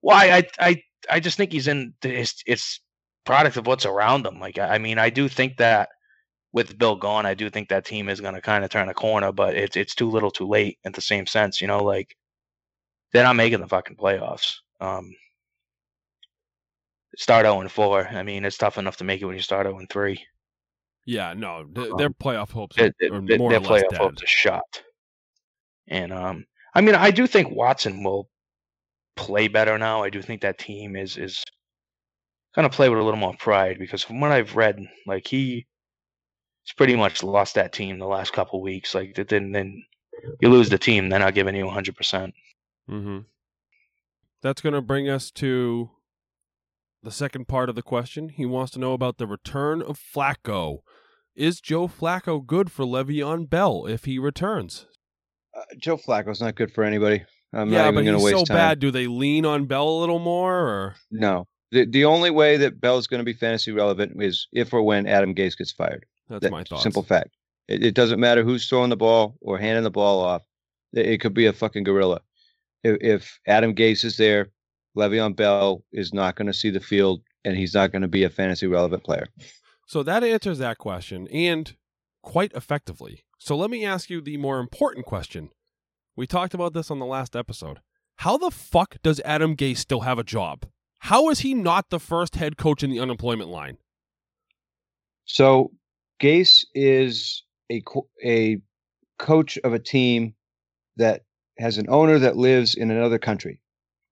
Why? 0.01 0.31
I 0.31 0.49
I 0.59 0.83
I 1.11 1.21
just 1.21 1.37
think 1.37 1.53
he's 1.53 1.69
in. 1.69 1.95
It's 2.03 2.43
it's 2.47 2.81
product 3.25 3.57
of 3.57 3.67
what's 3.67 3.87
around 3.87 4.27
him. 4.27 4.41
Like 4.41 4.59
I 4.59 4.79
mean, 4.79 4.99
I 4.99 5.11
do 5.11 5.29
think 5.29 5.57
that 5.59 5.91
with 6.53 6.79
Bill 6.79 6.97
gone, 6.97 7.27
I 7.27 7.35
do 7.35 7.51
think 7.51 7.69
that 7.69 7.85
team 7.85 8.09
is 8.09 8.21
going 8.21 8.35
to 8.35 8.41
kind 8.41 8.65
of 8.65 8.71
turn 8.71 8.89
a 8.89 8.95
corner, 8.95 9.33
but 9.33 9.55
it's 9.55 9.77
it's 9.77 9.95
too 9.95 10.11
little, 10.11 10.31
too 10.31 10.49
late. 10.49 10.79
In 10.85 10.93
the 10.93 11.01
same 11.01 11.27
sense, 11.27 11.61
you 11.61 11.67
know, 11.67 11.83
like 11.83 12.17
they're 13.13 13.25
not 13.25 13.37
making 13.37 13.61
the 13.61 13.69
fucking 13.69 13.97
playoffs. 13.97 14.57
Um, 14.81 15.15
start 17.17 17.45
0 17.45 17.61
and 17.61 17.71
4. 17.71 18.09
I 18.09 18.23
mean, 18.23 18.45
it's 18.45 18.59
tough 18.59 18.79
enough 18.79 18.97
to 18.99 19.05
make 19.05 19.21
it 19.21 19.25
when 19.25 19.37
you 19.37 19.43
start 19.43 19.67
0 19.67 19.79
and 19.79 19.89
3. 19.89 20.23
Yeah, 21.07 21.35
no, 21.35 21.65
th- 21.65 21.91
Um, 21.93 21.97
their 21.97 22.11
playoff 22.11 22.51
hopes 22.51 22.77
Their, 22.77 22.89
are, 22.89 22.93
their, 23.01 23.15
are 23.15 23.23
more 23.23 23.51
their 23.51 23.61
or 23.61 23.63
less 23.63 23.83
playoff 23.85 23.91
dead. 23.91 23.99
hopes 24.01 24.23
are 24.23 24.27
shot. 24.27 24.83
And 25.89 26.13
um, 26.13 26.47
I 26.75 26.81
mean, 26.81 26.95
I 26.97 27.11
do 27.13 27.27
think 27.29 27.51
Watson 27.55 28.03
will 28.03 28.29
play 29.15 29.47
better 29.49 29.79
now. 29.79 30.03
I 30.03 30.11
do 30.11 30.21
think 30.21 30.43
that 30.43 30.59
team 30.59 30.97
is 30.97 31.17
is 31.17 31.43
going 32.57 32.69
to 32.69 32.75
play 32.77 32.89
with 32.89 32.99
a 32.99 33.03
little 33.03 33.21
more 33.21 33.37
pride 33.39 33.79
because 33.79 34.03
from 34.03 34.19
what 34.21 34.33
I've 34.33 34.57
read, 34.57 34.81
like 35.07 35.27
he 35.29 35.67
he's 36.65 36.73
pretty 36.77 36.97
much 36.97 37.23
lost 37.23 37.55
that 37.55 37.73
team 37.73 37.99
the 37.99 38.07
last 38.07 38.33
couple 38.33 38.61
weeks. 38.61 38.95
Like 38.95 39.15
then 39.15 39.53
then 39.53 39.85
you 40.41 40.49
lose 40.49 40.71
the 40.71 40.79
team, 40.79 41.09
they're 41.09 41.21
not 41.21 41.35
giving 41.35 41.55
you 41.55 41.67
100. 41.67 41.95
percent 41.97 42.35
Mm-hmm. 42.91 43.19
That's 44.43 44.61
going 44.61 44.75
to 44.75 44.81
bring 44.83 45.09
us 45.09 45.31
to 45.33 45.91
the 47.03 47.11
second 47.11 47.47
part 47.49 47.69
of 47.69 47.75
the 47.75 47.83
question. 47.83 48.29
He 48.29 48.47
wants 48.47 48.73
to 48.73 48.79
know 48.81 48.93
about 48.93 49.19
the 49.19 49.27
return 49.27 49.83
of 49.83 49.99
Flacco. 49.99 50.79
Is 51.37 51.61
Joe 51.61 51.87
Flacco 51.87 52.45
good 52.45 52.73
for 52.73 52.85
Le'Veon 52.85 53.49
Bell 53.49 53.85
if 53.87 54.07
he 54.07 54.19
returns? 54.19 54.87
Uh, 55.55 55.63
Joe 55.79 55.97
Flacco's 55.99 56.41
not 56.41 56.55
good 56.55 56.73
for 56.73 56.83
anybody. 56.83 57.25
I'm 57.53 57.71
yeah, 57.71 57.83
not 57.83 57.93
even 57.93 58.05
going 58.07 58.19
to 58.19 58.25
waste 58.25 58.39
so 58.39 58.45
time. 58.45 58.57
bad. 58.57 58.79
Do 58.81 58.91
they 58.91 59.07
lean 59.07 59.45
on 59.45 59.67
Bell 59.67 59.89
a 59.89 60.01
little 60.01 60.19
more, 60.19 60.55
or 60.57 60.97
No. 61.11 61.47
The 61.73 61.85
the 61.85 62.05
only 62.05 62.31
way 62.31 62.57
that 62.59 62.81
Bell's 62.81 63.07
going 63.07 63.19
to 63.21 63.25
be 63.25 63.33
fantasy 63.33 63.73
relevant 63.73 64.23
is 64.23 64.47
if 64.53 64.73
or 64.73 64.83
when 64.83 65.07
Adam 65.07 65.35
Gase 65.35 65.57
gets 65.59 65.73
fired. 65.73 66.07
that's 66.29 66.43
That 66.43 66.53
my 66.53 66.65
thoughts? 66.65 66.83
simple 66.83 67.03
fact. 67.03 67.31
It, 67.69 67.85
it 67.85 67.95
doesn't 67.95 68.21
matter 68.21 68.43
who's 68.45 68.69
throwing 68.69 68.91
the 68.91 68.97
ball 68.97 69.37
or 69.41 69.59
handing 69.59 69.85
the 69.85 69.91
ball 69.91 70.21
off. 70.21 70.43
It, 70.93 71.07
it 71.07 71.21
could 71.21 71.35
be 71.35 71.47
a 71.47 71.53
fucking 71.53 71.83
gorilla. 71.85 72.21
If, 72.85 72.97
if 73.01 73.41
Adam 73.47 73.75
Gase 73.75 74.05
is 74.05 74.17
there, 74.17 74.49
Le'Veon 74.97 75.35
Bell 75.35 75.83
is 75.93 76.15
not 76.15 76.37
going 76.37 76.47
to 76.47 76.55
see 76.55 76.71
the 76.71 76.81
field, 76.81 77.21
and 77.45 77.57
he's 77.57 77.75
not 77.75 77.91
going 77.93 78.03
to 78.03 78.09
be 78.09 78.23
a 78.25 78.31
fantasy 78.31 78.67
relevant 78.69 79.03
player. 79.05 79.27
So 79.87 80.03
that 80.03 80.25
answers 80.25 80.59
that 80.59 80.79
question, 80.79 81.29
and 81.29 81.77
quite 82.23 82.53
effectively. 82.53 83.25
So 83.39 83.57
let 83.57 83.71
me 83.71 83.85
ask 83.85 84.11
you 84.11 84.21
the 84.21 84.37
more 84.37 84.59
important 84.59 85.07
question. 85.07 85.51
We 86.17 86.27
talked 86.27 86.55
about 86.55 86.73
this 86.73 86.91
on 86.91 86.99
the 86.99 87.07
last 87.07 87.37
episode. 87.37 87.79
How 88.17 88.37
the 88.37 88.51
fuck 88.51 88.97
does 89.03 89.21
Adam 89.25 89.55
Gase 89.55 89.79
still 89.79 90.01
have 90.01 90.19
a 90.19 90.25
job? 90.25 90.67
How 91.01 91.29
is 91.31 91.41
he 91.41 91.55
not 91.55 91.91
the 91.91 92.01
first 92.01 92.35
head 92.35 92.57
coach 92.57 92.83
in 92.83 92.91
the 92.91 92.99
unemployment 92.99 93.51
line? 93.51 93.77
So 95.25 95.73
Gase 96.21 96.65
is 96.75 97.45
a 97.71 97.83
a 98.25 98.59
coach 99.19 99.59
of 99.59 99.73
a 99.73 99.79
team 99.79 100.35
that 100.97 101.23
has 101.59 101.79
an 101.79 101.87
owner 101.89 102.19
that 102.19 102.37
lives 102.37 102.75
in 102.75 102.91
another 102.91 103.19
country. 103.19 103.61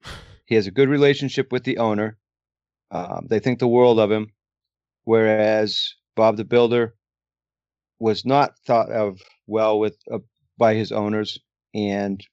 He 0.47 0.57
has 0.57 0.67
a 0.67 0.71
good 0.71 0.91
relationship 0.91 1.51
with 1.51 1.65
the 1.65 1.79
owner. 1.79 2.19
Um, 2.91 3.29
they 3.31 3.39
think 3.39 3.59
the 3.59 3.67
world 3.67 3.99
of 3.99 4.11
him, 4.11 4.29
whereas 5.05 5.95
Bob 6.17 6.37
the 6.37 6.45
Builder 6.45 6.95
was 7.99 8.25
not 8.25 8.59
thought 8.67 8.91
of 8.91 9.21
well 9.47 9.79
with 9.79 9.97
uh, 10.13 10.19
by 10.59 10.75
his 10.75 10.93
owners 10.93 11.39
and 11.75 12.25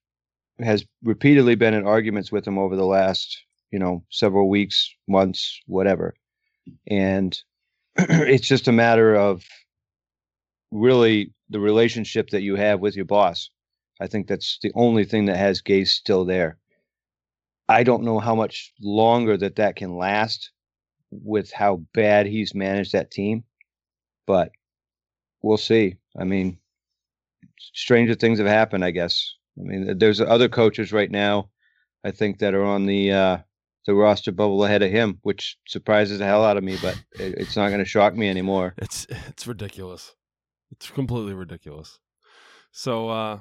has 0.60 0.86
repeatedly 1.04 1.56
been 1.56 1.74
in 1.74 1.88
arguments 1.88 2.32
with 2.32 2.46
him 2.46 2.58
over 2.58 2.76
the 2.76 2.86
last 2.86 3.44
you 3.72 3.80
know 3.80 4.04
several 4.10 4.50
weeks, 4.50 4.94
months, 5.08 5.60
whatever. 5.68 6.14
And 6.88 7.38
it's 7.98 8.48
just 8.48 8.68
a 8.68 8.74
matter 8.74 9.16
of 9.16 9.44
really 10.72 11.34
the 11.50 11.60
relationship 11.60 12.30
that 12.30 12.42
you 12.42 12.56
have 12.56 12.80
with 12.80 12.96
your 12.96 13.06
boss. 13.06 13.50
I 14.00 14.08
think 14.08 14.28
that's 14.28 14.58
the 14.62 14.72
only 14.76 15.06
thing 15.06 15.26
that 15.26 15.38
has 15.38 15.62
Gase 15.62 15.90
still 15.90 16.26
there. 16.26 16.58
I 17.70 17.84
don't 17.84 18.04
know 18.04 18.20
how 18.20 18.36
much 18.36 18.74
longer 18.82 19.38
that 19.38 19.56
that 19.58 19.76
can 19.76 19.96
last 19.96 20.52
with 21.12 21.52
how 21.52 21.78
bad 21.94 22.26
he's 22.26 22.56
managed 22.56 22.94
that 22.94 23.12
team, 23.12 23.44
but 24.26 24.52
we'll 25.42 25.58
see. 25.58 25.98
I 26.18 26.24
mean, 26.24 26.58
stranger 27.60 28.16
things 28.16 28.40
have 28.40 28.48
happened, 28.48 28.84
I 28.84 28.92
guess. 28.92 29.36
I 29.60 29.64
mean, 29.64 29.98
there's 29.98 30.22
other 30.22 30.50
coaches 30.50 30.94
right 30.94 31.12
now, 31.12 31.50
I 32.04 32.12
think, 32.12 32.40
that 32.40 32.54
are 32.54 32.64
on 32.64 32.86
the 32.86 33.12
uh, 33.12 33.38
the 33.86 33.94
roster 33.94 34.32
bubble 34.32 34.64
ahead 34.64 34.84
of 34.84 34.92
him, 34.92 35.20
which 35.24 35.58
surprises 35.68 36.20
the 36.20 36.26
hell 36.26 36.46
out 36.46 36.58
of 36.58 36.64
me. 36.64 36.78
But 36.82 36.96
it, 37.14 37.36
it's 37.38 37.56
not 37.56 37.70
going 37.70 37.80
to 37.80 37.86
shock 37.86 38.16
me 38.16 38.30
anymore. 38.30 38.74
It's 38.82 39.06
it's 39.28 39.48
ridiculous. 39.48 40.16
It's 40.72 40.90
completely 40.90 41.34
ridiculous. 41.34 42.00
So 42.72 43.10
uh 43.10 43.40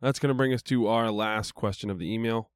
that's 0.00 0.18
going 0.18 0.28
to 0.28 0.34
bring 0.34 0.52
us 0.52 0.62
to 0.62 0.88
our 0.88 1.10
last 1.10 1.54
question 1.54 1.90
of 1.90 1.98
the 1.98 2.12
email. 2.12 2.50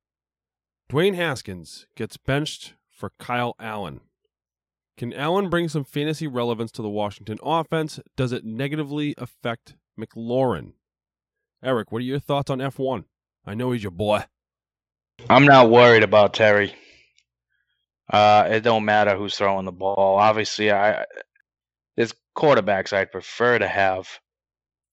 Dwayne 0.91 1.15
Haskins 1.15 1.87
gets 1.97 2.17
benched 2.17 2.75
for 2.91 3.13
Kyle 3.19 3.55
Allen. 3.59 4.01
Can 5.01 5.15
Allen 5.15 5.49
bring 5.49 5.71
some 5.71 5.83
fantasy 5.83 6.27
relevance 6.27 6.71
to 6.73 6.83
the 6.83 6.91
Washington 6.91 7.39
offense? 7.43 8.01
Does 8.19 8.33
it 8.33 8.45
negatively 8.45 9.15
affect 9.17 9.75
McLaurin? 9.99 10.75
Eric, 11.65 11.91
what 11.91 12.01
are 12.01 12.05
your 12.05 12.21
thoughts 12.21 12.51
on 12.51 12.59
F1? 12.59 13.05
I 13.47 13.55
know 13.55 13.73
he's 13.73 13.83
your 13.83 13.93
boy. 13.93 14.25
I'm 15.31 15.47
not 15.47 15.71
worried 15.71 16.03
about 16.03 16.35
Terry. 16.35 16.75
Uh, 18.13 18.47
it 18.51 18.61
don't 18.61 18.85
matter 18.85 19.17
who's 19.17 19.35
throwing 19.35 19.65
the 19.65 19.73
ball. 19.73 20.19
Obviously, 20.19 20.71
I 20.71 21.07
there's 21.97 22.13
quarterbacks 22.37 22.93
I'd 22.93 23.11
prefer 23.11 23.59
to 23.59 23.69
have. 23.69 24.07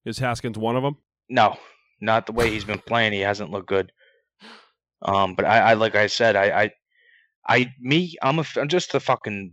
Is 0.06 0.18
Haskins 0.18 0.56
one 0.56 0.76
of 0.76 0.82
them? 0.82 0.96
No, 1.28 1.58
not 2.00 2.24
the 2.24 2.32
way 2.32 2.48
he's 2.48 2.64
been 2.64 2.78
playing. 2.78 3.12
He 3.12 3.20
hasn't 3.20 3.50
looked 3.50 3.68
good. 3.68 3.92
Um, 5.02 5.34
but 5.34 5.44
I, 5.44 5.58
I 5.58 5.74
like 5.74 5.96
I 5.96 6.06
said, 6.06 6.34
I, 6.34 6.62
I, 6.62 6.70
I, 7.46 7.74
me, 7.78 8.14
I'm 8.22 8.38
a, 8.38 8.46
I'm 8.56 8.68
just 8.68 8.94
a 8.94 9.00
fucking 9.00 9.52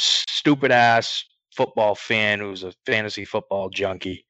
stupid 0.00 0.70
ass 0.70 1.24
football 1.54 1.94
fan 1.94 2.40
who's 2.40 2.62
a 2.62 2.72
fantasy 2.86 3.24
football 3.24 3.68
junkie. 3.68 4.24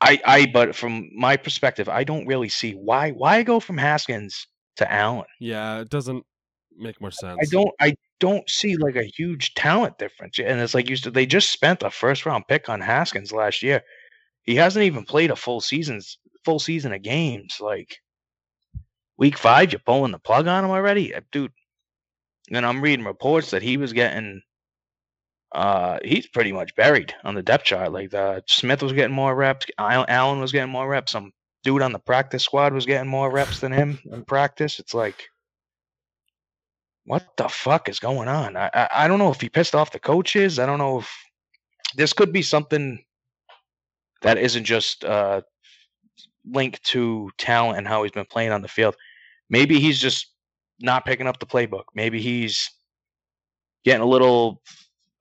I, 0.00 0.20
I, 0.24 0.46
but 0.46 0.74
from 0.74 1.10
my 1.14 1.36
perspective, 1.36 1.88
I 1.88 2.04
don't 2.04 2.26
really 2.26 2.48
see 2.48 2.72
why, 2.72 3.10
why 3.10 3.42
go 3.42 3.60
from 3.60 3.76
Haskins 3.78 4.46
to 4.76 4.90
Allen. 4.90 5.26
Yeah, 5.40 5.80
it 5.80 5.90
doesn't 5.90 6.24
make 6.76 7.00
more 7.00 7.10
sense. 7.10 7.38
I 7.40 7.44
don't, 7.50 7.70
I 7.80 7.94
don't 8.18 8.48
see 8.48 8.76
like 8.76 8.96
a 8.96 9.10
huge 9.16 9.54
talent 9.54 9.98
difference. 9.98 10.38
And 10.38 10.60
it's 10.60 10.74
like 10.74 10.88
you 10.88 10.96
said, 10.96 11.14
they 11.14 11.26
just 11.26 11.50
spent 11.50 11.82
a 11.82 11.90
first 11.90 12.24
round 12.24 12.44
pick 12.48 12.68
on 12.68 12.80
Haskins 12.80 13.30
last 13.30 13.62
year. 13.62 13.82
He 14.42 14.56
hasn't 14.56 14.84
even 14.84 15.04
played 15.04 15.30
a 15.30 15.36
full 15.36 15.60
season's 15.60 16.18
full 16.44 16.58
season 16.58 16.94
of 16.94 17.02
games. 17.02 17.58
Like 17.60 17.98
week 19.18 19.36
five, 19.36 19.70
you're 19.70 19.80
pulling 19.84 20.12
the 20.12 20.18
plug 20.18 20.46
on 20.46 20.64
him 20.64 20.70
already, 20.70 21.14
Uh, 21.14 21.20
dude. 21.30 21.52
And 22.52 22.66
I'm 22.66 22.82
reading 22.82 23.04
reports 23.04 23.50
that 23.50 23.62
he 23.62 23.76
was 23.76 23.92
getting, 23.92 24.42
uh, 25.52 25.98
he's 26.04 26.26
pretty 26.26 26.52
much 26.52 26.74
buried 26.74 27.14
on 27.24 27.34
the 27.34 27.42
depth 27.42 27.64
chart. 27.64 27.92
Like 27.92 28.10
the 28.10 28.42
Smith 28.46 28.82
was 28.82 28.92
getting 28.92 29.14
more 29.14 29.34
reps, 29.34 29.66
Allen 29.78 30.40
was 30.40 30.52
getting 30.52 30.72
more 30.72 30.88
reps. 30.88 31.12
Some 31.12 31.32
dude 31.62 31.82
on 31.82 31.92
the 31.92 31.98
practice 31.98 32.42
squad 32.44 32.72
was 32.72 32.86
getting 32.86 33.08
more 33.10 33.30
reps 33.30 33.60
than 33.60 33.72
him 33.72 33.98
in 34.10 34.24
practice. 34.24 34.78
It's 34.78 34.94
like, 34.94 35.28
what 37.04 37.26
the 37.36 37.48
fuck 37.48 37.88
is 37.88 37.98
going 37.98 38.28
on? 38.28 38.56
I, 38.56 38.70
I 38.72 38.88
I 38.92 39.08
don't 39.08 39.18
know 39.18 39.30
if 39.30 39.40
he 39.40 39.48
pissed 39.48 39.74
off 39.74 39.92
the 39.92 39.98
coaches. 39.98 40.58
I 40.58 40.66
don't 40.66 40.78
know 40.78 41.00
if 41.00 41.10
this 41.96 42.12
could 42.12 42.32
be 42.32 42.42
something 42.42 43.02
that 44.22 44.38
isn't 44.38 44.64
just 44.64 45.04
uh, 45.04 45.40
linked 46.44 46.82
to 46.84 47.30
talent 47.38 47.78
and 47.78 47.88
how 47.88 48.02
he's 48.02 48.12
been 48.12 48.26
playing 48.26 48.52
on 48.52 48.62
the 48.62 48.68
field. 48.68 48.96
Maybe 49.48 49.80
he's 49.80 50.00
just 50.00 50.32
not 50.80 51.04
picking 51.04 51.26
up 51.26 51.38
the 51.38 51.46
playbook. 51.46 51.84
Maybe 51.94 52.20
he's 52.20 52.70
getting 53.84 54.02
a 54.02 54.06
little, 54.06 54.62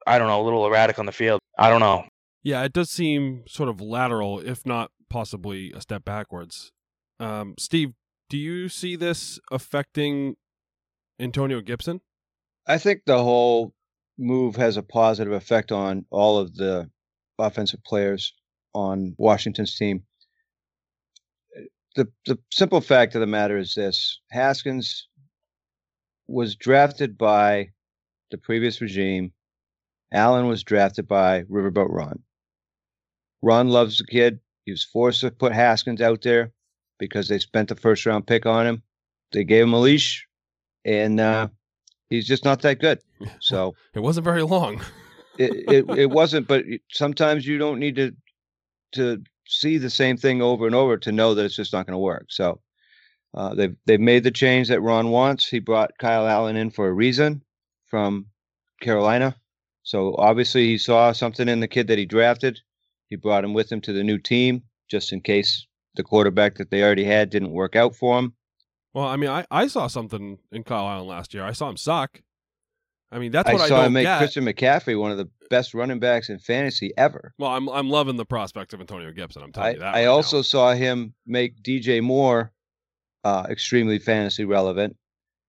I 0.08 0.18
don't 0.18 0.28
know, 0.28 0.42
a 0.42 0.44
little 0.44 0.66
erratic 0.66 1.00
on 1.00 1.06
the 1.06 1.12
field. 1.12 1.40
I 1.58 1.70
don't 1.70 1.82
know. 1.82 2.06
Yeah, 2.44 2.64
it 2.64 2.74
does 2.74 2.90
seem 2.90 3.44
sort 3.48 3.70
of 3.70 3.82
lateral, 3.82 4.40
if 4.40 4.66
not 4.66 4.92
possibly 5.10 5.72
a 5.74 5.82
step 5.82 6.06
backwards. 6.06 6.72
Um, 7.20 7.56
Steve, 7.60 7.94
do 8.30 8.38
you 8.38 8.70
see 8.70 8.96
this 8.96 9.40
affecting 9.52 10.36
Antonio 11.20 11.62
Gibson? 11.62 12.02
I 12.66 12.78
think 12.78 13.02
the 13.06 13.18
whole 13.18 13.74
move 14.18 14.56
has 14.56 14.78
a 14.78 14.84
positive 14.84 15.34
effect 15.34 15.72
on 15.72 16.06
all 16.12 16.38
of 16.38 16.56
the 16.56 16.90
offensive 17.38 17.84
players 17.84 18.34
on 18.74 19.16
Washington's 19.18 19.76
team. 19.76 20.04
The 21.96 22.08
the 22.26 22.38
simple 22.52 22.82
fact 22.82 23.16
of 23.16 23.22
the 23.22 23.28
matter 23.28 23.58
is 23.58 23.74
this: 23.74 24.22
Haskins 24.32 25.09
was 26.30 26.56
drafted 26.56 27.18
by 27.18 27.70
the 28.32 28.38
previous 28.38 28.82
regime. 28.82 29.34
Allen 30.12 30.48
was 30.48 30.64
drafted 30.64 31.08
by 31.08 31.44
Riverboat 31.44 31.88
Ron. 31.90 32.24
Ron 33.42 33.70
loves 33.70 33.98
the 33.98 34.06
kid. 34.06 34.40
He 34.66 34.72
was 34.72 34.84
forced 34.84 35.22
to 35.22 35.32
put 35.32 35.54
Haskins 35.54 36.02
out 36.02 36.22
there 36.22 36.52
because 37.00 37.28
they 37.28 37.40
spent 37.40 37.70
the 37.70 37.76
first 37.76 38.06
round 38.06 38.28
pick 38.28 38.46
on 38.46 38.68
him. 38.68 38.84
They 39.32 39.44
gave 39.44 39.64
him 39.64 39.74
a 39.74 39.80
leash, 39.80 40.28
and 40.86 41.20
uh, 41.20 41.48
he's 42.10 42.28
just 42.28 42.46
not 42.46 42.62
that 42.62 42.80
good. 42.80 43.00
So 43.40 43.76
It 43.94 44.02
wasn't 44.02 44.26
very 44.26 44.44
long. 44.44 44.82
it, 45.38 45.52
it 45.70 45.98
it 45.98 46.10
wasn't, 46.10 46.48
but 46.48 46.66
sometimes 46.92 47.48
you 47.48 47.58
don't 47.58 47.80
need 47.80 47.96
to 47.96 48.16
to 48.94 49.24
see 49.48 49.78
the 49.78 49.90
same 49.90 50.18
thing 50.18 50.42
over 50.42 50.66
and 50.66 50.76
over 50.76 50.98
to 50.98 51.12
know 51.12 51.34
that 51.34 51.46
it's 51.46 51.56
just 51.56 51.74
not 51.74 51.86
going 51.86 51.94
to 51.94 52.00
work. 52.00 52.28
So 52.30 52.60
uh, 53.34 53.54
they've 53.54 53.76
they've 53.86 54.00
made 54.00 54.24
the 54.24 54.32
change 54.32 54.68
that 54.70 54.82
Ron 54.82 55.10
wants. 55.10 55.48
He 55.48 55.60
brought 55.60 55.98
Kyle 56.00 56.28
Allen 56.28 56.56
in 56.56 56.72
for 56.72 56.88
a 56.88 56.94
reason 56.94 57.44
from 57.88 58.28
Carolina. 58.82 59.36
So 59.84 60.16
obviously 60.18 60.68
he 60.68 60.78
saw 60.78 61.12
something 61.12 61.48
in 61.48 61.60
the 61.60 61.68
kid 61.68 61.88
that 61.88 61.98
he 61.98 62.06
drafted. 62.06 62.60
He 63.08 63.16
brought 63.16 63.44
him 63.44 63.54
with 63.54 63.72
him 63.72 63.82
to 63.82 63.94
the 63.94 64.04
new 64.04 64.18
team 64.18 64.64
just 64.90 65.12
in 65.12 65.22
case 65.22 65.66
the 65.96 66.04
quarterback 66.04 66.56
that 66.56 66.70
they 66.72 66.84
already 66.84 67.04
had 67.04 67.30
didn't 67.30 67.52
work 67.52 67.76
out 67.76 67.96
for 67.96 68.20
him. 68.20 68.34
Well, 68.94 69.06
I 69.06 69.16
mean, 69.16 69.30
I, 69.30 69.46
I 69.52 69.68
saw 69.68 69.88
something 69.88 70.40
in 70.52 70.64
Kyle 70.64 70.88
Allen 70.88 71.08
last 71.08 71.34
year. 71.34 71.44
I 71.44 71.52
saw 71.54 71.70
him 71.70 71.78
suck. 71.78 72.22
I 73.12 73.18
mean, 73.18 73.32
that's 73.32 73.50
I 73.50 73.54
what 73.54 73.62
I, 73.62 73.68
saw 73.68 73.78
don't 73.78 73.88
him 73.88 73.94
make 73.94 74.06
get. 74.06 74.20
Christian 74.20 74.46
McCaffrey 74.46 75.00
one 75.00 75.12
of 75.12 75.18
the 75.18 75.30
best 75.50 75.74
running 75.74 76.00
backs 76.00 76.30
in 76.30 76.38
fantasy 76.40 76.92
ever. 76.96 77.34
Well, 77.40 77.50
I'm 77.50 77.68
I'm 77.70 77.90
loving 77.90 78.18
the 78.18 78.26
prospect 78.26 78.74
of 78.74 78.82
Antonio 78.82 79.12
Gibson. 79.12 79.42
I'm 79.42 79.52
telling 79.52 79.70
I, 79.70 79.74
you 79.74 79.80
that. 79.80 79.96
I 79.96 80.00
right 80.02 80.06
also 80.06 80.38
now. 80.38 80.42
saw 80.44 80.74
him 80.74 81.14
make 81.26 81.64
DJ 81.64 82.04
Moore 82.04 82.52
uh, 83.24 83.46
extremely 83.50 84.00
fantasy 84.00 84.46
relevant, 84.46 84.96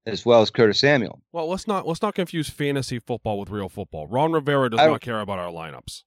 as 0.07 0.25
well 0.25 0.43
as 0.43 0.51
Curtis 0.51 0.81
Samuel. 0.81 1.23
well, 1.33 1.49
let's 1.49 1.67
not 1.67 1.87
let's 1.87 2.03
not 2.03 2.15
confuse 2.15 2.49
fantasy 2.49 2.99
football 2.99 3.39
with 3.39 3.51
real 3.51 3.69
football. 3.69 4.07
Ron 4.07 4.33
Rivera 4.33 4.71
does 4.71 4.79
not 4.79 5.01
care 5.01 5.21
about 5.21 5.39
our 5.39 5.51
lineups. 5.51 6.03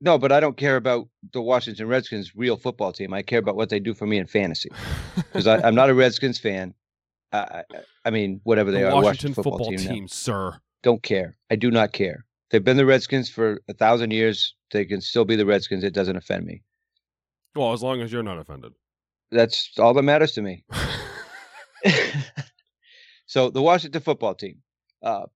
No, 0.00 0.16
but 0.16 0.30
I 0.30 0.38
don't 0.38 0.56
care 0.56 0.76
about 0.76 1.08
the 1.32 1.42
Washington 1.42 1.88
Redskins 1.88 2.36
real 2.36 2.56
football 2.56 2.92
team. 2.92 3.12
I 3.12 3.22
care 3.22 3.40
about 3.40 3.56
what 3.56 3.68
they 3.68 3.80
do 3.80 3.94
for 3.94 4.06
me 4.06 4.18
in 4.18 4.26
fantasy 4.26 4.70
because 5.16 5.46
I'm 5.48 5.74
not 5.74 5.90
a 5.90 5.94
Redskins 5.94 6.38
fan. 6.38 6.74
I, 7.32 7.38
I, 7.38 7.64
I 8.04 8.10
mean, 8.10 8.40
whatever 8.44 8.70
they 8.70 8.82
the 8.82 8.90
are, 8.90 9.02
Washington, 9.02 9.34
football, 9.34 9.58
football, 9.58 9.76
team. 9.76 9.88
team, 9.88 10.08
sir. 10.08 10.58
Don't 10.82 11.02
care. 11.02 11.36
I 11.50 11.56
do 11.56 11.70
not 11.70 11.92
care. 11.92 12.24
They've 12.50 12.62
been 12.64 12.76
the 12.76 12.86
Redskins 12.86 13.28
for 13.28 13.60
a 13.68 13.74
thousand 13.74 14.12
years. 14.12 14.54
They 14.70 14.84
can 14.84 15.00
still 15.00 15.24
be 15.24 15.36
the 15.36 15.44
Redskins. 15.44 15.82
It 15.84 15.94
doesn't 15.94 16.16
offend 16.16 16.46
me. 16.46 16.62
Well, 17.56 17.72
as 17.72 17.82
long 17.82 18.00
as 18.00 18.12
you're 18.12 18.22
not 18.22 18.38
offended. 18.38 18.72
That's 19.30 19.70
all 19.78 19.94
that 19.94 20.02
matters 20.02 20.32
to 20.32 20.42
me. 20.42 20.64
so 23.26 23.50
the 23.50 23.62
Washington 23.62 24.00
football 24.00 24.34
team, 24.34 24.58
uh, 25.02 25.26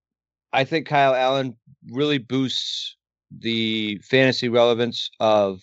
I 0.53 0.65
think 0.65 0.87
Kyle 0.87 1.15
Allen 1.15 1.57
really 1.91 2.19
boosts 2.19 2.97
the 3.31 3.99
fantasy 3.99 4.49
relevance 4.49 5.11
of 5.21 5.63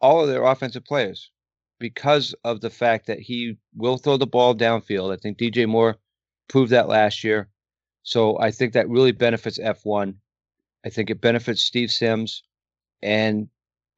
all 0.00 0.22
of 0.22 0.28
their 0.28 0.44
offensive 0.44 0.84
players 0.84 1.30
because 1.78 2.34
of 2.44 2.60
the 2.60 2.70
fact 2.70 3.06
that 3.06 3.18
he 3.18 3.56
will 3.74 3.98
throw 3.98 4.16
the 4.16 4.26
ball 4.26 4.54
downfield. 4.54 5.12
I 5.12 5.16
think 5.16 5.38
DJ 5.38 5.66
Moore 5.66 5.96
proved 6.48 6.70
that 6.70 6.88
last 6.88 7.24
year. 7.24 7.48
So 8.04 8.38
I 8.38 8.50
think 8.50 8.72
that 8.72 8.88
really 8.88 9.12
benefits 9.12 9.58
F1. 9.58 10.14
I 10.84 10.88
think 10.90 11.10
it 11.10 11.20
benefits 11.20 11.62
Steve 11.62 11.90
Sims 11.90 12.42
and 13.02 13.48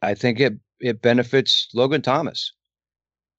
I 0.03 0.15
think 0.15 0.41
it 0.41 0.55
it 0.81 1.01
benefits 1.01 1.69
Logan 1.73 2.03
Thomas. 2.03 2.53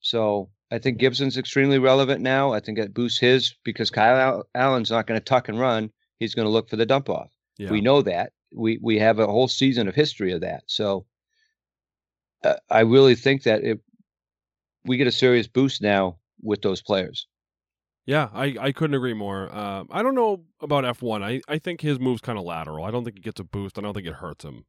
So 0.06 0.52
I 0.72 0.78
think 0.78 1.00
Gibson's 1.00 1.36
extremely 1.36 1.80
relevant 1.80 2.22
now. 2.22 2.54
I 2.54 2.60
think 2.60 2.78
it 2.78 2.94
boosts 2.94 3.18
his 3.18 3.56
because 3.64 3.90
Kyle 3.90 4.48
Allen's 4.54 4.92
not 4.92 5.08
going 5.08 5.20
to 5.20 5.24
tuck 5.24 5.50
and 5.50 5.60
run. 5.60 5.90
He's 6.20 6.36
going 6.36 6.46
to 6.46 6.52
look 6.52 6.70
for 6.70 6.76
the 6.76 6.86
dump 6.86 7.10
off. 7.10 7.32
Yeah. 7.58 7.72
We 7.72 7.82
know 7.82 8.04
that. 8.04 8.34
We 8.54 8.78
we 8.84 9.00
have 9.00 9.18
a 9.18 9.26
whole 9.26 9.48
season 9.48 9.88
of 9.88 9.96
history 9.96 10.32
of 10.32 10.42
that. 10.42 10.62
So 10.68 11.08
uh, 12.44 12.54
I 12.70 12.82
really 12.82 13.16
think 13.16 13.44
that 13.44 13.64
it 13.64 13.82
we 14.86 14.98
get 14.98 15.08
a 15.08 15.12
serious 15.12 15.48
boost 15.48 15.82
now 15.82 16.20
with 16.40 16.62
those 16.62 16.84
players. 16.84 17.26
Yeah, 18.06 18.30
I, 18.32 18.56
I 18.60 18.72
couldn't 18.74 18.94
agree 18.94 19.16
more. 19.16 19.50
Uh, 19.52 19.86
I 19.90 20.04
don't 20.04 20.14
know 20.14 20.44
about 20.62 20.84
F1. 20.84 21.24
I, 21.24 21.42
I 21.52 21.58
think 21.58 21.82
his 21.82 22.00
move's 22.00 22.22
kind 22.22 22.38
of 22.38 22.46
lateral. 22.46 22.86
I 22.86 22.92
don't 22.92 23.04
think 23.04 23.16
he 23.16 23.24
gets 23.24 23.40
a 23.40 23.44
boost. 23.44 23.80
I 23.80 23.82
don't 23.82 23.96
think 23.96 24.06
it 24.06 24.14
hurts 24.14 24.46
him. 24.46 24.66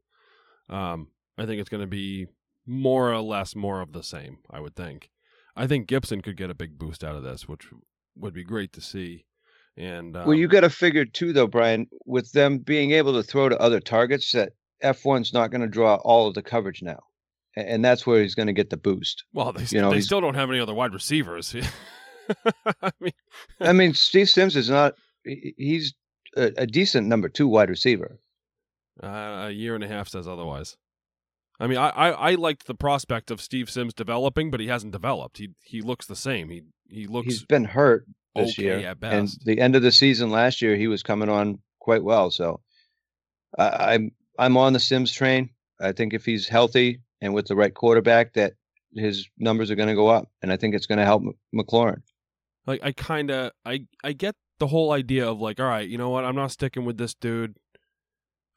Um, 0.70 1.08
I 1.36 1.44
think 1.44 1.60
it's 1.60 1.68
going 1.68 1.82
to 1.82 1.86
be 1.86 2.28
more 2.66 3.12
or 3.12 3.20
less 3.20 3.54
more 3.54 3.82
of 3.82 3.92
the 3.92 4.02
same, 4.02 4.38
I 4.50 4.60
would 4.60 4.74
think. 4.74 5.10
I 5.56 5.66
think 5.66 5.86
Gibson 5.86 6.20
could 6.20 6.36
get 6.36 6.50
a 6.50 6.54
big 6.54 6.78
boost 6.78 7.02
out 7.02 7.16
of 7.16 7.22
this, 7.22 7.48
which 7.48 7.66
would 8.16 8.34
be 8.34 8.44
great 8.44 8.72
to 8.74 8.80
see. 8.80 9.24
And 9.76 10.16
um, 10.16 10.26
well, 10.26 10.36
you 10.36 10.48
got 10.48 10.60
to 10.60 10.70
figure 10.70 11.04
too, 11.04 11.32
though, 11.32 11.46
Brian, 11.46 11.86
with 12.04 12.32
them 12.32 12.58
being 12.58 12.92
able 12.92 13.12
to 13.14 13.22
throw 13.22 13.48
to 13.48 13.58
other 13.58 13.80
targets, 13.80 14.32
that 14.32 14.52
F1's 14.82 15.32
not 15.32 15.50
going 15.50 15.60
to 15.60 15.66
draw 15.66 15.96
all 15.96 16.28
of 16.28 16.34
the 16.34 16.42
coverage 16.42 16.82
now, 16.82 17.00
and 17.56 17.84
that's 17.84 18.06
where 18.06 18.22
he's 18.22 18.34
going 18.34 18.46
to 18.46 18.52
get 18.52 18.70
the 18.70 18.76
boost. 18.76 19.24
well, 19.32 19.52
they, 19.52 19.64
you 19.68 19.80
know, 19.80 19.90
they 19.90 20.00
still 20.00 20.20
don't 20.20 20.34
have 20.34 20.50
any 20.50 20.60
other 20.60 20.74
wide 20.74 20.94
receivers. 20.94 21.54
I 22.82 22.90
mean, 23.00 23.12
I 23.60 23.72
mean, 23.72 23.94
Steve 23.94 24.30
Sims 24.30 24.56
is 24.56 24.70
not. 24.70 24.94
He's 25.24 25.94
a, 26.36 26.52
a 26.56 26.66
decent 26.66 27.06
number 27.06 27.28
two 27.28 27.48
wide 27.48 27.68
receiver. 27.70 28.18
Uh, 29.02 29.46
a 29.48 29.50
year 29.50 29.74
and 29.74 29.84
a 29.84 29.88
half 29.88 30.08
says 30.08 30.26
otherwise. 30.26 30.76
I 31.58 31.66
mean, 31.66 31.78
I, 31.78 31.88
I, 31.88 32.10
I 32.10 32.34
liked 32.34 32.66
the 32.66 32.74
prospect 32.74 33.30
of 33.30 33.40
Steve 33.40 33.70
Sims 33.70 33.94
developing, 33.94 34.50
but 34.50 34.60
he 34.60 34.66
hasn't 34.66 34.92
developed. 34.92 35.38
He 35.38 35.50
he 35.62 35.80
looks 35.80 36.06
the 36.06 36.16
same. 36.16 36.50
He 36.50 36.62
he 36.88 37.06
looks 37.06 37.26
He's 37.26 37.44
been 37.44 37.64
hurt 37.64 38.06
this 38.34 38.50
okay 38.58 38.62
year, 38.80 38.88
at 38.88 38.98
and 39.02 39.28
the 39.44 39.60
end 39.60 39.76
of 39.76 39.82
the 39.82 39.92
season 39.92 40.30
last 40.30 40.60
year, 40.60 40.76
he 40.76 40.86
was 40.88 41.02
coming 41.02 41.28
on 41.28 41.58
quite 41.80 42.04
well. 42.04 42.30
So, 42.30 42.60
I, 43.58 43.94
I'm 43.94 44.10
I'm 44.38 44.56
on 44.56 44.72
the 44.72 44.80
Sims 44.80 45.12
train. 45.12 45.50
I 45.80 45.92
think 45.92 46.14
if 46.14 46.24
he's 46.24 46.48
healthy 46.48 47.00
and 47.20 47.34
with 47.34 47.46
the 47.46 47.56
right 47.56 47.72
quarterback, 47.72 48.34
that 48.34 48.52
his 48.94 49.28
numbers 49.38 49.70
are 49.70 49.74
going 49.74 49.88
to 49.88 49.94
go 49.94 50.08
up, 50.08 50.28
and 50.42 50.52
I 50.52 50.56
think 50.56 50.74
it's 50.74 50.86
going 50.86 50.98
to 50.98 51.04
help 51.04 51.22
M- 51.22 51.34
McLaurin. 51.54 52.02
like 52.66 52.80
I 52.82 52.92
kind 52.92 53.30
of 53.30 53.52
I 53.64 53.86
I 54.04 54.12
get 54.12 54.34
the 54.58 54.66
whole 54.66 54.92
idea 54.92 55.28
of 55.28 55.38
like, 55.40 55.60
all 55.60 55.66
right, 55.66 55.88
you 55.88 55.98
know 55.98 56.10
what? 56.10 56.24
I'm 56.24 56.36
not 56.36 56.50
sticking 56.50 56.84
with 56.84 56.96
this 56.98 57.14
dude. 57.14 57.56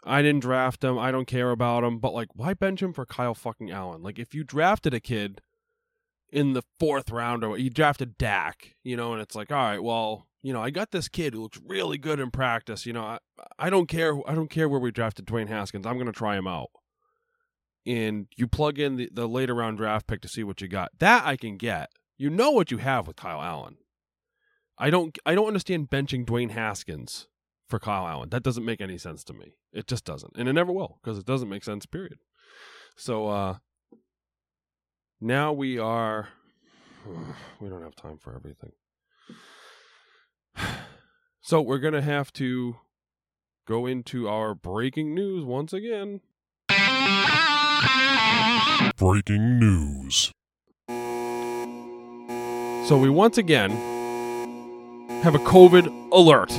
I 0.04 0.22
didn't 0.22 0.42
draft 0.42 0.84
him. 0.84 0.98
I 0.98 1.12
don't 1.12 1.28
care 1.28 1.52
about 1.52 1.84
him. 1.84 2.00
But 2.00 2.14
like, 2.14 2.30
why 2.34 2.54
bench 2.54 2.82
him 2.82 2.94
for 2.94 3.06
Kyle 3.06 3.36
fucking 3.36 3.72
Allen? 3.72 4.02
Like, 4.02 4.20
if 4.20 4.34
you 4.34 4.44
drafted 4.44 4.94
a 4.94 5.00
kid 5.00 5.42
in 6.32 6.54
the 6.54 6.64
fourth 6.80 7.12
round 7.12 7.44
or 7.44 7.58
you 7.58 7.70
drafted 7.70 8.18
Dak, 8.18 8.76
you 8.84 8.96
know, 8.96 9.14
and 9.14 9.22
it's 9.22 9.36
like, 9.36 9.52
all 9.52 9.58
right, 9.58 9.84
well, 9.84 10.28
you 10.42 10.54
know, 10.54 10.62
I 10.62 10.70
got 10.70 10.92
this 10.92 11.10
kid 11.10 11.34
who 11.34 11.42
looks 11.42 11.60
really 11.66 11.98
good 11.98 12.20
in 12.20 12.32
practice. 12.32 12.86
You 12.86 12.94
know, 12.94 13.04
I 13.04 13.20
I 13.58 13.70
don't 13.70 13.88
care. 13.88 14.18
I 14.28 14.36
don't 14.36 14.50
care 14.50 14.70
where 14.70 14.80
we 14.80 14.92
drafted 14.92 15.26
Dwayne 15.26 15.50
Haskins. 15.50 15.86
I'm 15.86 15.98
gonna 15.98 16.12
try 16.12 16.38
him 16.38 16.48
out. 16.48 16.70
And 17.86 18.28
you 18.36 18.48
plug 18.48 18.78
in 18.78 18.98
the, 18.98 19.10
the 19.12 19.28
later 19.28 19.56
round 19.56 19.78
draft 19.78 20.08
pick 20.08 20.22
to 20.22 20.28
see 20.28 20.44
what 20.44 20.62
you 20.62 20.68
got. 20.68 20.92
That 21.00 21.26
I 21.26 21.36
can 21.36 21.58
get. 21.58 21.92
You 22.18 22.30
know 22.30 22.52
what 22.52 22.72
you 22.72 22.78
have 22.78 23.08
with 23.08 23.16
Kyle 23.16 23.42
Allen. 23.42 23.78
I 24.78 24.90
don't 24.90 25.18
I 25.26 25.36
don't 25.36 25.48
understand 25.48 25.90
benching 25.90 26.26
Dwayne 26.26 26.52
Haskins 26.52 27.28
for 27.70 27.80
Kyle 27.80 28.08
Allen. 28.08 28.30
That 28.30 28.44
doesn't 28.44 28.66
make 28.66 28.82
any 28.82 28.98
sense 28.98 29.24
to 29.26 29.34
me. 29.34 29.54
It 29.72 29.88
just 29.88 30.04
doesn't. 30.04 30.34
And 30.36 30.50
it 30.50 30.54
never 30.54 30.72
will 30.72 31.00
because 31.02 31.18
it 31.18 31.26
doesn't 31.26 31.50
make 31.50 31.64
sense 31.64 31.86
period. 31.86 32.18
So 32.98 33.28
uh 33.28 33.58
now 35.22 35.54
we 35.54 35.78
are 35.78 36.30
we 37.62 37.70
don't 37.70 37.84
have 37.84 37.96
time 37.96 38.18
for 38.18 38.36
everything. 38.36 38.72
So 41.42 41.62
we're 41.62 41.80
going 41.80 41.94
to 41.94 42.02
have 42.02 42.32
to 42.34 42.76
go 43.66 43.86
into 43.88 44.28
our 44.28 44.54
breaking 44.54 45.16
news 45.16 45.44
once 45.46 45.74
again. 45.74 46.22
Breaking 48.98 49.58
news. 49.58 50.32
So 52.88 52.98
we 52.98 53.10
once 53.10 53.38
again 53.40 53.72
have 55.24 55.34
a 55.34 55.40
COVID 55.40 56.12
alert. 56.12 56.52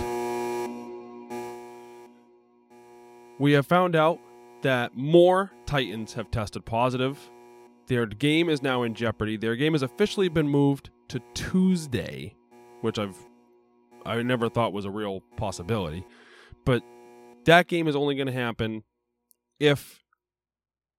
We 3.40 3.52
have 3.52 3.66
found 3.66 3.96
out 3.96 4.20
that 4.60 4.94
more 4.94 5.50
Titans 5.64 6.12
have 6.12 6.30
tested 6.30 6.66
positive. 6.66 7.18
Their 7.86 8.04
game 8.04 8.50
is 8.50 8.60
now 8.60 8.82
in 8.82 8.94
jeopardy. 8.94 9.38
Their 9.38 9.56
game 9.56 9.72
has 9.72 9.80
officially 9.80 10.28
been 10.28 10.46
moved 10.46 10.90
to 11.08 11.22
Tuesday, 11.32 12.36
which 12.82 12.98
I've 12.98 13.16
I 14.04 14.20
never 14.22 14.50
thought 14.50 14.74
was 14.74 14.84
a 14.84 14.90
real 14.90 15.22
possibility. 15.38 16.04
But 16.66 16.82
that 17.46 17.66
game 17.66 17.88
is 17.88 17.96
only 17.96 18.14
going 18.14 18.26
to 18.26 18.32
happen 18.32 18.84
if 19.58 20.04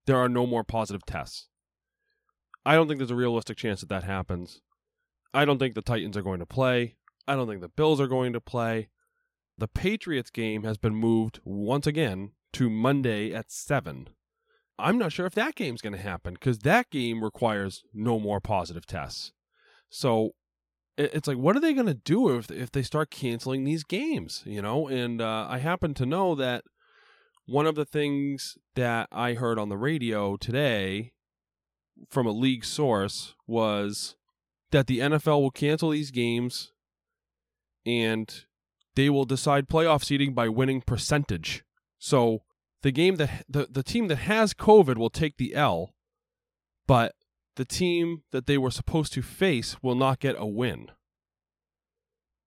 there 0.07 0.17
are 0.17 0.29
no 0.29 0.47
more 0.47 0.63
positive 0.63 1.05
tests. 1.05 1.47
I 2.65 2.73
don't 2.73 2.87
think 2.87 2.97
there's 2.97 3.11
a 3.11 3.15
realistic 3.15 3.57
chance 3.57 3.81
that 3.81 3.89
that 3.89 4.03
happens. 4.03 4.61
I 5.31 5.45
don't 5.45 5.59
think 5.59 5.75
the 5.75 5.83
Titans 5.83 6.17
are 6.17 6.23
going 6.23 6.39
to 6.39 6.47
play. 6.47 6.95
I 7.27 7.35
don't 7.35 7.47
think 7.47 7.61
the 7.61 7.69
Bills 7.69 8.01
are 8.01 8.07
going 8.07 8.33
to 8.33 8.41
play. 8.41 8.89
The 9.57 9.67
Patriots 9.67 10.29
game 10.29 10.63
has 10.63 10.77
been 10.77 10.95
moved 10.95 11.39
once 11.43 11.85
again 11.85 12.31
to 12.53 12.69
Monday 12.69 13.33
at 13.33 13.51
7. 13.51 14.09
I'm 14.79 14.97
not 14.97 15.11
sure 15.11 15.25
if 15.25 15.35
that 15.35 15.55
game's 15.55 15.81
going 15.81 15.93
to 15.93 16.01
happen 16.01 16.33
because 16.33 16.59
that 16.59 16.89
game 16.89 17.23
requires 17.23 17.83
no 17.93 18.19
more 18.19 18.39
positive 18.39 18.85
tests. 18.85 19.31
So 19.89 20.31
it's 20.97 21.27
like, 21.27 21.37
what 21.37 21.55
are 21.55 21.59
they 21.59 21.73
going 21.73 21.87
to 21.87 21.93
do 21.93 22.35
if, 22.37 22.49
if 22.49 22.71
they 22.71 22.81
start 22.81 23.11
canceling 23.11 23.63
these 23.63 23.83
games? 23.83 24.43
You 24.45 24.61
know, 24.61 24.87
and 24.87 25.21
uh, 25.21 25.47
I 25.49 25.59
happen 25.59 25.93
to 25.95 26.05
know 26.05 26.35
that 26.35 26.63
one 27.45 27.67
of 27.67 27.75
the 27.75 27.85
things 27.85 28.57
that 28.75 29.07
I 29.11 29.33
heard 29.33 29.59
on 29.59 29.69
the 29.69 29.77
radio 29.77 30.37
today 30.37 31.13
from 32.09 32.25
a 32.25 32.31
league 32.31 32.65
source 32.65 33.35
was 33.47 34.15
that 34.71 34.87
the 34.87 34.99
NFL 34.99 35.41
will 35.41 35.51
cancel 35.51 35.89
these 35.89 36.11
games 36.11 36.71
and 37.85 38.45
they 38.95 39.09
will 39.09 39.25
decide 39.25 39.69
playoff 39.69 40.03
seeding 40.03 40.33
by 40.33 40.49
winning 40.49 40.81
percentage. 40.81 41.63
So 41.99 42.43
the 42.81 42.91
game 42.91 43.15
that 43.17 43.45
the, 43.47 43.67
the 43.69 43.83
team 43.83 44.07
that 44.07 44.17
has 44.17 44.53
COVID 44.53 44.97
will 44.97 45.09
take 45.09 45.37
the 45.37 45.53
L, 45.55 45.93
but 46.87 47.13
the 47.55 47.65
team 47.65 48.23
that 48.31 48.47
they 48.47 48.57
were 48.57 48.71
supposed 48.71 49.13
to 49.13 49.21
face 49.21 49.77
will 49.81 49.95
not 49.95 50.19
get 50.19 50.35
a 50.37 50.45
win. 50.45 50.87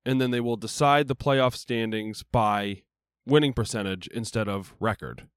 And 0.05 0.21
then 0.21 0.31
they 0.31 0.41
will 0.41 0.57
decide 0.57 1.09
the 1.09 1.17
playoff 1.17 1.55
standings 1.55 2.23
by 2.23 2.83
winning 3.27 3.53
percentage 3.53 4.07
instead 4.09 4.49
of 4.49 4.75
record. 4.79 5.29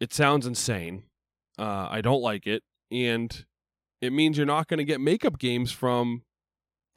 It 0.00 0.12
sounds 0.12 0.46
insane. 0.46 1.04
Uh, 1.58 1.86
I 1.90 2.00
don't 2.00 2.22
like 2.22 2.46
it. 2.46 2.64
And 2.90 3.44
it 4.00 4.12
means 4.12 4.36
you're 4.36 4.46
not 4.46 4.66
going 4.66 4.78
to 4.78 4.84
get 4.84 5.00
makeup 5.00 5.38
games 5.38 5.70
from 5.70 6.22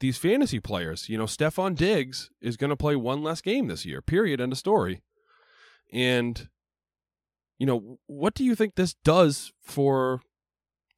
these 0.00 0.18
fantasy 0.18 0.60
players. 0.60 1.08
You 1.08 1.18
know, 1.18 1.24
Stefon 1.24 1.74
Diggs 1.76 2.30
is 2.40 2.56
going 2.56 2.70
to 2.70 2.76
play 2.76 2.96
one 2.96 3.22
less 3.22 3.40
game 3.40 3.68
this 3.68 3.84
year, 3.86 4.00
period. 4.02 4.40
End 4.40 4.52
of 4.52 4.58
story. 4.58 5.02
And, 5.92 6.48
you 7.58 7.66
know, 7.66 7.98
what 8.06 8.34
do 8.34 8.44
you 8.44 8.54
think 8.54 8.74
this 8.74 8.94
does 9.04 9.52
for 9.62 10.20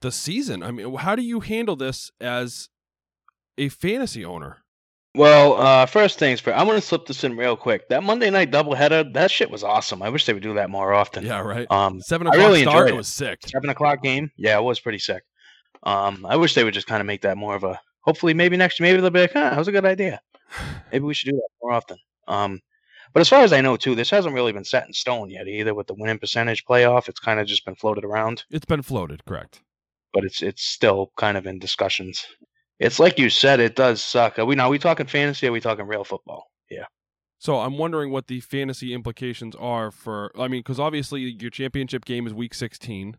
the 0.00 0.10
season? 0.10 0.62
I 0.62 0.70
mean, 0.70 0.94
how 0.94 1.14
do 1.14 1.22
you 1.22 1.40
handle 1.40 1.76
this 1.76 2.10
as 2.20 2.68
a 3.56 3.68
fantasy 3.68 4.24
owner? 4.24 4.58
Well, 5.14 5.54
uh, 5.60 5.86
first 5.86 6.18
things 6.18 6.38
first, 6.38 6.56
I'm 6.56 6.66
gonna 6.66 6.80
slip 6.80 7.06
this 7.06 7.24
in 7.24 7.36
real 7.36 7.56
quick. 7.56 7.88
That 7.88 8.04
Monday 8.04 8.30
night 8.30 8.52
doubleheader, 8.52 9.12
that 9.14 9.30
shit 9.32 9.50
was 9.50 9.64
awesome. 9.64 10.00
I 10.02 10.10
wish 10.10 10.26
they 10.26 10.34
would 10.34 10.42
do 10.42 10.54
that 10.54 10.70
more 10.70 10.92
often. 10.92 11.24
Yeah, 11.24 11.40
right. 11.40 11.66
Um, 11.72 12.00
Seven 12.00 12.28
I 12.28 12.30
o'clock 12.30 12.46
really 12.46 12.62
start. 12.62 12.76
enjoyed 12.76 12.88
It 12.90 12.94
it. 12.94 12.96
was 12.98 13.08
sick. 13.08 13.38
seven 13.46 13.70
o'clock 13.70 14.02
game. 14.02 14.30
Yeah, 14.36 14.58
it 14.58 14.62
was 14.62 14.78
pretty 14.78 14.98
sick. 14.98 15.24
Um, 15.82 16.24
I 16.28 16.36
wish 16.36 16.54
they 16.54 16.62
would 16.62 16.74
just 16.74 16.86
kind 16.86 17.00
of 17.00 17.06
make 17.06 17.22
that 17.22 17.36
more 17.36 17.56
of 17.56 17.64
a. 17.64 17.80
Hopefully, 18.08 18.32
maybe 18.32 18.56
next 18.56 18.80
year, 18.80 18.88
maybe 18.88 19.02
they'll 19.02 19.10
be 19.10 19.20
like, 19.20 19.34
"Huh, 19.34 19.50
that 19.50 19.58
was 19.58 19.68
a 19.68 19.72
good 19.72 19.84
idea." 19.84 20.18
Maybe 20.90 21.04
we 21.04 21.12
should 21.12 21.28
do 21.28 21.36
that 21.36 21.48
more 21.62 21.72
often. 21.72 21.98
Um, 22.26 22.62
but 23.12 23.20
as 23.20 23.28
far 23.28 23.42
as 23.42 23.52
I 23.52 23.60
know, 23.60 23.76
too, 23.76 23.94
this 23.94 24.08
hasn't 24.08 24.34
really 24.34 24.52
been 24.52 24.64
set 24.64 24.86
in 24.86 24.94
stone 24.94 25.28
yet 25.28 25.46
either. 25.46 25.74
With 25.74 25.88
the 25.88 25.94
winning 25.94 26.18
percentage 26.18 26.64
playoff, 26.64 27.10
it's 27.10 27.20
kind 27.20 27.38
of 27.38 27.46
just 27.46 27.66
been 27.66 27.74
floated 27.74 28.06
around, 28.06 28.44
It's 28.50 28.64
been 28.64 28.80
floated, 28.80 29.26
correct? 29.26 29.60
but 30.14 30.24
it's 30.24 30.40
it's 30.42 30.62
still 30.64 31.12
kind 31.18 31.36
of 31.36 31.46
in 31.46 31.58
discussions. 31.58 32.24
It's 32.78 32.98
like 32.98 33.18
you 33.18 33.28
said, 33.28 33.60
it 33.60 33.76
does 33.76 34.02
suck. 34.02 34.38
Are 34.38 34.46
we 34.46 34.54
now? 34.54 34.68
Are 34.68 34.70
we 34.70 34.78
talking 34.78 35.06
fantasy? 35.06 35.46
Or 35.46 35.50
are 35.50 35.52
we 35.52 35.60
talking 35.60 35.86
real 35.86 36.04
football? 36.04 36.46
Yeah. 36.70 36.86
So 37.38 37.58
I'm 37.58 37.76
wondering 37.76 38.10
what 38.10 38.26
the 38.28 38.40
fantasy 38.40 38.94
implications 38.94 39.54
are 39.56 39.90
for. 39.90 40.32
I 40.38 40.48
mean, 40.48 40.60
because 40.60 40.80
obviously 40.80 41.20
your 41.38 41.50
championship 41.50 42.06
game 42.06 42.26
is 42.26 42.32
week 42.32 42.54
16. 42.54 43.18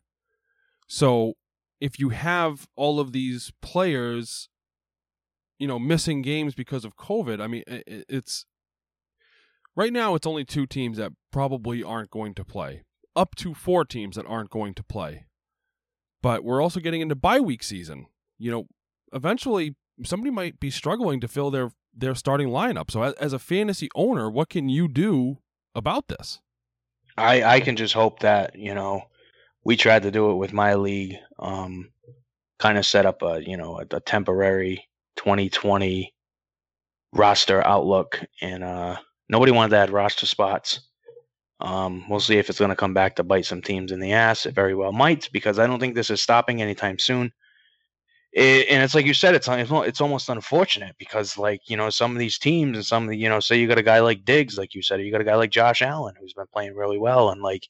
So 0.87 1.33
if 1.79 1.99
you 1.99 2.09
have 2.09 2.67
all 2.75 2.99
of 2.99 3.11
these 3.11 3.51
players, 3.61 4.49
you 5.59 5.67
know, 5.67 5.77
missing 5.77 6.21
games 6.21 6.55
because 6.55 6.85
of 6.85 6.95
COVID, 6.95 7.41
I 7.41 7.47
mean, 7.47 7.63
it's 7.67 8.45
right 9.75 9.93
now 9.93 10.15
it's 10.15 10.25
only 10.25 10.45
two 10.45 10.65
teams 10.65 10.97
that 10.97 11.11
probably 11.31 11.83
aren't 11.83 12.09
going 12.09 12.33
to 12.35 12.45
play, 12.45 12.83
up 13.15 13.35
to 13.35 13.53
four 13.53 13.85
teams 13.85 14.15
that 14.15 14.25
aren't 14.25 14.49
going 14.49 14.73
to 14.73 14.83
play. 14.83 15.25
But 16.21 16.43
we're 16.43 16.61
also 16.61 16.79
getting 16.79 17.01
into 17.01 17.15
bye 17.15 17.39
week 17.41 17.61
season. 17.61 18.07
You 18.37 18.51
know, 18.51 18.67
eventually 19.13 19.75
somebody 20.03 20.31
might 20.31 20.59
be 20.59 20.71
struggling 20.71 21.19
to 21.21 21.27
fill 21.27 21.51
their 21.51 21.71
their 21.93 22.15
starting 22.15 22.49
lineup. 22.49 22.89
So 22.89 23.03
as, 23.03 23.13
as 23.15 23.33
a 23.33 23.39
fantasy 23.39 23.89
owner, 23.95 24.29
what 24.29 24.49
can 24.49 24.69
you 24.69 24.87
do 24.87 25.39
about 25.75 26.07
this? 26.07 26.39
I 27.17 27.43
I 27.43 27.59
can 27.59 27.75
just 27.75 27.93
hope 27.93 28.19
that 28.19 28.55
you 28.55 28.73
know 28.73 29.03
we 29.65 29.75
tried 29.75 30.03
to 30.03 30.11
do 30.11 30.31
it 30.31 30.35
with 30.35 30.53
my 30.53 30.75
league. 30.75 31.17
Um, 31.37 31.91
kind 32.59 32.77
of 32.77 32.85
set 32.85 33.05
up 33.05 33.21
a 33.21 33.41
you 33.45 33.57
know 33.57 33.79
a, 33.79 33.95
a 33.95 33.99
temporary 33.99 34.88
2020 35.19 36.13
roster 37.11 37.65
outlook, 37.65 38.23
and 38.41 38.63
uh, 38.63 38.95
nobody 39.27 39.51
wanted 39.51 39.71
to 39.71 39.77
add 39.77 39.89
roster 39.89 40.25
spots. 40.25 40.79
Um, 41.59 42.07
we'll 42.09 42.21
see 42.21 42.37
if 42.37 42.49
it's 42.49 42.59
going 42.59 42.69
to 42.69 42.75
come 42.75 42.93
back 42.93 43.17
to 43.17 43.23
bite 43.23 43.45
some 43.45 43.61
teams 43.61 43.91
in 43.91 43.99
the 43.99 44.13
ass. 44.13 44.45
It 44.45 44.55
very 44.55 44.75
well 44.75 44.93
might, 44.93 45.29
because 45.33 45.59
I 45.59 45.67
don't 45.67 45.79
think 45.79 45.93
this 45.93 46.09
is 46.09 46.21
stopping 46.21 46.61
anytime 46.61 46.97
soon. 46.99 47.33
It, 48.31 48.67
and 48.69 48.81
it's 48.81 48.95
like 48.95 49.05
you 49.05 49.13
said, 49.13 49.35
it's 49.35 49.49
it's 49.49 49.99
almost 49.99 50.29
unfortunate 50.29 50.95
because 50.97 51.37
like 51.37 51.61
you 51.67 51.75
know 51.75 51.89
some 51.89 52.13
of 52.13 52.19
these 52.19 52.37
teams 52.37 52.77
and 52.77 52.85
some 52.85 53.03
of 53.03 53.09
the 53.09 53.17
you 53.17 53.27
know 53.27 53.41
say 53.41 53.59
you 53.59 53.67
got 53.67 53.79
a 53.79 53.83
guy 53.83 53.99
like 53.99 54.23
Diggs, 54.23 54.57
like 54.57 54.73
you 54.73 54.81
said, 54.81 55.01
you 55.01 55.11
got 55.11 55.21
a 55.21 55.25
guy 55.25 55.35
like 55.35 55.51
Josh 55.51 55.81
Allen 55.81 56.15
who's 56.17 56.33
been 56.33 56.45
playing 56.53 56.75
really 56.75 56.99
well, 56.99 57.29
and 57.29 57.41
like 57.41 57.67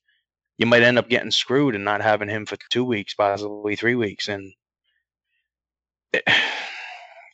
you 0.59 0.67
might 0.67 0.83
end 0.83 0.99
up 0.99 1.09
getting 1.09 1.31
screwed 1.31 1.73
and 1.73 1.85
not 1.85 2.01
having 2.01 2.29
him 2.29 2.45
for 2.45 2.57
two 2.69 2.83
weeks, 2.83 3.15
possibly 3.15 3.75
three 3.75 3.95
weeks, 3.95 4.27
and 4.27 4.53
it, 6.13 6.23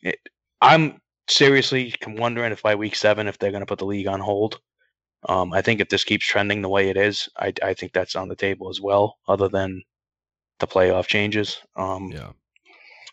it, 0.06 0.20
I'm 0.62 1.01
seriously 1.28 1.93
wondering 2.08 2.51
if 2.51 2.62
by 2.62 2.76
week 2.76 2.95
seven 2.95 3.28
if 3.28 3.38
they're 3.38 3.51
going 3.51 3.62
to 3.62 3.66
put 3.66 3.80
the 3.80 3.86
league 3.86 4.08
on 4.08 4.20
hold. 4.20 4.62
Um, 5.28 5.51
I 5.53 5.62
think 5.62 5.82
if 5.82 5.89
this 5.89 6.03
keeps 6.03 6.26
trending 6.26 6.62
the 6.62 6.70
way 6.70 6.89
it 6.89 6.97
is, 6.97 7.28
I, 7.38 7.51
I 7.64 7.74
think 7.74 7.93
that's 7.93 8.16
on 8.16 8.28
the 8.30 8.36
table 8.36 8.70
as 8.70 8.80
well. 8.80 9.18
Other 9.28 9.49
than 9.49 9.82
the 10.60 10.68
playoff 10.68 11.08
changes, 11.08 11.58
um, 11.76 12.12
Yeah. 12.14 12.32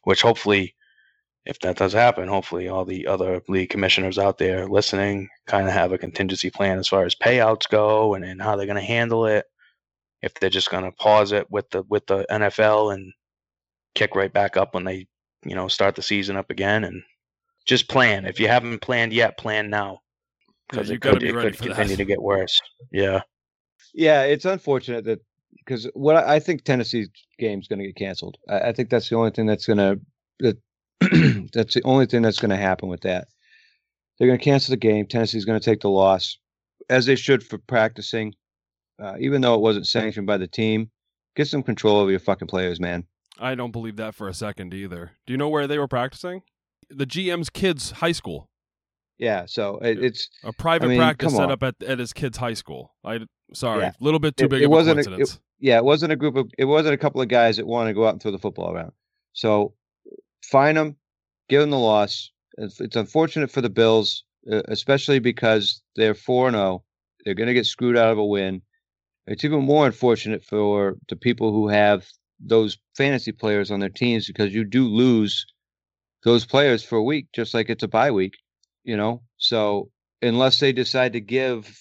which 0.04 0.20
hopefully, 0.20 0.74
if 1.46 1.58
that 1.60 1.78
does 1.78 1.94
happen, 1.94 2.28
hopefully 2.28 2.68
all 2.68 2.84
the 2.84 3.06
other 3.06 3.40
league 3.48 3.70
commissioners 3.70 4.18
out 4.18 4.36
there 4.36 4.68
listening 4.68 5.28
kind 5.46 5.66
of 5.66 5.72
have 5.72 5.92
a 5.92 5.98
contingency 5.98 6.50
plan 6.50 6.78
as 6.78 6.86
far 6.88 7.04
as 7.04 7.14
payouts 7.14 7.68
go 7.68 8.14
and, 8.14 8.24
and 8.24 8.42
how 8.42 8.56
they're 8.56 8.66
going 8.66 8.76
to 8.76 8.82
handle 8.82 9.26
it. 9.26 9.46
If 10.20 10.34
they're 10.34 10.50
just 10.50 10.70
going 10.70 10.84
to 10.84 10.92
pause 10.92 11.32
it 11.32 11.50
with 11.50 11.68
the 11.70 11.82
with 11.88 12.06
the 12.06 12.24
NFL 12.30 12.94
and 12.94 13.12
kick 13.94 14.14
right 14.14 14.32
back 14.32 14.56
up 14.56 14.74
when 14.74 14.84
they 14.84 15.08
you 15.44 15.54
know 15.54 15.68
start 15.68 15.94
the 15.96 16.02
season 16.02 16.36
up 16.36 16.50
again 16.50 16.84
and 16.84 17.02
just 17.66 17.88
plan. 17.88 18.24
If 18.26 18.40
you 18.40 18.48
haven't 18.48 18.80
planned 18.80 19.12
yet, 19.12 19.38
plan 19.38 19.70
now 19.70 20.00
because 20.68 20.88
you 20.88 20.96
it 20.96 21.00
gotta 21.00 21.16
could, 21.16 21.22
be 21.22 21.28
it 21.28 21.34
ready 21.34 21.48
could 21.50 21.56
for 21.56 21.64
that. 21.64 21.74
continue 21.76 21.96
to 21.96 22.04
get 22.04 22.22
worse. 22.22 22.60
Yeah. 22.90 23.20
Yeah, 23.94 24.22
it's 24.22 24.44
unfortunate 24.44 25.04
that 25.04 25.20
because 25.58 25.88
what 25.94 26.16
I 26.16 26.36
I 26.36 26.38
think 26.40 26.64
Tennessee's 26.64 27.08
game's 27.38 27.68
going 27.68 27.78
to 27.78 27.86
get 27.86 27.96
canceled. 27.96 28.38
I, 28.48 28.68
I 28.68 28.72
think 28.72 28.88
that's 28.90 29.08
the 29.08 29.16
only 29.16 29.30
thing 29.30 29.46
that's 29.46 29.66
going 29.66 29.78
to 29.78 30.00
that 30.40 30.58
that's 31.52 31.74
the 31.74 31.82
only 31.84 32.06
thing 32.06 32.22
that's 32.22 32.38
going 32.38 32.50
to 32.50 32.56
happen 32.56 32.88
with 32.88 33.02
that. 33.02 33.28
They're 34.18 34.28
going 34.28 34.38
to 34.38 34.44
cancel 34.44 34.72
the 34.72 34.76
game. 34.76 35.06
Tennessee's 35.06 35.44
going 35.44 35.58
to 35.58 35.64
take 35.64 35.80
the 35.80 35.88
loss, 35.88 36.38
as 36.88 37.06
they 37.06 37.16
should 37.16 37.42
for 37.44 37.58
practicing, 37.58 38.34
uh, 39.02 39.16
even 39.18 39.40
though 39.40 39.54
it 39.54 39.60
wasn't 39.60 39.86
sanctioned 39.86 40.26
by 40.26 40.36
the 40.36 40.46
team. 40.46 40.90
Get 41.34 41.48
some 41.48 41.62
control 41.62 41.96
over 41.96 42.10
your 42.10 42.20
fucking 42.20 42.48
players, 42.48 42.78
man. 42.78 43.06
I 43.42 43.54
don't 43.54 43.72
believe 43.72 43.96
that 43.96 44.14
for 44.14 44.28
a 44.28 44.34
second 44.34 44.72
either. 44.72 45.12
Do 45.26 45.32
you 45.32 45.36
know 45.36 45.48
where 45.48 45.66
they 45.66 45.78
were 45.78 45.88
practicing? 45.88 46.42
The 46.90 47.06
GM's 47.06 47.50
kids' 47.50 47.90
high 47.92 48.12
school. 48.12 48.48
Yeah, 49.18 49.44
so 49.46 49.78
it, 49.78 50.02
it's 50.02 50.28
A 50.44 50.52
private 50.52 50.86
I 50.86 50.88
mean, 50.88 50.98
practice 50.98 51.34
set 51.36 51.50
up 51.50 51.62
at, 51.62 51.74
at 51.82 51.98
his 51.98 52.12
kid's 52.12 52.38
high 52.38 52.54
school. 52.54 52.94
I 53.04 53.20
sorry, 53.54 53.82
a 53.82 53.86
Yeah. 53.86 53.92
little 54.00 54.20
bit 54.20 54.36
too 54.36 54.46
It- 54.46 54.50
big 54.50 54.62
it 54.62 54.64
of 54.66 54.70
wasn't 54.70 55.06
a 55.06 55.14
it- 55.20 55.38
yeah, 55.60 55.76
it 55.76 55.84
wasn't 55.84 56.12
a 56.12 56.16
group 56.16 56.36
of 56.36 56.50
it 56.58 56.64
wasn't 56.64 56.94
a 56.94 56.98
couple 56.98 57.20
of 57.20 57.28
guys 57.28 57.56
that 57.56 57.66
want 57.66 57.88
to 57.88 57.94
go 57.94 58.06
out 58.06 58.14
and 58.14 58.22
throw 58.22 58.32
the 58.32 58.38
football 58.38 58.72
around. 58.72 58.92
So 59.32 59.74
fine 60.44 60.74
them, 60.74 60.96
give 61.48 61.60
them 61.60 61.70
the 61.70 61.78
loss. 61.78 62.30
It's, 62.58 62.80
it's 62.80 62.96
unfortunate 62.96 63.50
for 63.50 63.60
the 63.60 63.70
Bills, 63.70 64.24
uh, 64.50 64.62
especially 64.68 65.18
because 65.20 65.82
they're 65.96 66.14
four 66.14 66.48
and 66.48 66.56
zero. 66.56 66.84
They're 67.24 67.34
going 67.34 67.46
to 67.46 67.54
get 67.54 67.66
screwed 67.66 67.96
out 67.96 68.10
of 68.10 68.18
a 68.18 68.24
win. 68.24 68.62
It's 69.28 69.44
even 69.44 69.62
more 69.62 69.86
unfortunate 69.86 70.44
for 70.44 70.96
the 71.08 71.16
people 71.16 71.52
who 71.52 71.68
have 71.68 72.04
those 72.44 72.78
fantasy 72.96 73.32
players 73.32 73.70
on 73.70 73.80
their 73.80 73.88
teams 73.88 74.26
because 74.26 74.54
you 74.54 74.64
do 74.64 74.86
lose 74.88 75.46
those 76.24 76.44
players 76.44 76.82
for 76.84 76.96
a 76.96 77.02
week, 77.02 77.26
just 77.32 77.54
like 77.54 77.70
it's 77.70 77.82
a 77.82 77.88
bye 77.88 78.10
week, 78.10 78.34
you 78.84 78.96
know. 78.96 79.22
So 79.38 79.90
unless 80.20 80.60
they 80.60 80.72
decide 80.72 81.12
to 81.14 81.20
give 81.20 81.76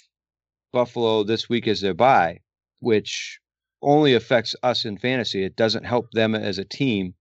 Buffalo 0.73 1.23
this 1.23 1.49
week 1.49 1.67
as 1.67 1.81
their 1.81 1.93
bye, 1.93 2.39
which 2.79 3.39
only 3.81 4.13
affects 4.13 4.55
us 4.63 4.85
in 4.85 4.97
fantasy. 4.97 5.43
It 5.43 5.55
doesn't 5.55 5.85
help 5.85 6.11
them 6.11 6.35
as 6.35 6.57
a 6.59 6.63
team 6.65 7.15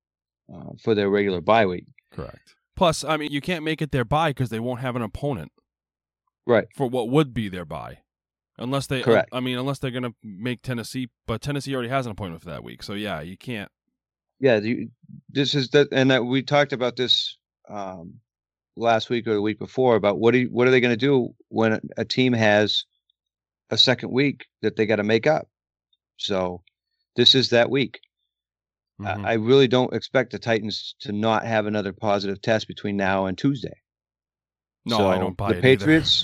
uh, 0.55 0.72
for 0.82 0.95
their 0.95 1.09
regular 1.09 1.41
bye 1.41 1.66
week. 1.66 1.86
Correct. 2.12 2.55
Plus, 2.76 3.05
I 3.05 3.16
mean, 3.16 3.30
you 3.32 3.41
can't 3.41 3.64
make 3.64 3.82
it 3.82 3.93
their 3.93 4.05
bye 4.05 4.30
because 4.30 4.51
they 4.51 4.61
won't 4.61 4.80
have 4.80 4.97
an 4.97 5.03
opponent 5.03 5.53
Right. 6.47 6.66
for 6.76 6.88
what 6.88 7.09
would 7.09 7.32
be 7.34 7.49
their 7.49 7.64
bye, 7.64 7.99
unless 8.61 8.86
they. 8.86 9.02
Correct. 9.02 9.30
I 9.32 9.40
mean, 9.40 9.58
unless 9.58 9.78
they're 9.78 9.90
going 9.90 10.04
to 10.04 10.14
make 10.22 10.62
Tennessee, 10.62 11.08
but 11.26 11.40
Tennessee 11.40 11.74
already 11.74 11.88
has 11.88 12.06
an 12.06 12.12
appointment 12.12 12.42
for 12.42 12.50
that 12.50 12.62
week. 12.62 12.82
So 12.82 12.92
yeah, 12.92 13.20
you 13.20 13.36
can't. 13.36 13.70
Yeah. 14.38 14.58
You, 14.58 14.90
this 15.28 15.54
is 15.54 15.70
that, 15.70 15.88
and 15.92 16.11
that 16.11 16.24
we 16.24 16.42
talked 16.42 16.72
about 16.72 16.96
this 16.96 17.36
um, 17.68 18.14
last 18.76 19.11
week 19.11 19.26
or 19.26 19.34
the 19.34 19.42
week 19.42 19.58
before 19.58 19.96
about 19.96 20.18
what 20.18 20.32
do 20.32 20.38
you, 20.38 20.48
what 20.48 20.68
are 20.68 20.70
they 20.70 20.80
going 20.80 20.92
to 20.92 20.96
do 20.96 21.34
when 21.48 21.80
a, 21.96 22.04
team 22.04 22.32
has 22.32 22.84
a 23.70 23.78
second 23.78 24.11
week 24.12 24.46
that 24.62 24.76
they 24.76 24.86
got 24.86 24.96
to 24.96 25.04
make 25.04 25.26
up. 25.26 25.48
So 26.16 26.62
this 27.16 27.34
is 27.34 27.50
that 27.50 27.70
week. 27.70 28.00
Mhm. 29.00 29.24
I, 29.24 29.30
I 29.30 29.34
really 29.34 29.68
don't 29.68 29.94
expect 29.94 30.32
the 30.32 30.38
Titans 30.38 30.94
to 31.00 31.12
not 31.12 31.44
have 31.46 31.66
another 31.66 31.92
positive 31.92 32.42
test 32.42 32.68
between 32.68 32.96
now 32.96 33.26
and 33.26 33.36
Tuesday. 33.36 33.80
no, 34.84 35.08
I 35.08 35.18
don't 35.18 35.36
buy 35.36 35.52
the 35.52 35.58
it 35.58 35.64
either. 35.82 36.14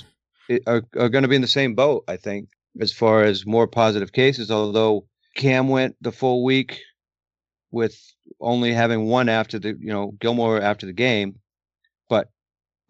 Are 0.67 0.83
are 0.97 1.09
going 1.09 1.23
to 1.23 1.29
be 1.29 1.37
in 1.37 1.43
the 1.43 1.49
same 1.49 1.75
boat, 1.75 2.05
I 2.09 2.17
think, 2.17 2.49
as 2.81 2.93
far 2.93 3.25
as 3.25 3.47
more 3.47 3.67
positive 3.67 4.13
cases. 4.13 4.51
Although 4.51 5.07
Cam 5.35 5.69
went 5.69 5.97
the 6.01 6.13
full 6.13 6.45
week 6.45 6.81
with 7.71 7.97
only 8.41 8.73
having 8.73 9.07
one 9.07 9.29
after 9.29 9.59
the 9.59 9.71
you 9.81 9.93
know 9.93 10.13
Gilmore 10.21 10.61
after 10.61 10.87
the 10.87 10.93
game, 10.93 11.39
but 12.09 12.29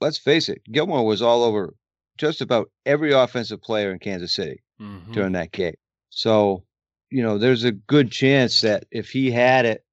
let's 0.01 0.19
face 0.19 0.49
it, 0.49 0.63
Gilmore 0.71 1.07
was 1.07 1.23
all 1.23 1.43
over 1.43 1.75
just 2.19 2.41
about 2.41 2.71
every 2.85 3.13
offensive 3.13 3.61
player 3.63 3.91
in 3.91 3.99
Kansas 3.99 4.35
City 4.35 4.63
Mhm. 4.81 5.13
during 5.13 5.33
that 5.33 5.53
game. 5.53 5.75
So, 6.11 6.65
you 7.11 7.23
know, 7.23 7.39
there's 7.39 7.65
a 7.65 7.73
good 7.73 8.11
chance 8.11 8.61
that 8.63 8.85
if 8.91 9.11
he 9.11 9.31
had 9.31 9.67
it, 9.67 9.85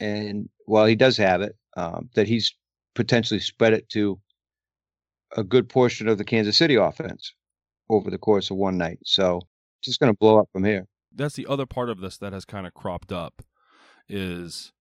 and 0.00 0.48
well, 0.66 0.86
he 0.86 0.96
does 0.96 1.16
have 1.16 1.42
it, 1.42 1.56
um, 1.76 2.10
that 2.14 2.28
he's 2.28 2.54
potentially 2.94 3.40
spread 3.40 3.72
it 3.72 3.88
to 3.90 4.20
a 5.36 5.44
good 5.44 5.68
portion 5.68 6.08
of 6.08 6.18
the 6.18 6.24
Kansas 6.24 6.56
City 6.56 6.74
offense 6.76 7.34
over 7.88 8.10
the 8.10 8.18
course 8.18 8.50
of 8.50 8.56
one 8.56 8.78
night. 8.78 8.98
So, 9.04 9.40
it's 9.80 9.86
just 9.86 10.00
going 10.00 10.12
to 10.12 10.18
blow 10.18 10.38
up 10.38 10.48
from 10.52 10.64
here. 10.64 10.86
that's 11.14 11.34
the 11.34 11.46
other 11.46 11.66
part 11.66 11.88
of 11.90 12.00
this 12.00 12.16
that 12.18 12.32
has 12.32 12.44
kind 12.44 12.66
of 12.66 12.74
cropped 12.74 13.12
up 13.12 13.42
is 14.08 14.72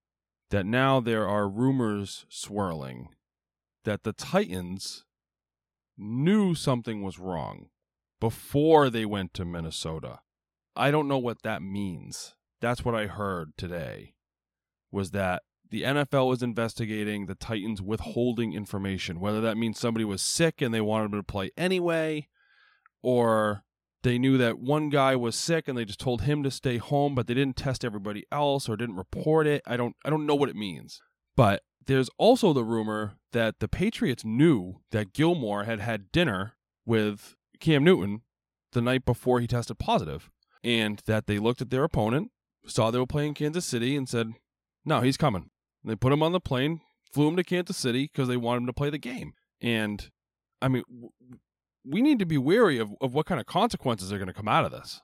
that 0.51 0.65
now 0.65 0.99
there 0.99 1.27
are 1.27 1.47
rumors 1.49 2.25
swirling 2.29 3.09
that 3.83 4.03
the 4.03 4.13
Titans 4.13 5.05
knew 5.97 6.53
something 6.53 7.01
was 7.01 7.19
wrong 7.19 7.69
before 8.19 8.89
they 8.89 9.05
went 9.05 9.33
to 9.33 9.45
Minnesota. 9.45 10.19
I 10.75 10.91
don't 10.91 11.07
know 11.07 11.17
what 11.17 11.41
that 11.41 11.61
means. 11.61 12.35
That's 12.59 12.85
what 12.85 12.95
I 12.95 13.07
heard 13.07 13.57
today 13.57 14.13
was 14.91 15.11
that 15.11 15.43
the 15.71 15.83
NFL 15.83 16.27
was 16.27 16.43
investigating 16.43 17.25
the 17.25 17.35
Titans 17.35 17.81
withholding 17.81 18.53
information, 18.53 19.19
whether 19.19 19.41
that 19.41 19.57
means 19.57 19.79
somebody 19.79 20.05
was 20.05 20.21
sick 20.21 20.61
and 20.61 20.73
they 20.73 20.81
wanted 20.81 21.05
him 21.05 21.19
to 21.19 21.23
play 21.23 21.49
anyway, 21.57 22.27
or 23.01 23.63
they 24.03 24.19
knew 24.19 24.37
that 24.37 24.59
one 24.59 24.89
guy 24.89 25.15
was 25.15 25.35
sick 25.35 25.67
and 25.67 25.77
they 25.77 25.85
just 25.85 25.99
told 25.99 26.23
him 26.23 26.43
to 26.43 26.51
stay 26.51 26.77
home, 26.77 27.15
but 27.15 27.27
they 27.27 27.33
didn't 27.33 27.55
test 27.55 27.85
everybody 27.85 28.25
else 28.31 28.67
or 28.67 28.75
didn't 28.75 28.97
report 28.97 29.47
it. 29.47 29.63
I 29.65 29.77
don't 29.77 29.95
I 30.03 30.09
don't 30.09 30.25
know 30.25 30.35
what 30.35 30.49
it 30.49 30.55
means. 30.55 30.99
But 31.37 31.63
there's 31.85 32.09
also 32.17 32.51
the 32.51 32.65
rumor 32.65 33.13
that 33.31 33.59
the 33.59 33.67
Patriots 33.67 34.25
knew 34.25 34.81
that 34.91 35.13
Gilmore 35.13 35.63
had 35.63 35.79
had 35.79 36.11
dinner 36.11 36.53
with 36.85 37.35
Cam 37.59 37.83
Newton 37.83 38.21
the 38.73 38.81
night 38.81 39.05
before 39.05 39.39
he 39.39 39.47
tested 39.47 39.79
positive, 39.79 40.29
and 40.63 41.01
that 41.05 41.27
they 41.27 41.39
looked 41.39 41.61
at 41.61 41.69
their 41.69 41.83
opponent, 41.83 42.31
saw 42.65 42.91
they 42.91 42.99
were 42.99 43.07
playing 43.07 43.33
Kansas 43.33 43.65
City, 43.65 43.95
and 43.95 44.07
said, 44.09 44.33
"No, 44.83 45.01
he's 45.01 45.17
coming." 45.17 45.49
They 45.83 45.95
put 45.95 46.13
him 46.13 46.23
on 46.23 46.31
the 46.31 46.39
plane, 46.39 46.81
flew 47.11 47.27
him 47.27 47.35
to 47.35 47.43
Kansas 47.43 47.77
City 47.77 48.09
because 48.11 48.27
they 48.27 48.37
wanted 48.37 48.61
him 48.61 48.67
to 48.67 48.73
play 48.73 48.89
the 48.89 48.97
game. 48.97 49.33
And 49.61 50.09
I 50.61 50.67
mean, 50.67 50.83
w- 50.89 51.11
we 51.83 52.01
need 52.01 52.19
to 52.19 52.25
be 52.25 52.37
wary 52.37 52.77
of, 52.77 52.93
of 53.01 53.13
what 53.13 53.25
kind 53.25 53.39
of 53.39 53.47
consequences 53.47 54.11
are 54.11 54.17
going 54.17 54.27
to 54.27 54.33
come 54.33 54.47
out 54.47 54.65
of 54.65 54.71
this. 54.71 55.01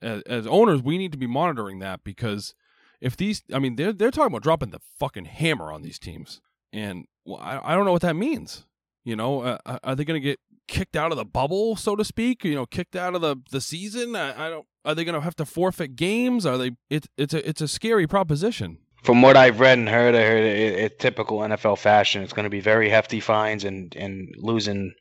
As, 0.00 0.22
as 0.22 0.46
owners, 0.46 0.82
we 0.82 0.98
need 0.98 1.12
to 1.12 1.18
be 1.18 1.26
monitoring 1.26 1.78
that 1.80 2.04
because 2.04 2.54
if 3.00 3.16
these, 3.16 3.42
I 3.52 3.58
mean, 3.58 3.76
they're 3.76 3.92
they're 3.92 4.10
talking 4.10 4.28
about 4.28 4.42
dropping 4.42 4.70
the 4.70 4.80
fucking 4.98 5.24
hammer 5.24 5.72
on 5.72 5.82
these 5.82 5.98
teams, 5.98 6.40
and 6.72 7.06
well, 7.24 7.40
I, 7.40 7.60
I 7.72 7.74
don't 7.74 7.84
know 7.84 7.92
what 7.92 8.02
that 8.02 8.16
means. 8.16 8.66
You 9.04 9.16
know, 9.16 9.40
uh, 9.42 9.78
are 9.84 9.94
they 9.94 10.04
going 10.04 10.20
to 10.20 10.24
get 10.24 10.38
kicked 10.68 10.96
out 10.96 11.12
of 11.12 11.16
the 11.16 11.24
bubble, 11.24 11.76
so 11.76 11.96
to 11.96 12.04
speak? 12.04 12.44
You 12.44 12.54
know, 12.54 12.66
kicked 12.66 12.96
out 12.96 13.14
of 13.14 13.20
the 13.20 13.36
the 13.50 13.60
season? 13.60 14.16
I, 14.16 14.46
I 14.46 14.50
don't. 14.50 14.66
Are 14.84 14.94
they 14.94 15.04
going 15.04 15.14
to 15.14 15.20
have 15.20 15.36
to 15.36 15.44
forfeit 15.44 15.96
games? 15.96 16.44
Are 16.46 16.58
they? 16.58 16.72
It's 16.90 17.08
it's 17.16 17.34
a 17.34 17.48
it's 17.48 17.60
a 17.60 17.68
scary 17.68 18.06
proposition. 18.06 18.78
From 19.02 19.22
what 19.22 19.36
I've 19.36 19.60
read 19.60 19.78
and 19.78 19.88
heard, 19.88 20.14
I 20.14 20.22
heard 20.22 20.44
it, 20.44 20.78
it, 20.78 20.98
typical 20.98 21.38
NFL 21.38 21.78
fashion. 21.78 22.22
It's 22.22 22.32
going 22.32 22.44
to 22.44 22.50
be 22.50 22.60
very 22.60 22.88
hefty 22.88 23.20
fines 23.20 23.64
and 23.64 23.94
and 23.96 24.34
losing 24.36 24.94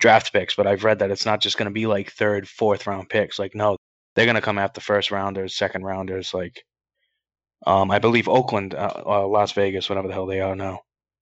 draft 0.00 0.32
picks. 0.32 0.54
But 0.54 0.66
I've 0.66 0.84
read 0.84 0.98
that 0.98 1.10
it's 1.10 1.26
not 1.26 1.40
just 1.40 1.56
going 1.56 1.68
to 1.68 1.72
be 1.72 1.86
like 1.86 2.12
third, 2.12 2.48
fourth 2.48 2.86
round 2.86 3.08
picks. 3.08 3.38
Like 3.38 3.54
no, 3.54 3.76
they're 4.14 4.26
going 4.26 4.34
to 4.34 4.40
come 4.40 4.58
after 4.58 4.80
first 4.80 5.10
rounders, 5.10 5.56
second 5.56 5.84
rounders. 5.84 6.34
Like, 6.34 6.64
um, 7.66 7.90
I 7.90 7.98
believe 7.98 8.28
Oakland, 8.28 8.74
uh, 8.74 9.02
uh, 9.06 9.26
Las 9.26 9.52
Vegas, 9.52 9.88
whatever 9.88 10.08
the 10.08 10.14
hell 10.14 10.26
they 10.26 10.40
are 10.40 10.56
now. 10.56 10.80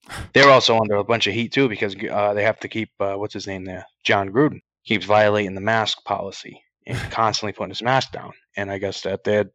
They're 0.33 0.51
also 0.51 0.79
under 0.79 0.97
a 0.97 1.05
bunch 1.05 1.27
of 1.27 1.35
heat 1.35 1.53
too 1.53 1.69
because 1.69 1.95
uh, 2.11 2.33
they 2.35 2.45
have 2.45 2.61
to 2.61 2.69
keep 2.69 2.91
uh, 3.01 3.15
what's 3.15 3.35
his 3.35 3.47
name 3.47 3.65
there, 3.65 3.85
Jon 4.05 4.31
Gruden 4.31 4.61
keeps 4.89 5.05
violating 5.05 5.55
the 5.55 5.61
mask 5.61 6.03
policy 6.05 6.63
and 6.87 6.99
constantly 7.11 7.53
putting 7.53 7.71
his 7.71 7.83
mask 7.83 8.13
down. 8.13 8.33
And 8.57 8.71
I 8.71 8.79
guess 8.79 9.03
that 9.03 9.23
they're 9.23 9.51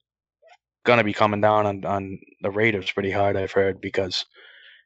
gonna 0.83 1.03
be 1.03 1.13
coming 1.13 1.41
down 1.41 1.65
on, 1.65 1.85
on 1.85 2.19
the 2.41 2.51
Raiders 2.51 2.91
pretty 2.91 3.11
hard. 3.11 3.37
I've 3.37 3.51
heard 3.51 3.81
because 3.81 4.25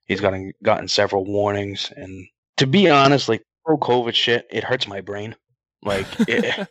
he's 0.06 0.22
gotten 0.22 0.54
gotten 0.64 0.88
several 0.88 1.26
warnings. 1.26 1.92
And 1.96 2.28
to 2.58 2.68
be 2.68 2.90
honest, 2.90 3.30
like 3.30 3.44
pro 3.66 3.78
COVID 3.78 4.14
shit, 4.14 4.48
it 4.50 4.64
hurts 4.64 4.88
my 4.88 5.02
brain. 5.02 5.36
Like, 5.84 6.08
it, 6.20 6.68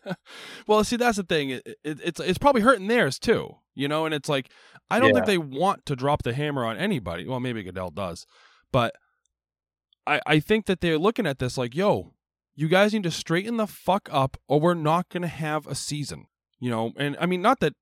well, 0.67 0.83
see, 0.85 0.97
that's 0.97 1.17
the 1.17 1.23
thing. 1.23 1.51
It, 1.51 1.63
it, 1.85 2.01
it's 2.03 2.21
it's 2.21 2.39
probably 2.39 2.63
hurting 2.63 2.89
theirs 2.89 3.19
too, 3.19 3.57
you 3.75 3.89
know. 3.89 4.05
And 4.05 4.15
it's 4.15 4.29
like 4.29 4.51
I 4.91 4.99
don't 4.99 5.09
yeah. 5.09 5.15
think 5.15 5.27
they 5.27 5.39
want 5.39 5.87
to 5.87 5.97
drop 5.97 6.23
the 6.23 6.33
hammer 6.33 6.65
on 6.65 6.77
anybody. 6.77 7.27
Well, 7.27 7.41
maybe 7.41 7.63
Goodell 7.63 7.91
does, 7.91 8.27
but 8.73 8.95
I, 10.07 10.21
I 10.27 10.41
think 10.41 10.67
that 10.67 10.81
they're 10.81 10.99
looking 10.99 11.27
at 11.27 11.39
this 11.39 11.59
like, 11.59 11.75
yo, 11.75 12.15
you 12.55 12.69
guys 12.69 12.93
need 12.93 13.03
to 13.03 13.11
straighten 13.11 13.57
the 13.57 13.67
fuck 13.67 14.09
up 14.13 14.37
or 14.49 14.61
we're 14.61 14.75
not 14.75 15.09
going 15.09 15.23
to 15.23 15.29
have 15.29 15.67
a 15.67 15.75
season. 15.75 16.27
You 16.59 16.71
know, 16.71 16.93
and 16.97 17.17
I 17.21 17.27
mean, 17.27 17.43
not 17.43 17.61
that 17.61 17.75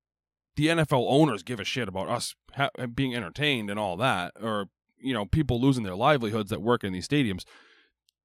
the 0.55 0.67
NFL 0.67 1.05
owners 1.07 1.43
give 1.43 1.59
a 1.59 1.63
shit 1.63 1.87
about 1.87 2.07
us 2.07 2.35
ha- 2.53 2.69
being 2.93 3.15
entertained 3.15 3.69
and 3.69 3.79
all 3.79 3.97
that, 3.97 4.33
or, 4.41 4.69
you 4.97 5.13
know, 5.13 5.25
people 5.25 5.59
losing 5.59 5.83
their 5.83 5.95
livelihoods 5.95 6.49
that 6.49 6.61
work 6.61 6.83
in 6.83 6.93
these 6.93 7.07
stadiums. 7.07 7.43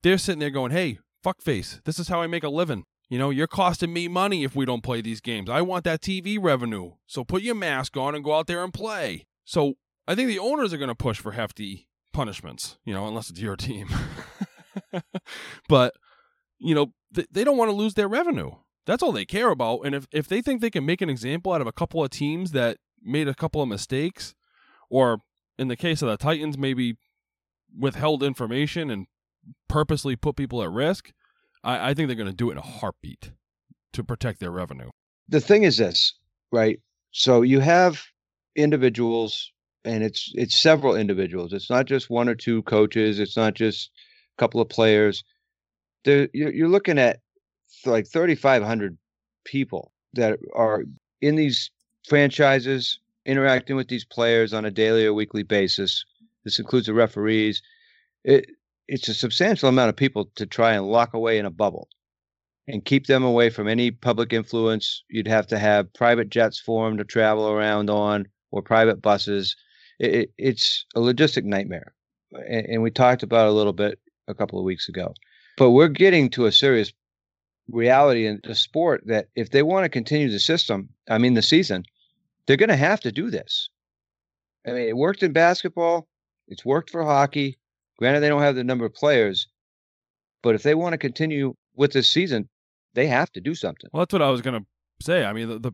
They're 0.03 0.19
sitting 0.19 0.41
there 0.41 0.51
going, 0.51 0.73
hey, 0.73 0.99
fuckface, 1.25 1.83
this 1.85 1.99
is 1.99 2.09
how 2.09 2.23
I 2.23 2.27
make 2.27 2.45
a 2.45 2.49
living. 2.49 2.85
You 3.09 3.19
know, 3.19 3.31
you're 3.31 3.49
costing 3.49 3.93
me 3.93 4.07
money 4.07 4.45
if 4.45 4.55
we 4.55 4.65
don't 4.65 4.85
play 4.85 5.01
these 5.01 5.21
games. 5.21 5.51
I 5.51 5.63
want 5.63 5.85
that 5.85 6.01
TV 6.01 6.39
revenue. 6.41 6.93
So 7.07 7.25
put 7.25 7.43
your 7.43 7.57
mask 7.57 7.97
on 7.97 8.15
and 8.15 8.23
go 8.23 8.35
out 8.35 8.47
there 8.47 8.63
and 8.63 8.73
play. 8.73 9.27
So 9.45 9.75
I 10.07 10.15
think 10.15 10.29
the 10.29 10.39
owners 10.39 10.73
are 10.73 10.79
going 10.79 10.89
to 10.89 10.95
push 10.95 11.19
for 11.19 11.33
hefty 11.33 11.89
punishments, 12.13 12.79
you 12.85 12.95
know, 12.95 13.09
unless 13.09 13.29
it's 13.29 13.41
your 13.41 13.57
team. 13.57 13.89
but, 15.69 15.95
you 16.61 16.75
know, 16.75 16.93
th- 17.13 17.27
they 17.33 17.43
don't 17.43 17.57
want 17.57 17.69
to 17.71 17.77
lose 17.77 17.95
their 17.95 18.09
revenue. 18.09 18.53
That's 18.87 19.03
all 19.03 19.13
they 19.13 19.25
care 19.25 19.51
about. 19.51 19.81
And 19.81 19.95
if, 19.95 20.07
if 20.13 20.27
they 20.27 20.41
think 20.41 20.61
they 20.61 20.71
can 20.71 20.87
make 20.87 21.01
an 21.01 21.11
example 21.11 21.53
out 21.53 21.61
of 21.61 21.67
a 21.67 21.73
couple 21.73 22.03
of 22.03 22.11
teams 22.11 22.53
that 22.53 22.79
made 23.03 23.29
a 23.29 23.35
couple 23.35 23.63
of 23.63 23.69
mistakes, 23.69 24.35
or 24.89 25.19
in 25.59 25.69
the 25.69 25.77
case 25.77 26.03
of 26.03 26.09
the 26.09 26.17
Titans, 26.17 26.59
maybe 26.59 26.97
withheld 27.79 28.23
information 28.23 28.91
and 28.91 29.07
purposely 29.69 30.17
put 30.17 30.37
people 30.37 30.63
at 30.63 30.71
risk, 30.71 31.13
I, 31.63 31.91
I 31.91 31.95
think 31.95 32.09
they're 32.09 32.17
going 32.17 32.31
to 32.31 32.35
do 32.35 32.49
it 32.51 32.53
in 32.53 32.59
a 32.59 32.63
heartbeat 32.63 33.33
to 33.93 34.05
protect 34.05 34.41
their 34.41 34.51
revenue. 34.51 34.91
The 35.29 35.41
thing 35.41 35.63
is 35.63 35.77
this, 35.77 36.15
right? 36.51 36.81
So 37.13 37.43
you 37.43 37.61
have 37.61 38.03
individuals 38.57 39.53
and 39.85 40.03
it's 40.03 40.31
it's 40.35 40.59
several 40.59 40.95
individuals. 40.97 41.53
It's 41.53 41.71
not 41.71 41.87
just 41.87 42.11
one 42.11 42.29
or 42.29 42.35
two 42.35 42.63
coaches. 42.65 43.19
It's 43.19 43.37
not 43.37 43.55
just 43.55 43.91
a 44.37 44.41
couple 44.41 44.61
of 44.61 44.69
players. 44.69 45.25
There, 46.05 46.29
you're, 46.33 46.53
you're 46.53 46.69
looking 46.69 46.99
at 46.99 47.21
like 47.87 48.07
3,500 48.07 48.97
people 49.45 49.93
that 50.15 50.39
are 50.55 50.85
in 51.21 51.37
these 51.37 51.71
franchises 52.09 52.99
interacting 53.27 53.77
with 53.77 53.89
these 53.89 54.05
players 54.05 54.53
on 54.53 54.65
a 54.65 54.71
daily 54.71 55.07
or 55.07 55.15
weekly 55.15 55.43
basis. 55.43 56.05
This 56.45 56.59
includes 56.59 56.87
the 56.87 56.95
referees. 56.95 57.63
It, 58.25 58.47
it's 58.89 59.09
a 59.09 59.15
substantial 59.15 59.69
amount 59.69 59.91
of 59.91 59.97
people 59.97 60.31
to 60.37 60.47
try 60.47 60.73
and 60.73 60.87
lock 60.87 61.15
away 61.15 61.39
in 61.39 61.47
a 61.47 61.51
bubble 61.51 61.89
and 62.67 62.85
keep 62.85 63.07
them 63.07 63.23
away 63.23 63.51
from 63.51 63.69
any 63.69 63.91
public 63.91 64.33
influence. 64.33 65.05
You'd 65.09 65.29
have 65.29 65.47
to 65.49 65.59
have 65.59 65.93
private 65.93 66.31
jets 66.31 66.59
for 66.59 66.89
them 66.89 66.99
to 66.99 67.05
travel 67.05 67.49
around 67.49 67.91
on 67.91 68.27
or 68.51 68.63
private 68.63 69.01
buses 69.01 69.55
it, 70.01 70.33
it's 70.39 70.85
a 70.97 71.01
logistic 71.01 71.45
nightmare. 71.45 71.95
And, 72.33 72.67
and 72.67 72.83
we 72.83 72.91
talked 72.91 73.23
about 73.23 73.47
it 73.47 73.51
a 73.51 73.55
little 73.55 73.73
bit 73.73 74.01
a 74.27 74.35
couple 74.35 74.59
of 74.59 74.65
weeks 74.65 74.89
ago. 74.89 75.15
But 75.57 75.71
we're 75.71 75.89
getting 75.89 76.31
to 76.31 76.47
a 76.47 76.53
serious 76.53 76.93
reality 77.73 78.27
in 78.27 78.41
the 78.45 78.55
sport 78.55 79.03
that 79.07 79.29
if 79.35 79.51
they 79.51 79.63
want 79.63 79.85
to 79.85 79.89
continue 79.89 80.31
the 80.31 80.39
system, 80.39 80.89
I 81.09 81.19
mean, 81.19 81.35
the 81.35 81.43
season, 81.43 81.85
they're 82.47 82.57
going 82.57 82.69
to 82.69 82.77
have 82.77 83.01
to 83.01 83.13
do 83.13 83.31
this. 83.31 83.69
I 84.67 84.73
mean, 84.73 84.89
it 84.89 84.97
worked 84.97 85.23
in 85.23 85.33
basketball, 85.33 86.09
it's 86.49 86.65
worked 86.65 86.91
for 86.91 87.05
hockey. 87.05 87.59
Granted, 87.99 88.21
they 88.21 88.29
don't 88.29 88.43
have 88.43 88.57
the 88.57 88.65
number 88.65 88.87
of 88.87 88.95
players, 88.95 89.47
but 90.43 90.55
if 90.55 90.63
they 90.63 90.75
want 90.75 90.93
to 90.93 90.99
continue 90.99 91.55
with 91.77 91.93
this 91.93 92.09
season, 92.09 92.49
they 92.95 93.07
have 93.07 93.31
to 93.33 93.41
do 93.41 93.55
something. 93.55 93.91
Well, 93.93 94.01
that's 94.01 94.13
what 94.13 94.23
I 94.23 94.31
was 94.31 94.43
going 94.43 94.61
to 94.61 94.67
say. 95.05 95.25
I 95.25 95.33
mean, 95.33 95.49
the, 95.49 95.59
the, 95.59 95.73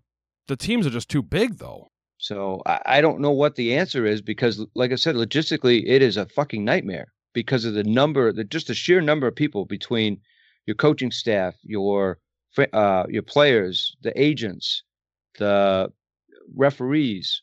the 0.48 0.56
teams 0.56 0.86
are 0.86 0.90
just 0.90 1.08
too 1.08 1.22
big, 1.22 1.58
though. 1.58 1.88
So 2.18 2.62
I, 2.66 2.80
I 2.86 3.00
don't 3.00 3.20
know 3.20 3.30
what 3.30 3.56
the 3.56 3.74
answer 3.74 4.06
is 4.06 4.22
because, 4.22 4.64
like 4.74 4.92
I 4.92 4.96
said, 4.96 5.14
logistically, 5.14 5.84
it 5.86 6.02
is 6.02 6.16
a 6.16 6.26
fucking 6.26 6.64
nightmare 6.64 7.12
because 7.32 7.64
of 7.64 7.74
the 7.74 7.84
number, 7.84 8.32
the 8.32 8.44
just 8.44 8.68
the 8.68 8.74
sheer 8.74 9.00
number 9.00 9.26
of 9.26 9.36
people 9.36 9.64
between 9.64 10.20
your 10.66 10.74
coaching 10.76 11.10
staff, 11.10 11.54
your 11.62 12.18
uh, 12.72 13.04
your 13.08 13.22
players, 13.22 13.96
the 14.02 14.12
agents, 14.20 14.82
the 15.38 15.92
referees, 16.54 17.42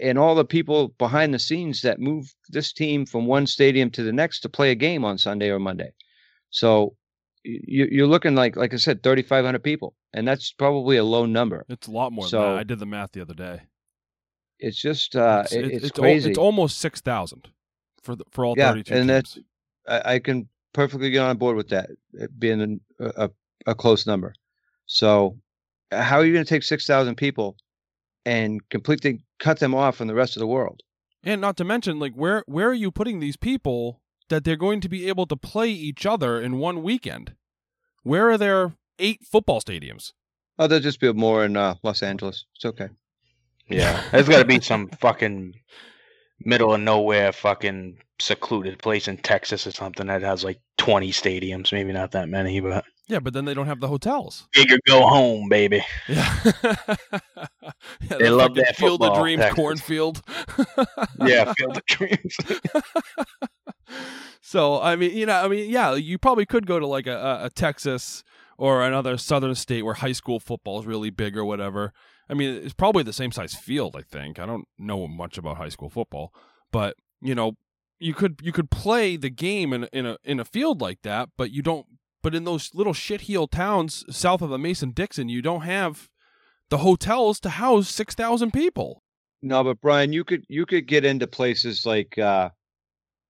and 0.00 0.18
all 0.18 0.34
the 0.34 0.44
people 0.44 0.88
behind 0.98 1.32
the 1.32 1.38
scenes 1.38 1.82
that 1.82 2.00
move 2.00 2.34
this 2.48 2.72
team 2.72 3.06
from 3.06 3.26
one 3.26 3.46
stadium 3.46 3.90
to 3.90 4.02
the 4.02 4.12
next 4.12 4.40
to 4.40 4.48
play 4.48 4.70
a 4.70 4.74
game 4.74 5.04
on 5.04 5.18
Sunday 5.18 5.50
or 5.50 5.58
Monday. 5.58 5.92
So 6.50 6.96
you're 7.44 8.06
looking 8.06 8.34
like, 8.34 8.56
like 8.56 8.74
I 8.74 8.76
said, 8.76 9.02
3,500 9.02 9.62
people, 9.62 9.94
and 10.12 10.28
that's 10.28 10.52
probably 10.52 10.98
a 10.98 11.04
low 11.04 11.26
number. 11.26 11.64
It's 11.68 11.86
a 11.86 11.90
lot 11.90 12.12
more. 12.12 12.26
So 12.26 12.56
I 12.56 12.64
did 12.64 12.78
the 12.78 12.86
math 12.86 13.12
the 13.12 13.22
other 13.22 13.34
day. 13.34 13.62
It's 14.58 14.76
just 14.76 15.16
uh, 15.16 15.44
it's, 15.44 15.54
it's, 15.54 15.84
it's 15.86 15.98
crazy. 15.98 16.26
Al- 16.26 16.30
it's 16.30 16.38
almost 16.38 16.78
six 16.78 17.00
thousand 17.00 17.48
for 18.02 18.14
the, 18.14 18.24
for 18.30 18.44
all 18.44 18.54
yeah, 18.58 18.70
thirty 18.70 18.82
two. 18.82 18.94
and 18.94 19.08
teams. 19.08 19.36
that's 19.86 20.04
I, 20.06 20.14
I, 20.14 20.18
can 20.18 20.48
perfectly 20.72 21.10
get 21.10 21.22
on 21.22 21.36
board 21.36 21.56
with 21.56 21.68
that 21.68 21.90
being 22.38 22.80
a, 22.98 23.24
a, 23.24 23.30
a 23.66 23.74
close 23.74 24.06
number. 24.06 24.34
So, 24.86 25.38
how 25.90 26.18
are 26.18 26.24
you 26.24 26.32
going 26.32 26.44
to 26.44 26.48
take 26.48 26.62
six 26.62 26.86
thousand 26.86 27.16
people 27.16 27.56
and 28.24 28.66
completely 28.68 29.20
cut 29.38 29.58
them 29.58 29.74
off 29.74 29.96
from 29.96 30.08
the 30.08 30.14
rest 30.14 30.36
of 30.36 30.40
the 30.40 30.46
world? 30.46 30.82
And 31.22 31.40
not 31.40 31.56
to 31.58 31.64
mention, 31.64 31.98
like 31.98 32.14
where 32.14 32.44
where 32.46 32.68
are 32.68 32.74
you 32.74 32.90
putting 32.90 33.20
these 33.20 33.36
people 33.36 34.00
that 34.28 34.44
they're 34.44 34.56
going 34.56 34.80
to 34.80 34.88
be 34.88 35.08
able 35.08 35.26
to 35.26 35.36
play 35.36 35.70
each 35.70 36.06
other 36.06 36.40
in 36.40 36.58
one 36.58 36.82
weekend? 36.82 37.34
Where 38.02 38.30
are 38.30 38.38
there 38.38 38.74
eight 38.98 39.24
football 39.24 39.60
stadiums? 39.60 40.12
Oh, 40.58 40.66
there'll 40.66 40.82
just 40.82 41.00
be 41.00 41.12
more 41.12 41.44
in 41.44 41.56
uh, 41.56 41.74
Los 41.82 42.02
Angeles. 42.02 42.44
It's 42.54 42.64
okay. 42.64 42.88
Yeah, 43.68 44.02
there's 44.10 44.28
got 44.28 44.40
to 44.40 44.44
be 44.44 44.60
some 44.60 44.88
fucking 44.88 45.54
middle 46.40 46.74
of 46.74 46.80
nowhere, 46.80 47.32
fucking 47.32 47.98
secluded 48.20 48.78
place 48.78 49.08
in 49.08 49.16
Texas 49.18 49.66
or 49.66 49.70
something 49.72 50.06
that 50.06 50.22
has 50.22 50.44
like 50.44 50.60
20 50.78 51.10
stadiums. 51.12 51.72
Maybe 51.72 51.92
not 51.92 52.12
that 52.12 52.28
many, 52.28 52.60
but 52.60 52.84
yeah, 53.08 53.18
but 53.18 53.32
then 53.34 53.44
they 53.44 53.54
don't 53.54 53.66
have 53.66 53.80
the 53.80 53.88
hotels. 53.88 54.46
Bigger 54.52 54.78
go 54.86 55.06
home, 55.06 55.48
baby. 55.48 55.84
Yeah. 56.08 56.38
Yeah, 58.02 58.16
They 58.18 58.24
the 58.24 58.30
love 58.30 58.54
their 58.54 58.64
Field 58.74 59.02
of 59.02 59.18
Dreams 59.18 59.40
Texas. 59.42 59.56
cornfield. 59.56 60.22
yeah, 61.24 61.52
Field 61.58 61.76
of 61.76 61.86
Dreams. 61.86 62.36
so 64.40 64.80
I 64.80 64.96
mean, 64.96 65.16
you 65.16 65.26
know, 65.26 65.34
I 65.44 65.48
mean, 65.48 65.70
yeah, 65.70 65.94
you 65.94 66.18
probably 66.18 66.46
could 66.46 66.66
go 66.66 66.78
to 66.78 66.86
like 66.86 67.06
a, 67.06 67.16
a, 67.16 67.44
a 67.46 67.50
Texas 67.50 68.22
or 68.58 68.82
another 68.82 69.16
southern 69.16 69.54
state 69.54 69.82
where 69.82 69.94
high 69.94 70.12
school 70.12 70.40
football 70.40 70.80
is 70.80 70.86
really 70.86 71.10
big 71.10 71.36
or 71.36 71.44
whatever. 71.44 71.92
I 72.28 72.34
mean, 72.34 72.54
it's 72.54 72.74
probably 72.74 73.02
the 73.02 73.12
same 73.12 73.32
size 73.32 73.54
field. 73.54 73.96
I 73.96 74.02
think 74.02 74.38
I 74.38 74.46
don't 74.46 74.66
know 74.78 75.06
much 75.08 75.38
about 75.38 75.56
high 75.56 75.68
school 75.68 75.90
football, 75.90 76.32
but 76.70 76.96
you 77.20 77.34
know, 77.34 77.52
you 78.00 78.14
could 78.14 78.40
you 78.42 78.52
could 78.52 78.70
play 78.70 79.16
the 79.16 79.30
game 79.30 79.72
in 79.72 79.84
in 79.92 80.06
a 80.06 80.16
in 80.24 80.40
a 80.40 80.44
field 80.44 80.80
like 80.80 81.02
that, 81.02 81.28
but 81.36 81.50
you 81.52 81.62
don't. 81.62 81.86
But 82.22 82.34
in 82.34 82.44
those 82.44 82.70
little 82.74 82.92
shitheel 82.92 83.50
towns 83.50 84.04
south 84.10 84.42
of 84.42 84.50
the 84.50 84.58
Mason 84.58 84.90
Dixon, 84.90 85.28
you 85.28 85.40
don't 85.40 85.62
have 85.62 86.08
the 86.68 86.78
hotels 86.78 87.40
to 87.40 87.50
house 87.50 87.88
six 87.88 88.14
thousand 88.14 88.52
people. 88.52 89.02
No, 89.42 89.64
but 89.64 89.80
Brian, 89.80 90.12
you 90.12 90.24
could 90.24 90.44
you 90.48 90.66
could 90.66 90.86
get 90.86 91.04
into 91.04 91.26
places 91.26 91.86
like 91.86 92.18
uh, 92.18 92.50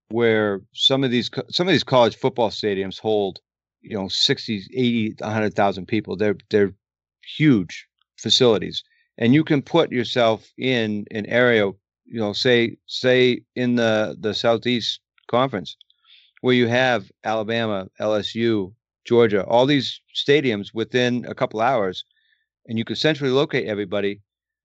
where 0.09 0.61
some 0.73 1.05
of 1.05 1.11
these 1.11 1.31
some 1.51 1.69
of 1.69 1.73
these 1.73 1.85
college 1.85 2.17
football 2.17 2.51
stadiums 2.51 2.99
hold, 2.99 3.41
you 3.81 3.97
know, 3.97 4.09
60, 4.09 4.65
80, 4.75 5.15
100,000 5.19 5.87
people. 5.87 6.17
They're 6.17 6.37
they're 6.51 6.75
huge 7.37 7.87
facilities, 8.19 8.83
and 9.19 9.35
you 9.35 9.45
can 9.45 9.63
put 9.63 9.93
yourself 9.93 10.51
in 10.59 11.07
an 11.13 11.27
area, 11.27 11.71
you 12.11 12.21
know, 12.21 12.33
say 12.33 12.77
say 12.87 13.43
in 13.55 13.77
the 13.77 14.17
the 14.21 14.35
Southeast 14.35 15.01
Conference, 15.29 15.77
where 16.41 16.55
you 16.55 16.67
have 16.67 17.11
Alabama, 17.25 17.89
LSU, 18.01 18.73
Georgia, 19.05 19.45
all 19.45 19.65
these 19.65 20.01
stadiums 20.15 20.75
within 20.75 21.25
a 21.27 21.35
couple 21.35 21.61
hours, 21.61 22.05
and 22.67 22.77
you 22.79 22.85
could 22.85 22.99
centrally 22.99 23.33
locate 23.33 23.67
everybody 23.67 24.21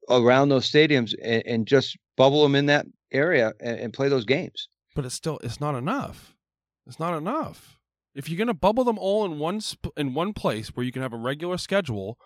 around 0.09 0.49
those 0.49 0.69
stadiums 0.69 1.13
and, 1.23 1.43
and 1.45 1.67
just 1.67 1.97
bubble 2.17 2.43
them 2.43 2.55
in 2.55 2.65
that 2.65 2.85
area 3.11 3.53
and, 3.59 3.79
and 3.79 3.93
play 3.93 4.09
those 4.09 4.25
games. 4.25 4.67
but 4.95 5.05
it's 5.05 5.15
still 5.15 5.39
it's 5.43 5.61
not 5.61 5.75
enough. 5.75 6.35
It's 6.87 6.99
not 6.99 7.15
enough. 7.17 7.77
If 8.15 8.29
you're 8.29 8.37
gonna 8.37 8.53
bubble 8.53 8.83
them 8.83 8.97
all 8.97 9.25
in 9.25 9.39
one 9.39 9.61
sp- 9.61 9.93
in 9.97 10.13
one 10.13 10.33
place 10.33 10.69
where 10.69 10.85
you 10.85 10.91
can 10.91 11.01
have 11.03 11.13
a 11.13 11.17
regular 11.17 11.57
schedule, 11.57 12.17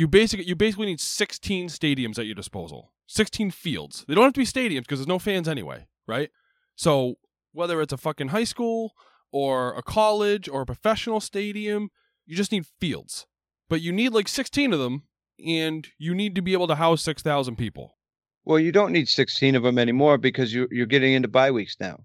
you 0.00 0.08
basically 0.08 0.46
you 0.46 0.56
basically 0.56 0.86
need 0.86 0.98
16 0.98 1.68
stadiums 1.68 2.18
at 2.18 2.24
your 2.24 2.34
disposal. 2.34 2.90
16 3.06 3.50
fields. 3.50 4.06
They 4.08 4.14
don't 4.14 4.24
have 4.24 4.32
to 4.32 4.40
be 4.40 4.46
stadiums 4.46 4.84
because 4.84 4.98
there's 4.98 5.06
no 5.06 5.18
fans 5.18 5.46
anyway, 5.46 5.88
right? 6.08 6.30
So 6.74 7.16
whether 7.52 7.82
it's 7.82 7.92
a 7.92 7.98
fucking 7.98 8.28
high 8.28 8.44
school 8.44 8.94
or 9.30 9.74
a 9.74 9.82
college 9.82 10.48
or 10.48 10.62
a 10.62 10.66
professional 10.66 11.20
stadium, 11.20 11.90
you 12.24 12.34
just 12.34 12.50
need 12.50 12.64
fields. 12.80 13.26
But 13.68 13.82
you 13.82 13.92
need 13.92 14.14
like 14.14 14.26
16 14.26 14.72
of 14.72 14.78
them, 14.78 15.02
and 15.44 15.86
you 15.98 16.14
need 16.14 16.34
to 16.36 16.42
be 16.42 16.54
able 16.54 16.68
to 16.68 16.76
house 16.76 17.02
6,000 17.02 17.56
people. 17.56 17.98
Well, 18.44 18.58
you 18.58 18.72
don't 18.72 18.92
need 18.92 19.08
16 19.08 19.54
of 19.54 19.64
them 19.64 19.78
anymore 19.78 20.16
because 20.16 20.54
you're, 20.54 20.68
you're 20.70 20.86
getting 20.86 21.12
into 21.12 21.28
bye 21.28 21.50
weeks 21.50 21.76
now. 21.78 22.04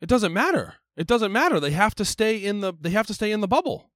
It 0.00 0.08
doesn't 0.08 0.32
matter. 0.32 0.74
It 0.96 1.06
doesn't 1.06 1.30
matter. 1.30 1.60
They 1.60 1.70
have 1.70 1.94
to 1.96 2.04
stay 2.04 2.36
in 2.36 2.60
the 2.60 2.72
they 2.80 2.90
have 2.90 3.06
to 3.06 3.14
stay 3.14 3.30
in 3.30 3.42
the 3.42 3.48
bubble. 3.48 3.90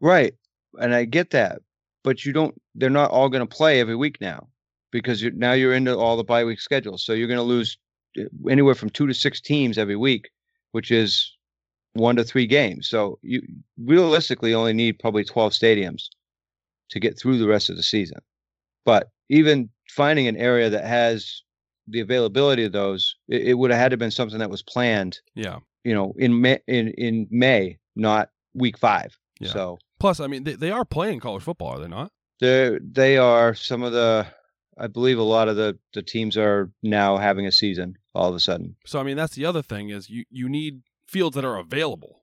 Right. 0.00 0.34
And 0.78 0.92
I 0.92 1.04
get 1.04 1.30
that. 1.30 1.60
But 2.06 2.24
you 2.24 2.32
don't, 2.32 2.54
they're 2.76 2.88
not 2.88 3.10
all 3.10 3.28
going 3.28 3.46
to 3.46 3.56
play 3.56 3.80
every 3.80 3.96
week 3.96 4.18
now 4.20 4.46
because 4.92 5.20
you're, 5.20 5.32
now 5.32 5.52
you're 5.54 5.74
into 5.74 5.98
all 5.98 6.16
the 6.16 6.22
bye 6.22 6.44
week 6.44 6.60
schedules. 6.60 7.04
So 7.04 7.12
you're 7.14 7.26
going 7.26 7.36
to 7.36 7.42
lose 7.42 7.76
uh, 8.16 8.22
anywhere 8.48 8.76
from 8.76 8.90
two 8.90 9.08
to 9.08 9.12
six 9.12 9.40
teams 9.40 9.76
every 9.76 9.96
week, 9.96 10.30
which 10.70 10.92
is 10.92 11.32
one 11.94 12.14
to 12.14 12.22
three 12.22 12.46
games. 12.46 12.88
So 12.88 13.18
you 13.22 13.42
realistically 13.76 14.54
only 14.54 14.72
need 14.72 15.00
probably 15.00 15.24
12 15.24 15.52
stadiums 15.52 16.04
to 16.90 17.00
get 17.00 17.18
through 17.18 17.38
the 17.38 17.48
rest 17.48 17.70
of 17.70 17.76
the 17.76 17.82
season. 17.82 18.18
But 18.84 19.10
even 19.28 19.68
finding 19.88 20.28
an 20.28 20.36
area 20.36 20.70
that 20.70 20.84
has 20.84 21.42
the 21.88 21.98
availability 22.00 22.62
of 22.62 22.70
those, 22.70 23.16
it, 23.28 23.48
it 23.48 23.54
would 23.54 23.72
have 23.72 23.80
had 23.80 23.88
to 23.88 23.94
have 23.94 23.98
been 23.98 24.12
something 24.12 24.38
that 24.38 24.50
was 24.50 24.62
planned, 24.62 25.18
Yeah. 25.34 25.58
you 25.82 25.92
know, 25.92 26.14
in 26.18 26.40
May, 26.40 26.60
in, 26.68 26.88
in 26.90 27.26
May, 27.32 27.78
not 27.96 28.30
week 28.54 28.78
five. 28.78 29.18
Yeah. 29.40 29.50
So 29.52 29.78
Plus, 30.06 30.20
I 30.20 30.28
mean, 30.28 30.44
they, 30.44 30.52
they 30.54 30.70
are 30.70 30.84
playing 30.84 31.18
college 31.18 31.42
football, 31.42 31.70
are 31.70 31.80
they 31.80 31.88
not? 31.88 32.12
they 32.40 32.78
they 32.80 33.16
are 33.16 33.54
some 33.54 33.82
of 33.82 33.92
the 33.92 34.24
I 34.78 34.86
believe 34.86 35.18
a 35.18 35.24
lot 35.24 35.48
of 35.48 35.56
the 35.56 35.80
the 35.94 36.02
teams 36.02 36.36
are 36.36 36.70
now 36.80 37.16
having 37.16 37.44
a 37.44 37.50
season 37.50 37.96
all 38.14 38.28
of 38.28 38.34
a 38.36 38.38
sudden. 38.38 38.76
So 38.86 39.00
I 39.00 39.02
mean, 39.02 39.16
that's 39.16 39.34
the 39.34 39.44
other 39.44 39.62
thing 39.62 39.88
is 39.88 40.08
you 40.08 40.24
you 40.30 40.48
need 40.48 40.82
fields 41.08 41.34
that 41.34 41.44
are 41.44 41.56
available. 41.56 42.22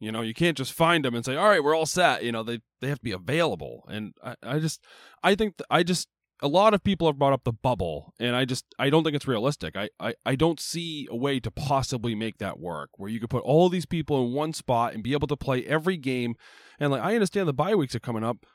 You 0.00 0.10
know, 0.10 0.22
you 0.22 0.32
can't 0.32 0.56
just 0.56 0.72
find 0.72 1.04
them 1.04 1.14
and 1.14 1.22
say, 1.22 1.36
"All 1.36 1.50
right, 1.50 1.62
we're 1.62 1.76
all 1.76 1.84
set." 1.84 2.24
You 2.24 2.32
know, 2.32 2.42
they 2.42 2.60
they 2.80 2.88
have 2.88 3.00
to 3.00 3.04
be 3.04 3.12
available. 3.12 3.84
And 3.88 4.14
I, 4.24 4.36
I 4.42 4.58
just 4.58 4.80
I 5.22 5.34
think 5.34 5.58
th- 5.58 5.66
I 5.68 5.82
just 5.82 6.08
a 6.40 6.48
lot 6.48 6.74
of 6.74 6.84
people 6.84 7.08
have 7.08 7.18
brought 7.18 7.32
up 7.32 7.44
the 7.44 7.52
bubble, 7.52 8.14
and 8.20 8.36
I 8.36 8.44
just 8.44 8.64
I 8.78 8.90
don't 8.90 9.04
think 9.04 9.16
it's 9.16 9.26
realistic. 9.26 9.76
I, 9.76 9.88
I 9.98 10.14
I 10.24 10.36
don't 10.36 10.60
see 10.60 11.08
a 11.10 11.16
way 11.16 11.40
to 11.40 11.50
possibly 11.50 12.14
make 12.14 12.38
that 12.38 12.60
work 12.60 12.90
where 12.96 13.10
you 13.10 13.20
could 13.20 13.30
put 13.30 13.42
all 13.42 13.68
these 13.68 13.86
people 13.86 14.24
in 14.24 14.32
one 14.32 14.52
spot 14.52 14.94
and 14.94 15.02
be 15.02 15.12
able 15.12 15.26
to 15.28 15.36
play 15.36 15.64
every 15.64 15.96
game. 15.96 16.36
And 16.78 16.90
like 16.90 17.02
I 17.02 17.14
understand 17.14 17.48
the 17.48 17.52
bye 17.52 17.74
weeks 17.74 17.94
are 17.94 18.00
coming 18.00 18.24
up, 18.24 18.46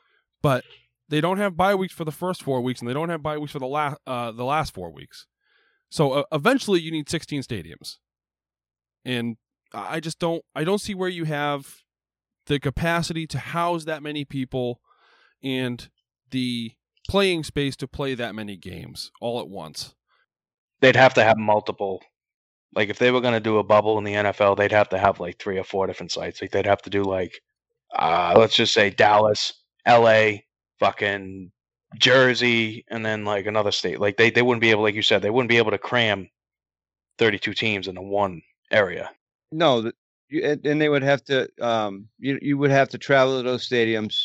but 0.42 0.64
they 1.08 1.20
don't 1.20 1.38
have 1.38 1.56
bye 1.56 1.74
weeks 1.74 1.94
for 1.94 2.04
the 2.04 2.12
first 2.12 2.42
four 2.42 2.60
weeks, 2.60 2.80
and 2.80 2.88
they 2.88 2.94
don't 2.94 3.10
have 3.10 3.22
bye 3.22 3.38
weeks 3.38 3.52
for 3.52 3.58
the 3.58 3.66
last 3.66 3.98
uh, 4.06 4.32
the 4.32 4.44
last 4.44 4.72
four 4.72 4.90
weeks. 4.90 5.26
So 5.90 6.12
uh, 6.12 6.24
eventually, 6.32 6.80
you 6.80 6.90
need 6.90 7.08
16 7.08 7.42
stadiums, 7.42 7.98
and 9.04 9.36
I 9.72 10.00
just 10.00 10.18
don't 10.18 10.42
I 10.54 10.64
don't 10.64 10.80
see 10.80 10.94
where 10.94 11.10
you 11.10 11.24
have 11.24 11.76
the 12.46 12.58
capacity 12.58 13.26
to 13.26 13.38
house 13.38 13.84
that 13.84 14.02
many 14.02 14.24
people 14.24 14.80
and 15.42 15.88
the 16.30 16.72
playing 17.08 17.44
space 17.44 17.76
to 17.76 17.88
play 17.88 18.14
that 18.14 18.34
many 18.34 18.56
games 18.56 19.10
all 19.20 19.40
at 19.40 19.48
once. 19.48 19.94
They'd 20.80 20.96
have 20.96 21.14
to 21.14 21.24
have 21.24 21.38
multiple. 21.38 22.02
Like 22.74 22.88
if 22.88 22.98
they 22.98 23.10
were 23.10 23.20
going 23.20 23.34
to 23.34 23.40
do 23.40 23.58
a 23.58 23.64
bubble 23.64 23.98
in 23.98 24.04
the 24.04 24.14
NFL, 24.14 24.56
they'd 24.56 24.72
have 24.72 24.88
to 24.90 24.98
have 24.98 25.20
like 25.20 25.38
three 25.38 25.58
or 25.58 25.64
four 25.64 25.86
different 25.86 26.12
sites. 26.12 26.40
Like 26.40 26.50
they'd 26.50 26.66
have 26.66 26.82
to 26.82 26.90
do 26.90 27.04
like, 27.04 27.40
uh, 27.96 28.34
let's 28.36 28.56
just 28.56 28.74
say 28.74 28.90
Dallas, 28.90 29.52
L.A., 29.86 30.44
fucking 30.80 31.52
Jersey, 31.96 32.84
and 32.88 33.06
then 33.06 33.24
like 33.24 33.46
another 33.46 33.70
state. 33.70 34.00
Like 34.00 34.16
they 34.16 34.30
they 34.30 34.42
wouldn't 34.42 34.60
be 34.60 34.70
able, 34.70 34.82
like 34.82 34.96
you 34.96 35.02
said, 35.02 35.22
they 35.22 35.30
wouldn't 35.30 35.50
be 35.50 35.58
able 35.58 35.70
to 35.70 35.78
cram 35.78 36.28
thirty-two 37.18 37.54
teams 37.54 37.86
into 37.86 38.02
one 38.02 38.42
area. 38.72 39.10
No, 39.52 39.82
the, 39.82 39.92
and, 40.42 40.66
and 40.66 40.80
they 40.80 40.88
would 40.88 41.02
have 41.04 41.24
to 41.24 41.48
um 41.60 42.08
you 42.18 42.38
you 42.42 42.58
would 42.58 42.70
have 42.70 42.88
to 42.90 42.98
travel 42.98 43.36
to 43.36 43.48
those 43.48 43.68
stadiums 43.68 44.16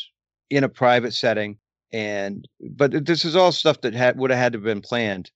in 0.50 0.64
a 0.64 0.68
private 0.68 1.14
setting 1.14 1.58
and 1.92 2.46
but 2.70 3.04
this 3.04 3.24
is 3.24 3.36
all 3.36 3.52
stuff 3.52 3.80
that 3.80 3.94
had 3.94 4.18
would 4.18 4.30
have 4.30 4.38
had 4.38 4.52
to 4.52 4.58
have 4.58 4.64
been 4.64 4.80
planned 4.80 5.30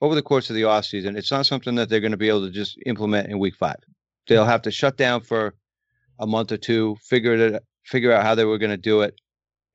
over 0.00 0.14
the 0.14 0.22
course 0.22 0.48
of 0.48 0.56
the 0.56 0.64
off 0.64 0.84
season. 0.84 1.16
It's 1.16 1.30
not 1.30 1.46
something 1.46 1.74
that 1.74 1.88
they're 1.88 2.00
going 2.00 2.12
to 2.12 2.16
be 2.16 2.28
able 2.28 2.46
to 2.46 2.52
just 2.52 2.78
implement 2.86 3.28
in 3.28 3.38
week 3.38 3.56
5. 3.56 3.76
They'll 4.28 4.44
have 4.44 4.62
to 4.62 4.70
shut 4.70 4.96
down 4.96 5.22
for 5.22 5.54
a 6.18 6.26
month 6.26 6.52
or 6.52 6.56
two, 6.56 6.96
figure 7.02 7.34
it 7.34 7.64
figure 7.84 8.12
out 8.12 8.24
how 8.24 8.34
they 8.34 8.44
were 8.44 8.58
going 8.58 8.70
to 8.70 8.76
do 8.76 9.00
it 9.00 9.18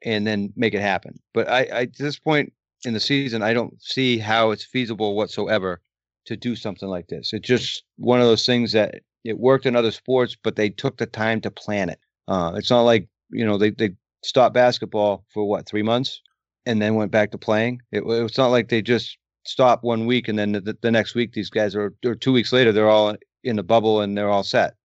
and 0.04 0.28
then 0.28 0.54
make 0.56 0.74
it 0.74 0.82
happen. 0.82 1.20
But 1.34 1.50
I, 1.50 1.64
I 1.64 1.82
at 1.84 1.98
this 1.98 2.20
point 2.20 2.54
in 2.86 2.94
the 2.94 3.00
season, 3.00 3.42
I 3.42 3.54
don't 3.54 3.82
see 3.82 4.18
how 4.18 4.52
it's 4.52 4.66
feasible 4.66 5.16
whatsoever 5.16 5.82
to 6.26 6.38
do 6.38 6.56
something 6.56 6.90
like 6.90 7.08
this. 7.08 7.34
It's 7.34 7.48
just 7.48 7.84
one 7.98 8.22
of 8.22 8.28
those 8.28 8.46
things 8.46 8.72
that 8.74 9.02
it 9.24 9.40
worked 9.40 9.66
in 9.66 9.76
other 9.76 9.92
sports, 9.92 10.36
but 10.42 10.56
they 10.56 10.70
took 10.70 10.98
the 10.98 11.06
time 11.06 11.42
to 11.42 11.52
plan 11.52 11.90
it. 11.90 12.00
Uh, 12.28 12.54
it's 12.56 12.70
not 12.70 12.82
like 12.82 13.08
you 13.30 13.46
know 13.46 13.58
they 13.58 13.72
they 13.72 13.92
stopped 14.24 14.54
basketball 14.54 15.26
for 15.34 15.48
what 15.48 15.68
three 15.68 15.84
months 15.84 16.22
and 16.66 16.82
then 16.82 16.96
went 16.96 17.12
back 17.12 17.32
to 17.32 17.38
playing. 17.38 17.82
It, 17.92 18.04
it's 18.06 18.38
not 18.38 18.48
like 18.48 18.70
they 18.70 18.82
just 18.82 19.18
stopped 19.46 19.84
one 19.84 20.06
week 20.06 20.28
and 20.28 20.40
then 20.40 20.54
the, 20.54 20.78
the 20.82 20.92
next 20.92 21.16
week 21.16 21.34
these 21.34 21.50
guys 21.50 21.76
are 21.76 21.94
or 22.06 22.16
two 22.16 22.32
weeks 22.32 22.54
later 22.54 22.72
they're 22.72 22.90
all 22.90 23.16
in 23.44 23.58
the 23.58 23.64
bubble 23.64 24.02
and 24.02 24.18
they're 24.18 24.30
all 24.30 24.44
set. 24.44 24.76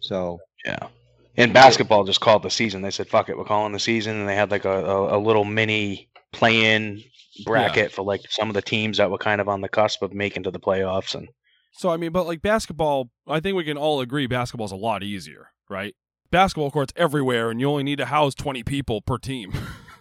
So 0.00 0.40
Yeah. 0.64 0.88
In 1.36 1.52
basketball, 1.52 2.04
just 2.04 2.20
called 2.20 2.44
the 2.44 2.50
season. 2.50 2.82
They 2.82 2.92
said, 2.92 3.08
"Fuck 3.08 3.28
it, 3.28 3.36
we're 3.36 3.44
calling 3.44 3.72
the 3.72 3.80
season," 3.80 4.20
and 4.20 4.28
they 4.28 4.36
had 4.36 4.52
like 4.52 4.64
a, 4.64 4.70
a, 4.70 5.18
a 5.18 5.20
little 5.20 5.44
mini 5.44 6.08
play-in 6.32 7.02
bracket 7.44 7.90
for 7.90 8.02
like 8.02 8.20
some 8.30 8.48
of 8.48 8.54
the 8.54 8.62
teams 8.62 8.98
that 8.98 9.10
were 9.10 9.18
kind 9.18 9.40
of 9.40 9.48
on 9.48 9.60
the 9.60 9.68
cusp 9.68 10.02
of 10.02 10.12
making 10.12 10.44
to 10.44 10.52
the 10.52 10.60
playoffs. 10.60 11.14
And 11.14 11.28
So 11.72 11.90
I 11.90 11.96
mean, 11.96 12.12
but 12.12 12.26
like 12.26 12.40
basketball, 12.40 13.10
I 13.26 13.40
think 13.40 13.56
we 13.56 13.64
can 13.64 13.76
all 13.76 14.00
agree 14.00 14.28
basketball's 14.28 14.70
a 14.70 14.76
lot 14.76 15.02
easier, 15.02 15.48
right? 15.68 15.96
Basketball 16.30 16.70
courts 16.70 16.92
everywhere, 16.96 17.50
and 17.50 17.60
you 17.60 17.68
only 17.70 17.82
need 17.84 17.98
to 17.98 18.06
house 18.06 18.34
20 18.34 18.62
people 18.64 19.00
per 19.00 19.18
team. 19.18 19.52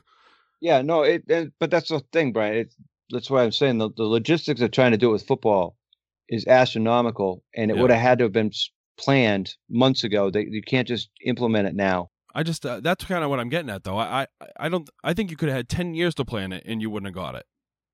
yeah, 0.61 0.81
no, 0.81 1.03
it, 1.03 1.23
it 1.27 1.53
but 1.59 1.69
that's 1.71 1.89
the 1.89 2.01
thing, 2.11 2.31
Brian. 2.33 2.55
It's 2.55 2.75
that's 3.09 3.29
why 3.29 3.43
I'm 3.43 3.51
saying 3.51 3.77
the, 3.77 3.89
the 3.95 4.03
logistics 4.03 4.61
of 4.61 4.71
trying 4.71 4.91
to 4.91 4.97
do 4.97 5.09
it 5.09 5.13
with 5.13 5.27
football 5.27 5.75
is 6.29 6.47
astronomical, 6.47 7.43
and 7.55 7.69
it 7.69 7.75
Yeah. 7.75 7.81
would 7.81 7.91
have 7.91 7.99
had 7.99 8.17
to 8.19 8.23
have 8.25 8.31
been 8.31 8.51
planned 8.97 9.55
months 9.69 10.03
ago. 10.03 10.29
They, 10.31 10.45
you 10.49 10.61
can't 10.63 10.87
just 10.87 11.09
implement 11.25 11.67
it 11.67 11.75
now. 11.75 12.09
I 12.33 12.41
just 12.43 12.65
uh, 12.65 12.79
that's 12.79 13.05
kind 13.05 13.23
of 13.23 13.29
what 13.29 13.39
I'm 13.39 13.49
getting 13.49 13.69
at, 13.69 13.83
though. 13.83 13.97
I, 13.97 14.23
I 14.41 14.47
I 14.57 14.69
don't 14.69 14.89
I 15.03 15.13
think 15.13 15.29
you 15.29 15.37
could 15.37 15.49
have 15.49 15.57
had 15.57 15.69
10 15.69 15.93
years 15.93 16.15
to 16.15 16.25
plan 16.25 16.51
it, 16.51 16.63
and 16.65 16.81
you 16.81 16.89
wouldn't 16.89 17.07
have 17.07 17.13
got 17.15 17.35
it. 17.35 17.45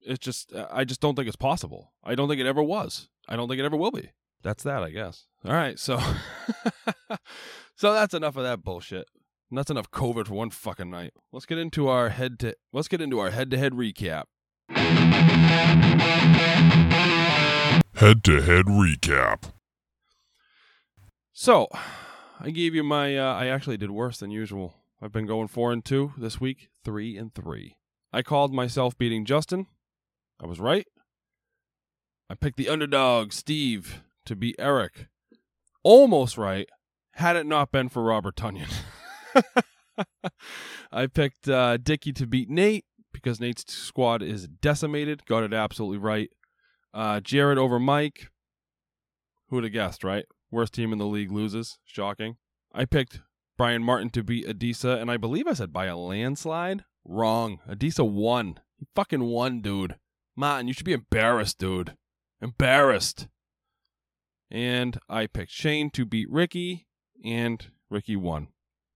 It's 0.01 0.19
just 0.19 0.53
uh, 0.53 0.67
I 0.71 0.85
just 0.85 1.01
don't 1.01 1.15
think 1.15 1.27
it's 1.27 1.35
possible. 1.35 1.91
I 2.05 2.15
don't 2.15 2.29
think 2.29 2.39
it 2.39 2.47
ever 2.47 2.63
was. 2.63 3.09
I 3.27 3.35
don't 3.35 3.49
think 3.49 3.59
it 3.59 3.65
ever 3.65 3.75
will 3.75 3.91
be. 3.91 4.11
That's 4.41 4.63
that, 4.63 4.83
I 4.83 4.89
guess. 4.91 5.25
All 5.45 5.53
right, 5.53 5.77
so 5.77 5.99
so 7.75 7.93
that's 7.93 8.13
enough 8.13 8.37
of 8.37 8.43
that 8.43 8.63
bullshit. 8.63 9.07
And 9.49 9.57
that's 9.57 9.71
enough 9.71 9.89
COVID 9.89 10.27
for 10.27 10.35
one 10.35 10.51
fucking 10.51 10.89
night. 10.91 11.13
Let's 11.31 11.45
get 11.45 11.57
into 11.57 11.87
our 11.87 12.09
head 12.09 12.39
to 12.39 12.55
let's 12.71 12.87
get 12.87 13.01
into 13.01 13.19
our 13.19 13.31
head 13.31 13.49
to 13.51 13.57
head 13.57 13.73
recap. 13.73 14.25
Head 17.95 18.23
to 18.23 18.41
head 18.41 18.65
recap. 18.67 19.51
So, 21.33 21.67
I 22.39 22.51
gave 22.51 22.75
you 22.75 22.83
my. 22.83 23.17
Uh, 23.17 23.33
I 23.33 23.47
actually 23.47 23.77
did 23.77 23.91
worse 23.91 24.19
than 24.19 24.29
usual. 24.29 24.75
I've 25.01 25.11
been 25.11 25.25
going 25.25 25.47
four 25.47 25.71
and 25.71 25.83
two 25.83 26.13
this 26.17 26.39
week, 26.39 26.69
three 26.85 27.17
and 27.17 27.33
three. 27.33 27.77
I 28.13 28.21
called 28.21 28.53
myself 28.53 28.97
beating 28.97 29.25
Justin. 29.25 29.67
I 30.41 30.45
was 30.45 30.59
right. 30.59 30.85
I 32.29 32.35
picked 32.35 32.57
the 32.57 32.69
underdog 32.69 33.33
Steve 33.33 34.01
to 34.25 34.35
beat 34.35 34.55
Eric. 34.59 35.07
Almost 35.83 36.37
right. 36.37 36.67
Had 37.13 37.35
it 37.35 37.45
not 37.45 37.71
been 37.71 37.89
for 37.89 38.03
Robert 38.03 38.35
Tonyan. 38.35 38.71
I 40.91 41.07
picked 41.07 41.47
uh, 41.49 41.77
to 41.77 42.27
beat 42.27 42.49
Nate 42.49 42.85
because 43.11 43.39
Nate's 43.39 43.73
squad 43.73 44.21
is 44.21 44.47
decimated. 44.47 45.25
Got 45.25 45.43
it 45.43 45.53
absolutely 45.53 45.97
right. 45.97 46.29
Uh, 46.93 47.19
Jared 47.19 47.57
over 47.57 47.79
Mike. 47.79 48.29
Who 49.49 49.57
would 49.57 49.63
have 49.63 49.73
guessed, 49.73 50.03
right? 50.03 50.25
Worst 50.51 50.73
team 50.73 50.91
in 50.93 50.99
the 50.99 51.05
league 51.05 51.31
loses. 51.31 51.79
Shocking. 51.85 52.37
I 52.73 52.85
picked 52.85 53.21
Brian 53.57 53.83
Martin 53.83 54.09
to 54.11 54.23
beat 54.23 54.47
Adisa, 54.47 55.01
and 55.01 55.09
I 55.11 55.17
believe 55.17 55.47
I 55.47 55.53
said 55.53 55.73
by 55.73 55.85
a 55.85 55.97
landslide. 55.97 56.85
Wrong. 57.03 57.59
Adisa 57.67 58.09
won. 58.09 58.59
He 58.77 58.85
fucking 58.95 59.23
won, 59.23 59.61
dude. 59.61 59.95
Martin, 60.35 60.67
you 60.67 60.73
should 60.73 60.85
be 60.85 60.93
embarrassed, 60.93 61.57
dude. 61.57 61.95
Embarrassed. 62.41 63.27
And 64.51 64.99
I 65.07 65.27
picked 65.27 65.51
Shane 65.51 65.89
to 65.91 66.05
beat 66.05 66.29
Ricky, 66.29 66.87
and 67.23 67.65
Ricky 67.89 68.15
won. 68.15 68.47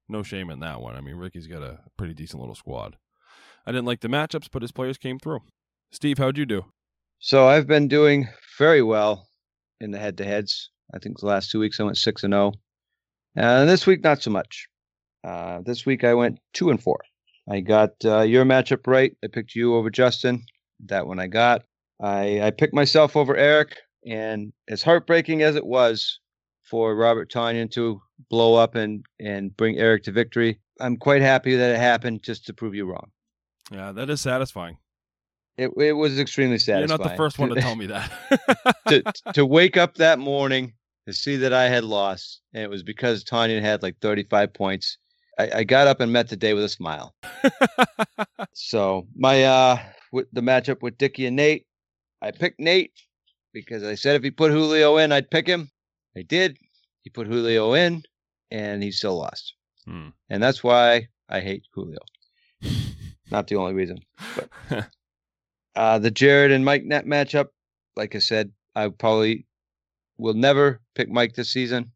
No 0.10 0.24
shame 0.24 0.50
in 0.50 0.60
that 0.60 0.82
one. 0.82 0.96
I 0.96 1.02
mean, 1.02 1.16
Ricky's 1.16 1.48
got 1.48 1.62
a 1.62 1.80
pretty 1.98 2.14
decent 2.14 2.40
little 2.40 2.56
squad. 2.56 2.98
I 3.66 3.72
didn't 3.72 3.86
like 3.86 4.02
the 4.02 4.08
matchups, 4.08 4.50
but 4.52 4.62
his 4.62 4.72
players 4.72 4.98
came 4.98 5.20
through. 5.20 5.42
Steve, 5.92 6.18
how'd 6.18 6.38
you 6.38 6.46
do? 6.46 6.66
So 7.20 7.48
I've 7.48 7.68
been 7.68 7.88
doing 7.88 8.28
very 8.58 8.82
well 8.82 9.28
in 9.80 9.92
the 9.92 10.00
head 10.00 10.18
to 10.18 10.26
heads. 10.26 10.70
I 10.94 11.00
think 11.00 11.20
the 11.20 11.28
last 11.28 11.52
two 11.52 11.60
weeks 11.60 11.80
I 11.80 11.84
went 11.84 11.98
six 11.98 12.24
and 12.24 12.34
zero, 12.34 12.54
and 13.36 13.70
this 13.70 13.88
week 13.88 14.04
not 14.04 14.22
so 14.22 14.32
much. 14.32 14.68
Uh, 15.24 15.62
this 15.66 15.86
week 15.86 16.04
I 16.04 16.14
went 16.14 16.40
two 16.54 16.70
and 16.70 16.82
four. 16.82 17.00
I 17.50 17.62
got 17.62 17.92
uh, 18.04 18.22
your 18.22 18.44
matchup 18.44 18.86
right. 18.88 19.16
I 19.24 19.28
picked 19.28 19.56
you 19.56 19.76
over 19.76 19.90
Justin. 19.90 20.44
That 20.86 21.08
one 21.08 21.20
I 21.20 21.28
got. 21.28 21.64
I 22.02 22.42
I 22.42 22.52
picked 22.52 22.74
myself 22.74 23.16
over 23.16 23.36
Eric, 23.36 23.78
and 24.06 24.54
as 24.68 24.84
heartbreaking 24.84 25.42
as 25.42 25.56
it 25.56 25.66
was 25.66 26.20
for 26.64 26.96
Robert 26.96 27.32
Tonyan 27.32 27.70
to 27.72 28.02
blow 28.30 28.56
up 28.56 28.76
and 28.76 29.06
and 29.20 29.56
bring 29.56 29.78
Eric 29.78 30.04
to 30.04 30.12
victory, 30.12 30.60
I'm 30.80 30.98
quite 30.98 31.22
happy 31.22 31.56
that 31.56 31.72
it 31.76 31.80
happened 31.80 32.24
just 32.24 32.46
to 32.48 32.54
prove 32.54 32.76
you 32.76 32.86
wrong. 32.86 33.12
Yeah, 33.72 33.92
that 33.92 34.10
is 34.10 34.22
satisfying. 34.22 34.78
It 35.58 35.72
it 35.78 35.94
was 35.94 36.20
extremely 36.20 36.58
satisfying. 36.58 36.90
You're 36.90 36.98
not 36.98 37.12
the 37.12 37.18
first 37.18 37.40
one 37.40 37.50
to 37.50 37.62
tell 37.62 37.76
me 37.76 37.88
that. 37.88 38.12
to 38.88 39.04
to 39.34 39.46
wake 39.46 39.78
up 39.78 39.96
that 39.96 40.20
morning 40.20 40.74
to 41.08 41.14
see 41.14 41.36
that 41.38 41.54
I 41.54 41.66
had 41.66 41.84
lost, 41.84 42.42
and 42.54 42.64
it 42.64 42.70
was 42.70 42.84
because 42.84 43.24
Tonyan 43.24 43.62
had 43.62 43.84
like 43.84 43.98
35 44.00 44.54
points. 44.54 44.98
I, 45.38 45.50
I 45.56 45.64
got 45.64 45.88
up 45.88 46.00
and 46.00 46.14
met 46.14 46.30
the 46.30 46.36
day 46.36 46.54
with 46.54 46.64
a 46.64 46.70
smile. 46.70 47.16
so 48.54 49.08
my 49.16 49.44
uh 49.44 49.80
with 50.12 50.28
the 50.32 50.42
matchup 50.42 50.82
with 50.82 50.98
Dickie 50.98 51.26
and 51.26 51.36
Nate, 51.36 51.66
I 52.22 52.32
picked 52.32 52.60
Nate 52.60 52.94
because 53.54 53.84
I 53.84 53.96
said 53.96 54.16
if 54.16 54.24
he 54.24 54.32
put 54.32 54.52
Julio 54.52 54.98
in, 54.98 55.12
I'd 55.12 55.30
pick 55.30 55.48
him. 55.48 55.70
I 56.18 56.24
did. 56.24 56.58
He 57.02 57.10
put 57.10 57.28
Julio 57.28 57.74
in, 57.74 58.04
and 58.52 58.82
he 58.82 58.92
still 58.92 59.18
lost. 59.18 59.54
Hmm. 59.86 60.10
And 60.30 60.42
that's 60.42 60.64
why 60.64 61.08
I 61.30 61.40
hate 61.40 61.64
Julio. 61.74 62.00
Not 63.32 63.48
the 63.48 63.56
only 63.56 63.74
reason. 63.74 64.00
But 64.70 64.90
uh, 65.76 66.00
the 66.00 66.12
Jared 66.12 66.52
and 66.52 66.66
Mike 66.66 66.84
net 66.84 67.06
matchup, 67.06 67.48
like 67.96 68.16
I 68.16 68.20
said, 68.20 68.52
I 68.76 68.90
probably 68.90 69.46
will 70.18 70.34
never 70.34 70.82
pick 70.96 71.10
Mike 71.10 71.34
this 71.34 71.52
season. 71.52 71.92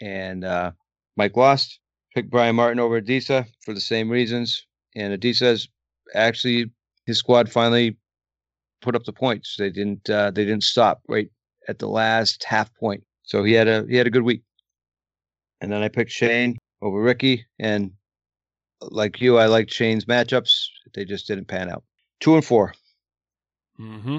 And 0.00 0.44
uh, 0.44 0.72
Mike 1.16 1.36
lost. 1.36 1.78
Picked 2.14 2.30
Brian 2.30 2.56
Martin 2.56 2.80
over 2.80 3.00
Adisa 3.00 3.46
for 3.64 3.72
the 3.72 3.80
same 3.80 4.10
reasons. 4.10 4.66
And 4.96 5.18
Adisa's 5.18 5.68
actually 6.12 6.72
his 7.06 7.18
squad 7.18 7.50
finally 7.50 7.96
put 8.80 8.96
up 8.96 9.04
the 9.04 9.12
points. 9.12 9.56
They 9.58 9.70
didn't 9.70 10.08
uh, 10.08 10.30
they 10.30 10.44
didn't 10.44 10.64
stop 10.64 11.02
right 11.08 11.28
at 11.68 11.78
the 11.78 11.88
last 11.88 12.44
half 12.44 12.74
point. 12.74 13.02
So 13.22 13.44
he 13.44 13.52
had 13.52 13.68
a 13.68 13.86
he 13.88 13.96
had 13.96 14.06
a 14.06 14.10
good 14.10 14.22
week. 14.22 14.42
And 15.60 15.70
then 15.70 15.82
I 15.82 15.88
picked 15.88 16.10
Shane 16.10 16.56
over 16.80 17.00
Ricky, 17.00 17.46
and 17.58 17.92
like 18.80 19.20
you, 19.20 19.38
I 19.38 19.46
liked 19.46 19.70
Shane's 19.70 20.06
matchups. 20.06 20.68
They 20.94 21.04
just 21.04 21.26
didn't 21.26 21.48
pan 21.48 21.70
out. 21.70 21.84
Two 22.20 22.34
and 22.34 22.44
four. 22.44 22.74
mm-hmm. 23.78 24.18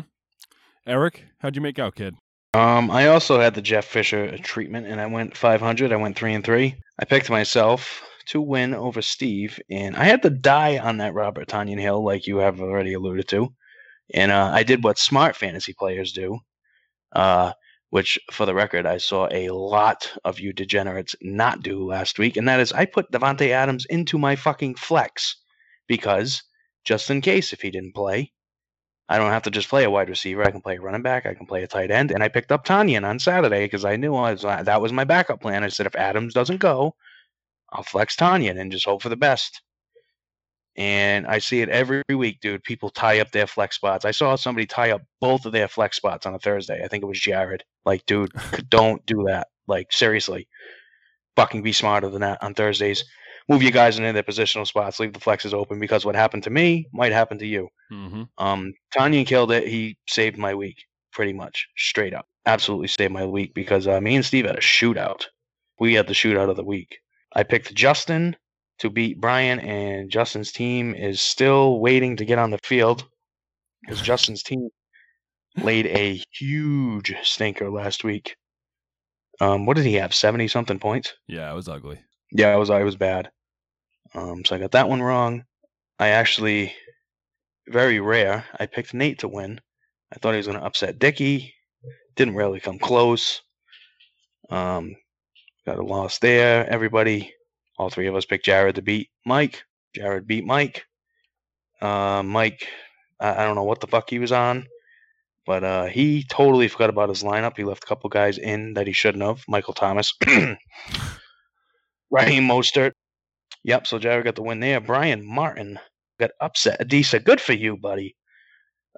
Eric, 0.85 1.25
how'd 1.39 1.55
you 1.55 1.61
make 1.61 1.79
out, 1.79 1.95
kid? 1.95 2.15
Um, 2.53 2.91
I 2.91 3.07
also 3.07 3.39
had 3.39 3.53
the 3.53 3.61
Jeff 3.61 3.85
Fisher 3.85 4.37
treatment, 4.39 4.87
and 4.87 4.99
I 4.99 5.05
went 5.05 5.37
500. 5.37 5.93
I 5.93 5.95
went 5.95 6.17
three 6.17 6.33
and 6.33 6.43
three. 6.43 6.75
I 6.99 7.05
picked 7.05 7.29
myself 7.29 8.03
to 8.27 8.41
win 8.41 8.73
over 8.73 9.01
Steve, 9.01 9.59
and 9.69 9.95
I 9.95 10.03
had 10.03 10.21
to 10.23 10.29
die 10.29 10.77
on 10.77 10.97
that 10.97 11.13
Robert 11.13 11.47
Tonyan 11.47 11.79
Hill, 11.79 12.03
like 12.03 12.27
you 12.27 12.37
have 12.37 12.59
already 12.59 12.93
alluded 12.93 13.27
to. 13.29 13.53
And 14.13 14.31
uh, 14.31 14.51
I 14.53 14.63
did 14.63 14.83
what 14.83 14.97
smart 14.97 15.35
fantasy 15.35 15.73
players 15.73 16.11
do, 16.11 16.39
uh, 17.13 17.53
which, 17.89 18.19
for 18.31 18.45
the 18.45 18.53
record, 18.53 18.85
I 18.85 18.97
saw 18.97 19.27
a 19.31 19.49
lot 19.49 20.11
of 20.23 20.39
you 20.39 20.53
degenerates 20.53 21.15
not 21.21 21.61
do 21.61 21.85
last 21.85 22.19
week, 22.19 22.37
and 22.37 22.47
that 22.47 22.59
is 22.59 22.71
I 22.73 22.85
put 22.85 23.11
Davante 23.11 23.49
Adams 23.49 23.85
into 23.85 24.17
my 24.17 24.35
fucking 24.35 24.75
flex 24.75 25.37
because 25.87 26.43
just 26.83 27.09
in 27.09 27.21
case 27.21 27.53
if 27.53 27.61
he 27.61 27.71
didn't 27.71 27.93
play, 27.93 28.31
I 29.09 29.17
don't 29.17 29.31
have 29.31 29.43
to 29.43 29.51
just 29.51 29.67
play 29.67 29.83
a 29.83 29.89
wide 29.89 30.09
receiver. 30.09 30.41
I 30.41 30.51
can 30.51 30.61
play 30.61 30.77
a 30.77 30.81
running 30.81 31.01
back. 31.01 31.25
I 31.25 31.33
can 31.33 31.45
play 31.45 31.63
a 31.63 31.67
tight 31.67 31.91
end. 31.91 32.11
And 32.11 32.23
I 32.23 32.29
picked 32.29 32.51
up 32.51 32.65
Tonyan 32.65 33.05
on 33.05 33.19
Saturday 33.19 33.65
because 33.65 33.83
I 33.83 33.97
knew 33.97 34.15
I 34.15 34.31
was, 34.31 34.43
that 34.43 34.81
was 34.81 34.93
my 34.93 35.03
backup 35.03 35.41
plan. 35.41 35.65
I 35.65 35.67
said 35.67 35.85
if 35.85 35.95
Adams 35.97 36.33
doesn't 36.33 36.61
go, 36.61 36.95
I'll 37.73 37.83
flex 37.83 38.15
Tonyan 38.15 38.57
and 38.57 38.71
just 38.71 38.85
hope 38.85 39.01
for 39.01 39.09
the 39.09 39.17
best. 39.17 39.61
And 40.77 41.27
I 41.27 41.39
see 41.39 41.61
it 41.61 41.69
every 41.69 42.03
week, 42.09 42.39
dude. 42.39 42.63
People 42.63 42.89
tie 42.89 43.19
up 43.19 43.31
their 43.31 43.47
flex 43.47 43.75
spots. 43.75 44.05
I 44.05 44.11
saw 44.11 44.35
somebody 44.35 44.65
tie 44.65 44.91
up 44.91 45.01
both 45.19 45.45
of 45.45 45.51
their 45.51 45.67
flex 45.67 45.97
spots 45.97 46.25
on 46.25 46.33
a 46.33 46.39
Thursday. 46.39 46.81
I 46.83 46.87
think 46.87 47.03
it 47.03 47.07
was 47.07 47.19
Jared. 47.19 47.63
Like, 47.85 48.05
dude, 48.05 48.31
don't 48.69 49.05
do 49.05 49.25
that. 49.27 49.47
Like, 49.67 49.91
seriously. 49.91 50.47
Fucking 51.35 51.61
be 51.63 51.73
smarter 51.73 52.09
than 52.09 52.21
that 52.21 52.41
on 52.41 52.53
Thursdays. 52.53 53.03
Move 53.49 53.63
your 53.63 53.71
guys 53.71 53.97
into 53.97 54.13
their 54.13 54.23
positional 54.23 54.67
spots. 54.67 54.99
Leave 54.99 55.13
the 55.13 55.19
flexes 55.19 55.53
open 55.53 55.79
because 55.79 56.05
what 56.05 56.15
happened 56.15 56.43
to 56.43 56.49
me 56.49 56.87
might 56.93 57.11
happen 57.11 57.37
to 57.39 57.45
you. 57.45 57.67
Mm-hmm. 57.91 58.23
Um, 58.37 58.73
Tonyan 58.95 59.25
killed 59.25 59.51
it. 59.51 59.67
He 59.67 59.97
saved 60.07 60.37
my 60.37 60.55
week 60.55 60.85
pretty 61.11 61.33
much, 61.33 61.67
straight 61.75 62.13
up. 62.13 62.25
Absolutely 62.45 62.87
saved 62.87 63.11
my 63.11 63.25
week 63.25 63.53
because 63.53 63.87
uh, 63.87 63.99
me 63.99 64.15
and 64.15 64.25
Steve 64.25 64.45
had 64.45 64.55
a 64.55 64.61
shootout. 64.61 65.25
We 65.79 65.95
had 65.95 66.07
the 66.07 66.13
shootout 66.13 66.49
of 66.49 66.55
the 66.55 66.63
week. 66.63 66.99
I 67.33 67.43
picked 67.43 67.73
Justin 67.73 68.35
to 68.81 68.89
beat 68.89 69.21
Brian, 69.21 69.59
and 69.59 70.09
Justin's 70.09 70.51
team 70.51 70.93
is 70.93 71.21
still 71.21 71.79
waiting 71.79 72.17
to 72.17 72.25
get 72.25 72.39
on 72.39 72.51
the 72.51 72.59
field 72.63 73.05
because 73.81 74.01
Justin's 74.03 74.43
team 74.43 74.69
laid 75.57 75.85
a 75.87 76.21
huge 76.33 77.15
stinker 77.23 77.69
last 77.69 78.03
week. 78.03 78.35
Um, 79.39 79.65
what 79.65 79.77
did 79.77 79.85
he 79.85 79.93
have? 79.95 80.13
Seventy 80.13 80.47
something 80.47 80.79
points. 80.79 81.13
Yeah, 81.27 81.51
it 81.51 81.55
was 81.55 81.69
ugly. 81.69 81.99
Yeah, 82.31 82.53
it 82.53 82.59
was 82.59 82.69
I 82.69 82.83
was 82.83 82.95
bad. 82.95 83.31
Um, 84.13 84.43
so 84.45 84.55
I 84.55 84.59
got 84.59 84.71
that 84.71 84.89
one 84.89 85.01
wrong. 85.01 85.45
I 85.99 86.09
actually, 86.09 86.73
very 87.67 87.99
rare, 87.99 88.45
I 88.59 88.65
picked 88.65 88.93
Nate 88.93 89.19
to 89.19 89.27
win. 89.27 89.61
I 90.11 90.17
thought 90.17 90.31
he 90.31 90.37
was 90.37 90.47
going 90.47 90.59
to 90.59 90.65
upset 90.65 90.99
Dicky. 90.99 91.53
Didn't 92.15 92.35
really 92.35 92.59
come 92.59 92.79
close. 92.79 93.41
Um, 94.49 94.95
got 95.65 95.79
a 95.79 95.83
loss 95.83 96.19
there. 96.19 96.67
Everybody, 96.69 97.33
all 97.81 97.89
three 97.89 98.05
of 98.05 98.15
us 98.15 98.25
picked 98.25 98.45
Jared 98.45 98.75
to 98.75 98.83
beat 98.83 99.09
Mike. 99.25 99.63
Jared 99.95 100.27
beat 100.27 100.45
Mike. 100.45 100.85
Uh, 101.81 102.21
Mike, 102.23 102.67
I, 103.19 103.41
I 103.41 103.45
don't 103.45 103.55
know 103.55 103.63
what 103.63 103.81
the 103.81 103.87
fuck 103.87 104.07
he 104.07 104.19
was 104.19 104.31
on, 104.31 104.67
but 105.47 105.63
uh, 105.63 105.85
he 105.85 106.23
totally 106.29 106.67
forgot 106.67 106.91
about 106.91 107.09
his 107.09 107.23
lineup. 107.23 107.57
He 107.57 107.63
left 107.63 107.83
a 107.83 107.87
couple 107.87 108.07
guys 108.11 108.37
in 108.37 108.75
that 108.75 108.85
he 108.85 108.93
shouldn't 108.93 109.23
have. 109.23 109.43
Michael 109.47 109.73
Thomas. 109.73 110.13
Raheem 112.11 112.43
Mostert. 112.47 112.91
Yep, 113.63 113.87
so 113.87 113.97
Jared 113.97 114.25
got 114.25 114.35
the 114.35 114.43
win 114.43 114.59
there. 114.59 114.79
Brian 114.79 115.25
Martin 115.25 115.79
got 116.19 116.29
upset. 116.39 116.79
Adisa, 116.79 117.23
good 117.23 117.41
for 117.41 117.53
you, 117.53 117.77
buddy. 117.77 118.15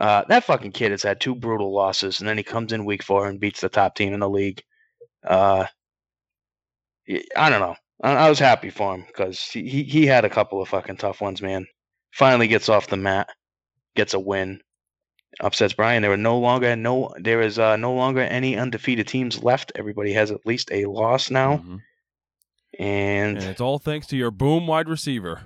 Uh, 0.01 0.25
that 0.27 0.43
fucking 0.43 0.73
kid 0.73 0.91
has 0.91 1.03
had 1.03 1.21
two 1.21 1.35
brutal 1.35 1.73
losses, 1.73 2.19
and 2.19 2.27
then 2.27 2.35
he 2.37 2.43
comes 2.43 2.73
in 2.73 2.83
week 2.83 3.01
four 3.03 3.29
and 3.29 3.39
beats 3.39 3.61
the 3.61 3.69
top 3.69 3.95
team 3.95 4.13
in 4.13 4.19
the 4.19 4.29
league. 4.29 4.61
Uh, 5.25 5.67
I 7.37 7.49
don't 7.49 7.61
know. 7.61 7.75
I, 8.01 8.13
I 8.13 8.29
was 8.29 8.39
happy 8.39 8.69
for 8.69 8.95
him 8.95 9.03
because 9.07 9.39
he, 9.41 9.83
he 9.83 10.05
had 10.05 10.25
a 10.25 10.29
couple 10.29 10.61
of 10.61 10.69
fucking 10.69 10.97
tough 10.97 11.21
ones, 11.21 11.41
man. 11.41 11.65
Finally 12.13 12.47
gets 12.47 12.69
off 12.69 12.87
the 12.87 12.97
mat, 12.97 13.27
gets 13.95 14.13
a 14.13 14.19
win, 14.19 14.61
upsets 15.39 15.73
Brian. 15.73 16.01
There 16.01 16.11
are 16.11 16.17
no 16.17 16.37
longer 16.39 16.75
no 16.75 17.13
there 17.19 17.41
is 17.41 17.57
uh, 17.59 17.75
no 17.75 17.93
longer 17.93 18.21
any 18.21 18.57
undefeated 18.57 19.07
teams 19.07 19.43
left. 19.43 19.71
Everybody 19.75 20.13
has 20.13 20.31
at 20.31 20.45
least 20.45 20.69
a 20.71 20.85
loss 20.85 21.29
now. 21.31 21.57
Mhm. 21.57 21.79
and, 22.79 23.37
And 23.37 23.43
it's 23.43 23.61
all 23.61 23.79
thanks 23.79 24.07
to 24.07 24.17
your 24.17 24.31
boom 24.31 24.67
wide 24.67 24.87
receiver. 24.89 25.41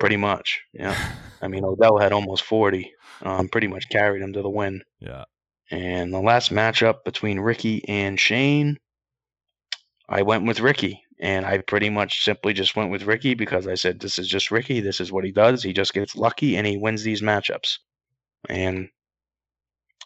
pretty 0.00 0.16
much, 0.16 0.60
yeah. 0.72 0.96
I 1.42 1.48
mean, 1.48 1.64
Odell 1.64 1.98
had 1.98 2.12
almost 2.12 2.44
40. 2.44 2.90
Um, 3.22 3.48
pretty 3.48 3.66
much 3.66 3.88
carried 3.88 4.22
him 4.22 4.32
to 4.34 4.42
the 4.42 4.48
win. 4.50 4.82
Yeah. 5.00 5.24
And 5.70 6.14
the 6.14 6.20
last 6.20 6.52
matchup 6.52 7.04
between 7.04 7.40
Ricky 7.40 7.86
and 7.88 8.18
Shane, 8.18 8.78
I 10.08 10.22
went 10.22 10.46
with 10.46 10.60
Ricky. 10.60 11.02
And 11.20 11.44
I 11.44 11.58
pretty 11.58 11.90
much 11.90 12.24
simply 12.24 12.52
just 12.52 12.76
went 12.76 12.90
with 12.90 13.02
Ricky 13.02 13.34
because 13.34 13.66
I 13.66 13.74
said, 13.74 13.98
this 13.98 14.18
is 14.18 14.28
just 14.28 14.50
Ricky. 14.50 14.80
This 14.80 15.00
is 15.00 15.10
what 15.10 15.24
he 15.24 15.32
does. 15.32 15.62
He 15.62 15.72
just 15.72 15.92
gets 15.92 16.14
lucky 16.14 16.56
and 16.56 16.66
he 16.66 16.76
wins 16.76 17.02
these 17.02 17.22
matchups. 17.22 17.78
And 18.48 18.88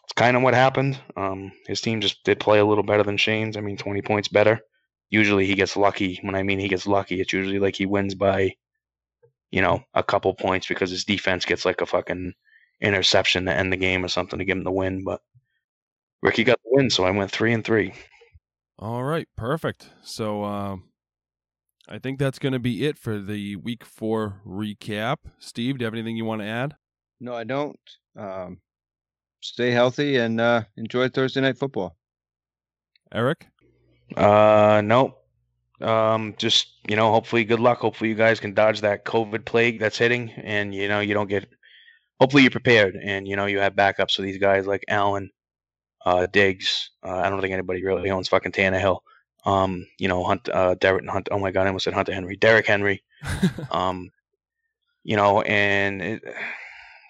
it's 0.03 0.13
kind 0.15 0.35
of 0.35 0.41
what 0.41 0.55
happened. 0.55 0.99
Um, 1.15 1.51
his 1.67 1.81
team 1.81 2.01
just 2.01 2.23
did 2.23 2.39
play 2.39 2.59
a 2.59 2.65
little 2.65 2.83
better 2.83 3.03
than 3.03 3.17
Shane's. 3.17 3.57
I 3.57 3.61
mean, 3.61 3.77
20 3.77 4.01
points 4.01 4.27
better. 4.27 4.59
Usually 5.09 5.45
he 5.45 5.53
gets 5.53 5.77
lucky. 5.77 6.19
When 6.23 6.33
I 6.33 6.41
mean 6.41 6.57
he 6.57 6.67
gets 6.67 6.87
lucky, 6.87 7.21
it's 7.21 7.33
usually 7.33 7.59
like 7.59 7.75
he 7.75 7.85
wins 7.85 8.15
by, 8.15 8.55
you 9.51 9.61
know, 9.61 9.83
a 9.93 10.01
couple 10.01 10.33
points 10.33 10.67
because 10.67 10.89
his 10.89 11.05
defense 11.05 11.45
gets 11.45 11.63
like 11.63 11.81
a 11.81 11.85
fucking 11.85 12.33
interception 12.81 13.45
to 13.45 13.53
end 13.53 13.71
the 13.71 13.77
game 13.77 14.03
or 14.03 14.07
something 14.07 14.39
to 14.39 14.45
give 14.45 14.57
him 14.57 14.63
the 14.63 14.71
win. 14.71 15.03
But 15.03 15.21
Ricky 16.23 16.43
got 16.43 16.59
the 16.63 16.71
win, 16.71 16.89
so 16.89 17.03
I 17.03 17.11
went 17.11 17.29
three 17.29 17.53
and 17.53 17.63
three. 17.63 17.93
All 18.79 19.03
right, 19.03 19.27
perfect. 19.37 19.87
So 20.01 20.43
um, 20.43 20.85
I 21.87 21.99
think 21.99 22.17
that's 22.17 22.39
going 22.39 22.53
to 22.53 22.59
be 22.59 22.85
it 22.85 22.97
for 22.97 23.19
the 23.19 23.57
week 23.57 23.83
four 23.83 24.41
recap. 24.45 25.17
Steve, 25.39 25.77
do 25.77 25.83
you 25.83 25.85
have 25.85 25.93
anything 25.93 26.15
you 26.15 26.25
want 26.25 26.41
to 26.41 26.47
add? 26.47 26.75
No, 27.19 27.33
I 27.33 27.43
don't. 27.43 27.79
Um, 28.17 28.59
stay 29.41 29.71
healthy 29.71 30.17
and 30.17 30.39
uh, 30.39 30.63
enjoy 30.77 31.09
Thursday 31.09 31.41
night 31.41 31.57
football. 31.57 31.97
Eric? 33.13 33.47
Uh, 34.15 34.81
nope. 34.83 35.19
Um, 35.81 36.35
just 36.37 36.79
you 36.87 36.95
know, 36.95 37.11
hopefully, 37.11 37.43
good 37.43 37.59
luck. 37.59 37.79
Hopefully, 37.79 38.09
you 38.09 38.15
guys 38.15 38.39
can 38.39 38.53
dodge 38.53 38.81
that 38.81 39.05
COVID 39.05 39.43
plague 39.43 39.79
that's 39.79 39.97
hitting, 39.97 40.31
and 40.31 40.73
you 40.73 40.87
know, 40.87 41.01
you 41.01 41.13
don't 41.13 41.29
get. 41.29 41.47
Hopefully, 42.19 42.43
you're 42.43 42.51
prepared, 42.51 42.95
and 42.95 43.27
you 43.27 43.35
know, 43.35 43.45
you 43.45 43.59
have 43.59 43.75
backups 43.75 44.15
for 44.15 44.21
these 44.21 44.37
guys 44.37 44.65
like 44.65 44.85
Allen, 44.87 45.29
uh, 46.05 46.27
Diggs. 46.31 46.91
Uh, 47.05 47.17
I 47.17 47.29
don't 47.29 47.41
think 47.41 47.53
anybody 47.53 47.83
really 47.83 48.09
owns 48.09 48.29
fucking 48.29 48.53
Tannehill. 48.53 48.99
Um, 49.45 49.87
you 49.99 50.07
know, 50.07 50.23
Hunt, 50.23 50.47
uh, 50.49 50.75
Derek 50.75 51.07
Hunt. 51.07 51.29
Oh 51.31 51.39
my 51.39 51.51
God, 51.51 51.63
I 51.63 51.67
almost 51.67 51.85
said 51.85 51.93
Hunter 51.93 52.13
Henry. 52.13 52.35
Derrick 52.35 52.67
Henry. 52.67 53.03
Um, 53.71 54.11
you 55.03 55.15
know, 55.15 55.41
and 55.41 56.01
it, 56.01 56.23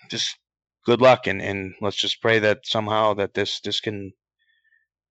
just 0.10 0.38
good 0.86 1.02
luck, 1.02 1.28
and 1.28 1.42
and 1.42 1.76
let's 1.82 1.98
just 1.98 2.22
pray 2.22 2.40
that 2.40 2.66
somehow 2.66 3.14
that 3.16 3.34
this 3.34 3.60
this 3.62 3.80
can 3.80 4.14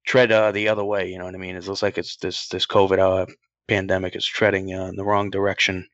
tread 0.07 0.33
uh, 0.33 0.53
the 0.53 0.69
other 0.69 0.85
way. 0.85 1.09
You 1.09 1.19
know 1.19 1.25
what 1.25 1.35
I 1.35 1.39
mean? 1.39 1.57
It 1.57 1.67
looks 1.67 1.83
like 1.83 1.99
it's 1.99 2.17
this 2.17 2.49
this 2.49 2.67
COVID 2.67 2.99
uh, 2.99 3.27
pandemic 3.69 4.17
is 4.17 4.27
treading 4.27 4.75
uh, 4.75 4.87
in 4.87 4.97
the 4.97 5.05
wrong 5.05 5.31
direction 5.31 5.89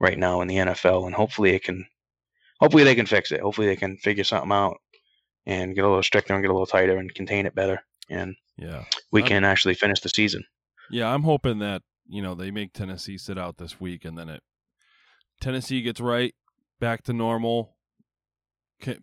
right 0.00 0.18
now 0.18 0.40
in 0.40 0.48
the 0.48 0.56
NFL, 0.56 1.06
and 1.06 1.14
hopefully 1.14 1.54
it 1.54 1.64
can. 1.64 1.86
Hopefully 2.60 2.84
they 2.84 2.94
can 2.94 3.06
fix 3.06 3.32
it. 3.32 3.40
Hopefully 3.40 3.66
they 3.66 3.76
can 3.76 3.98
figure 3.98 4.24
something 4.24 4.50
out 4.50 4.78
and 5.44 5.74
get 5.74 5.84
a 5.84 5.88
little 5.88 6.02
stricter 6.02 6.32
and 6.32 6.42
get 6.42 6.50
a 6.50 6.54
little 6.54 6.66
tighter 6.66 6.96
and 6.96 7.14
contain 7.14 7.46
it 7.46 7.54
better, 7.54 7.80
and 8.08 8.34
yeah. 8.56 8.84
we 9.12 9.20
I'm- 9.20 9.28
can 9.28 9.44
actually 9.44 9.74
finish 9.74 10.00
the 10.00 10.08
season. 10.08 10.44
Yeah, 10.90 11.12
I'm 11.12 11.22
hoping 11.22 11.58
that, 11.60 11.82
you 12.06 12.22
know, 12.22 12.34
they 12.34 12.50
make 12.50 12.72
Tennessee 12.72 13.18
sit 13.18 13.38
out 13.38 13.58
this 13.58 13.80
week 13.80 14.04
and 14.04 14.16
then 14.16 14.28
it 14.28 14.42
Tennessee 15.40 15.82
gets 15.82 16.00
right 16.00 16.34
back 16.80 17.02
to 17.04 17.12
normal. 17.12 17.76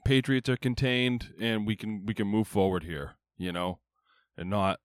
Patriots 0.05 0.49
are 0.49 0.57
contained 0.57 1.33
and 1.39 1.65
we 1.65 1.75
can 1.75 2.05
we 2.05 2.13
can 2.13 2.27
move 2.27 2.47
forward 2.47 2.83
here, 2.83 3.15
you 3.37 3.51
know, 3.51 3.79
and 4.37 4.49
not 4.49 4.79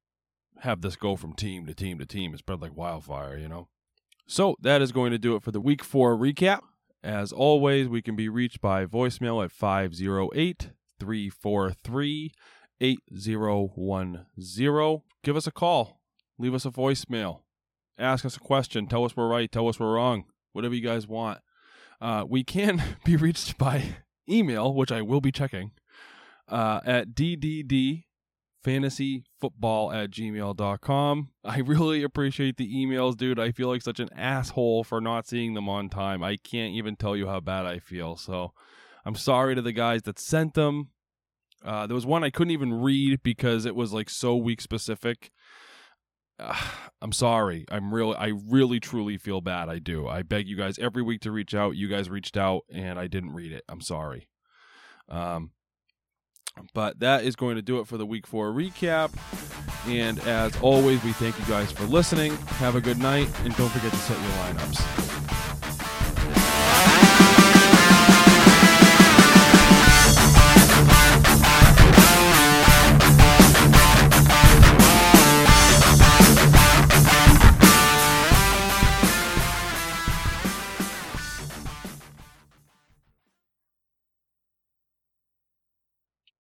have 0.61 0.81
this 0.81 0.97
go 0.97 1.15
from 1.15 1.35
team 1.35 1.67
to 1.67 1.75
team 1.75 1.99
to 1.99 2.07
team 2.07 2.33
and 2.33 2.39
spread 2.39 2.61
like 2.61 2.77
wildfire, 2.77 3.37
you 3.37 3.49
know. 3.49 3.69
So, 4.27 4.57
that 4.61 4.83
is 4.83 4.93
going 4.93 5.13
to 5.13 5.19
do 5.19 5.37
it 5.37 5.43
for 5.43 5.53
the 5.53 5.61
week 5.61 5.83
4 5.83 6.15
recap. 6.17 6.61
As 7.03 7.33
always, 7.33 7.89
we 7.89 8.03
can 8.03 8.15
be 8.17 8.29
reached 8.29 8.61
by 8.61 8.85
voicemail 8.85 9.43
at 9.43 9.53
508 9.53 10.71
343 11.01 12.33
8010. 12.81 14.27
Give 15.23 15.37
us 15.37 15.47
a 15.47 15.53
call. 15.53 15.98
Leave 16.39 16.55
us 16.55 16.65
a 16.65 16.71
voicemail. 16.71 17.41
Ask 17.99 18.25
us 18.25 18.37
a 18.37 18.41
question. 18.41 18.87
Tell 18.87 19.05
us 19.05 19.17
we're 19.17 19.29
right. 19.29 19.51
Tell 19.51 19.69
us 19.69 19.81
we're 19.81 19.95
wrong. 19.95 20.25
Whatever 20.53 20.75
you 20.75 20.83
guys 20.83 21.07
want. 21.07 21.41
Uh, 22.01 22.25
we 22.29 22.45
can 22.45 22.83
be 23.05 23.17
reached 23.17 23.59
by 23.59 23.97
email, 24.29 24.73
which 24.73 24.93
I 24.93 25.03
will 25.03 25.21
be 25.21 25.33
checking, 25.33 25.73
uh, 26.49 26.81
at 26.85 27.15
ddd 27.15 28.05
fantasyfootball 28.65 29.95
at 29.95 30.11
gmail.com. 30.11 31.29
I 31.45 31.59
really 31.59 32.03
appreciate 32.03 32.57
the 32.57 32.73
emails, 32.73 33.17
dude. 33.17 33.39
I 33.39 33.53
feel 33.53 33.69
like 33.69 33.83
such 33.83 34.01
an 34.01 34.11
asshole 34.15 34.85
for 34.85 35.01
not 35.01 35.27
seeing 35.27 35.55
them 35.55 35.69
on 35.69 35.89
time. 35.89 36.23
I 36.23 36.37
can't 36.37 36.75
even 36.75 36.97
tell 36.97 37.17
you 37.17 37.27
how 37.27 37.41
bad 37.41 37.67
I 37.67 37.79
feel. 37.79 38.17
So 38.17 38.53
I'm 39.05 39.15
sorry 39.15 39.55
to 39.55 39.63
the 39.63 39.73
guys 39.73 40.03
that 40.03 40.19
sent 40.19 40.55
them. 40.55 40.91
Uh, 41.65 41.87
there 41.87 41.95
was 41.95 42.07
one 42.07 42.23
I 42.23 42.31
couldn't 42.31 42.53
even 42.53 42.81
read 42.81 43.23
because 43.23 43.65
it 43.65 43.75
was 43.75 43.93
like 43.93 44.11
so 44.11 44.37
week 44.37 44.61
specific. 44.61 45.31
I'm 47.01 47.13
sorry. 47.13 47.65
I'm 47.71 47.95
really, 47.95 48.17
I 48.17 48.33
really, 48.49 48.81
truly 48.81 49.19
feel 49.19 49.41
bad. 49.41 49.69
I 49.69 49.79
do. 49.79 50.09
I 50.09 50.23
beg 50.23 50.49
you 50.49 50.57
guys 50.57 50.79
every 50.79 51.03
week 51.03 51.21
to 51.23 51.31
reach 51.31 51.55
out. 51.55 51.77
You 51.77 51.89
guys 51.89 52.11
reached 52.11 52.37
out 52.37 52.63
and 52.73 52.99
I 52.99 53.07
didn't 53.07 53.35
read 53.35 53.53
it. 53.53 53.65
I'm 53.69 53.81
sorry. 53.81 54.29
Um, 55.09 55.53
but 56.75 56.99
that 57.01 57.25
is 57.25 57.37
going 57.37 57.57
to 57.57 57.63
do 57.63 57.79
it 57.79 57.87
for 57.87 57.97
the 57.97 58.07
week 58.07 58.27
four 58.27 58.53
recap. 58.53 59.13
And 59.87 60.19
as 60.21 60.57
always, 60.61 61.03
we 61.05 61.13
thank 61.13 61.39
you 61.39 61.45
guys 61.47 61.71
for 61.71 61.85
listening. 61.85 62.35
Have 62.59 62.75
a 62.75 62.81
good 62.81 62.99
night 62.99 63.29
and 63.45 63.55
don't 63.57 63.71
forget 63.71 63.93
to 63.93 63.99
set 63.99 64.19
your 64.19 64.33
lineups. 64.33 65.08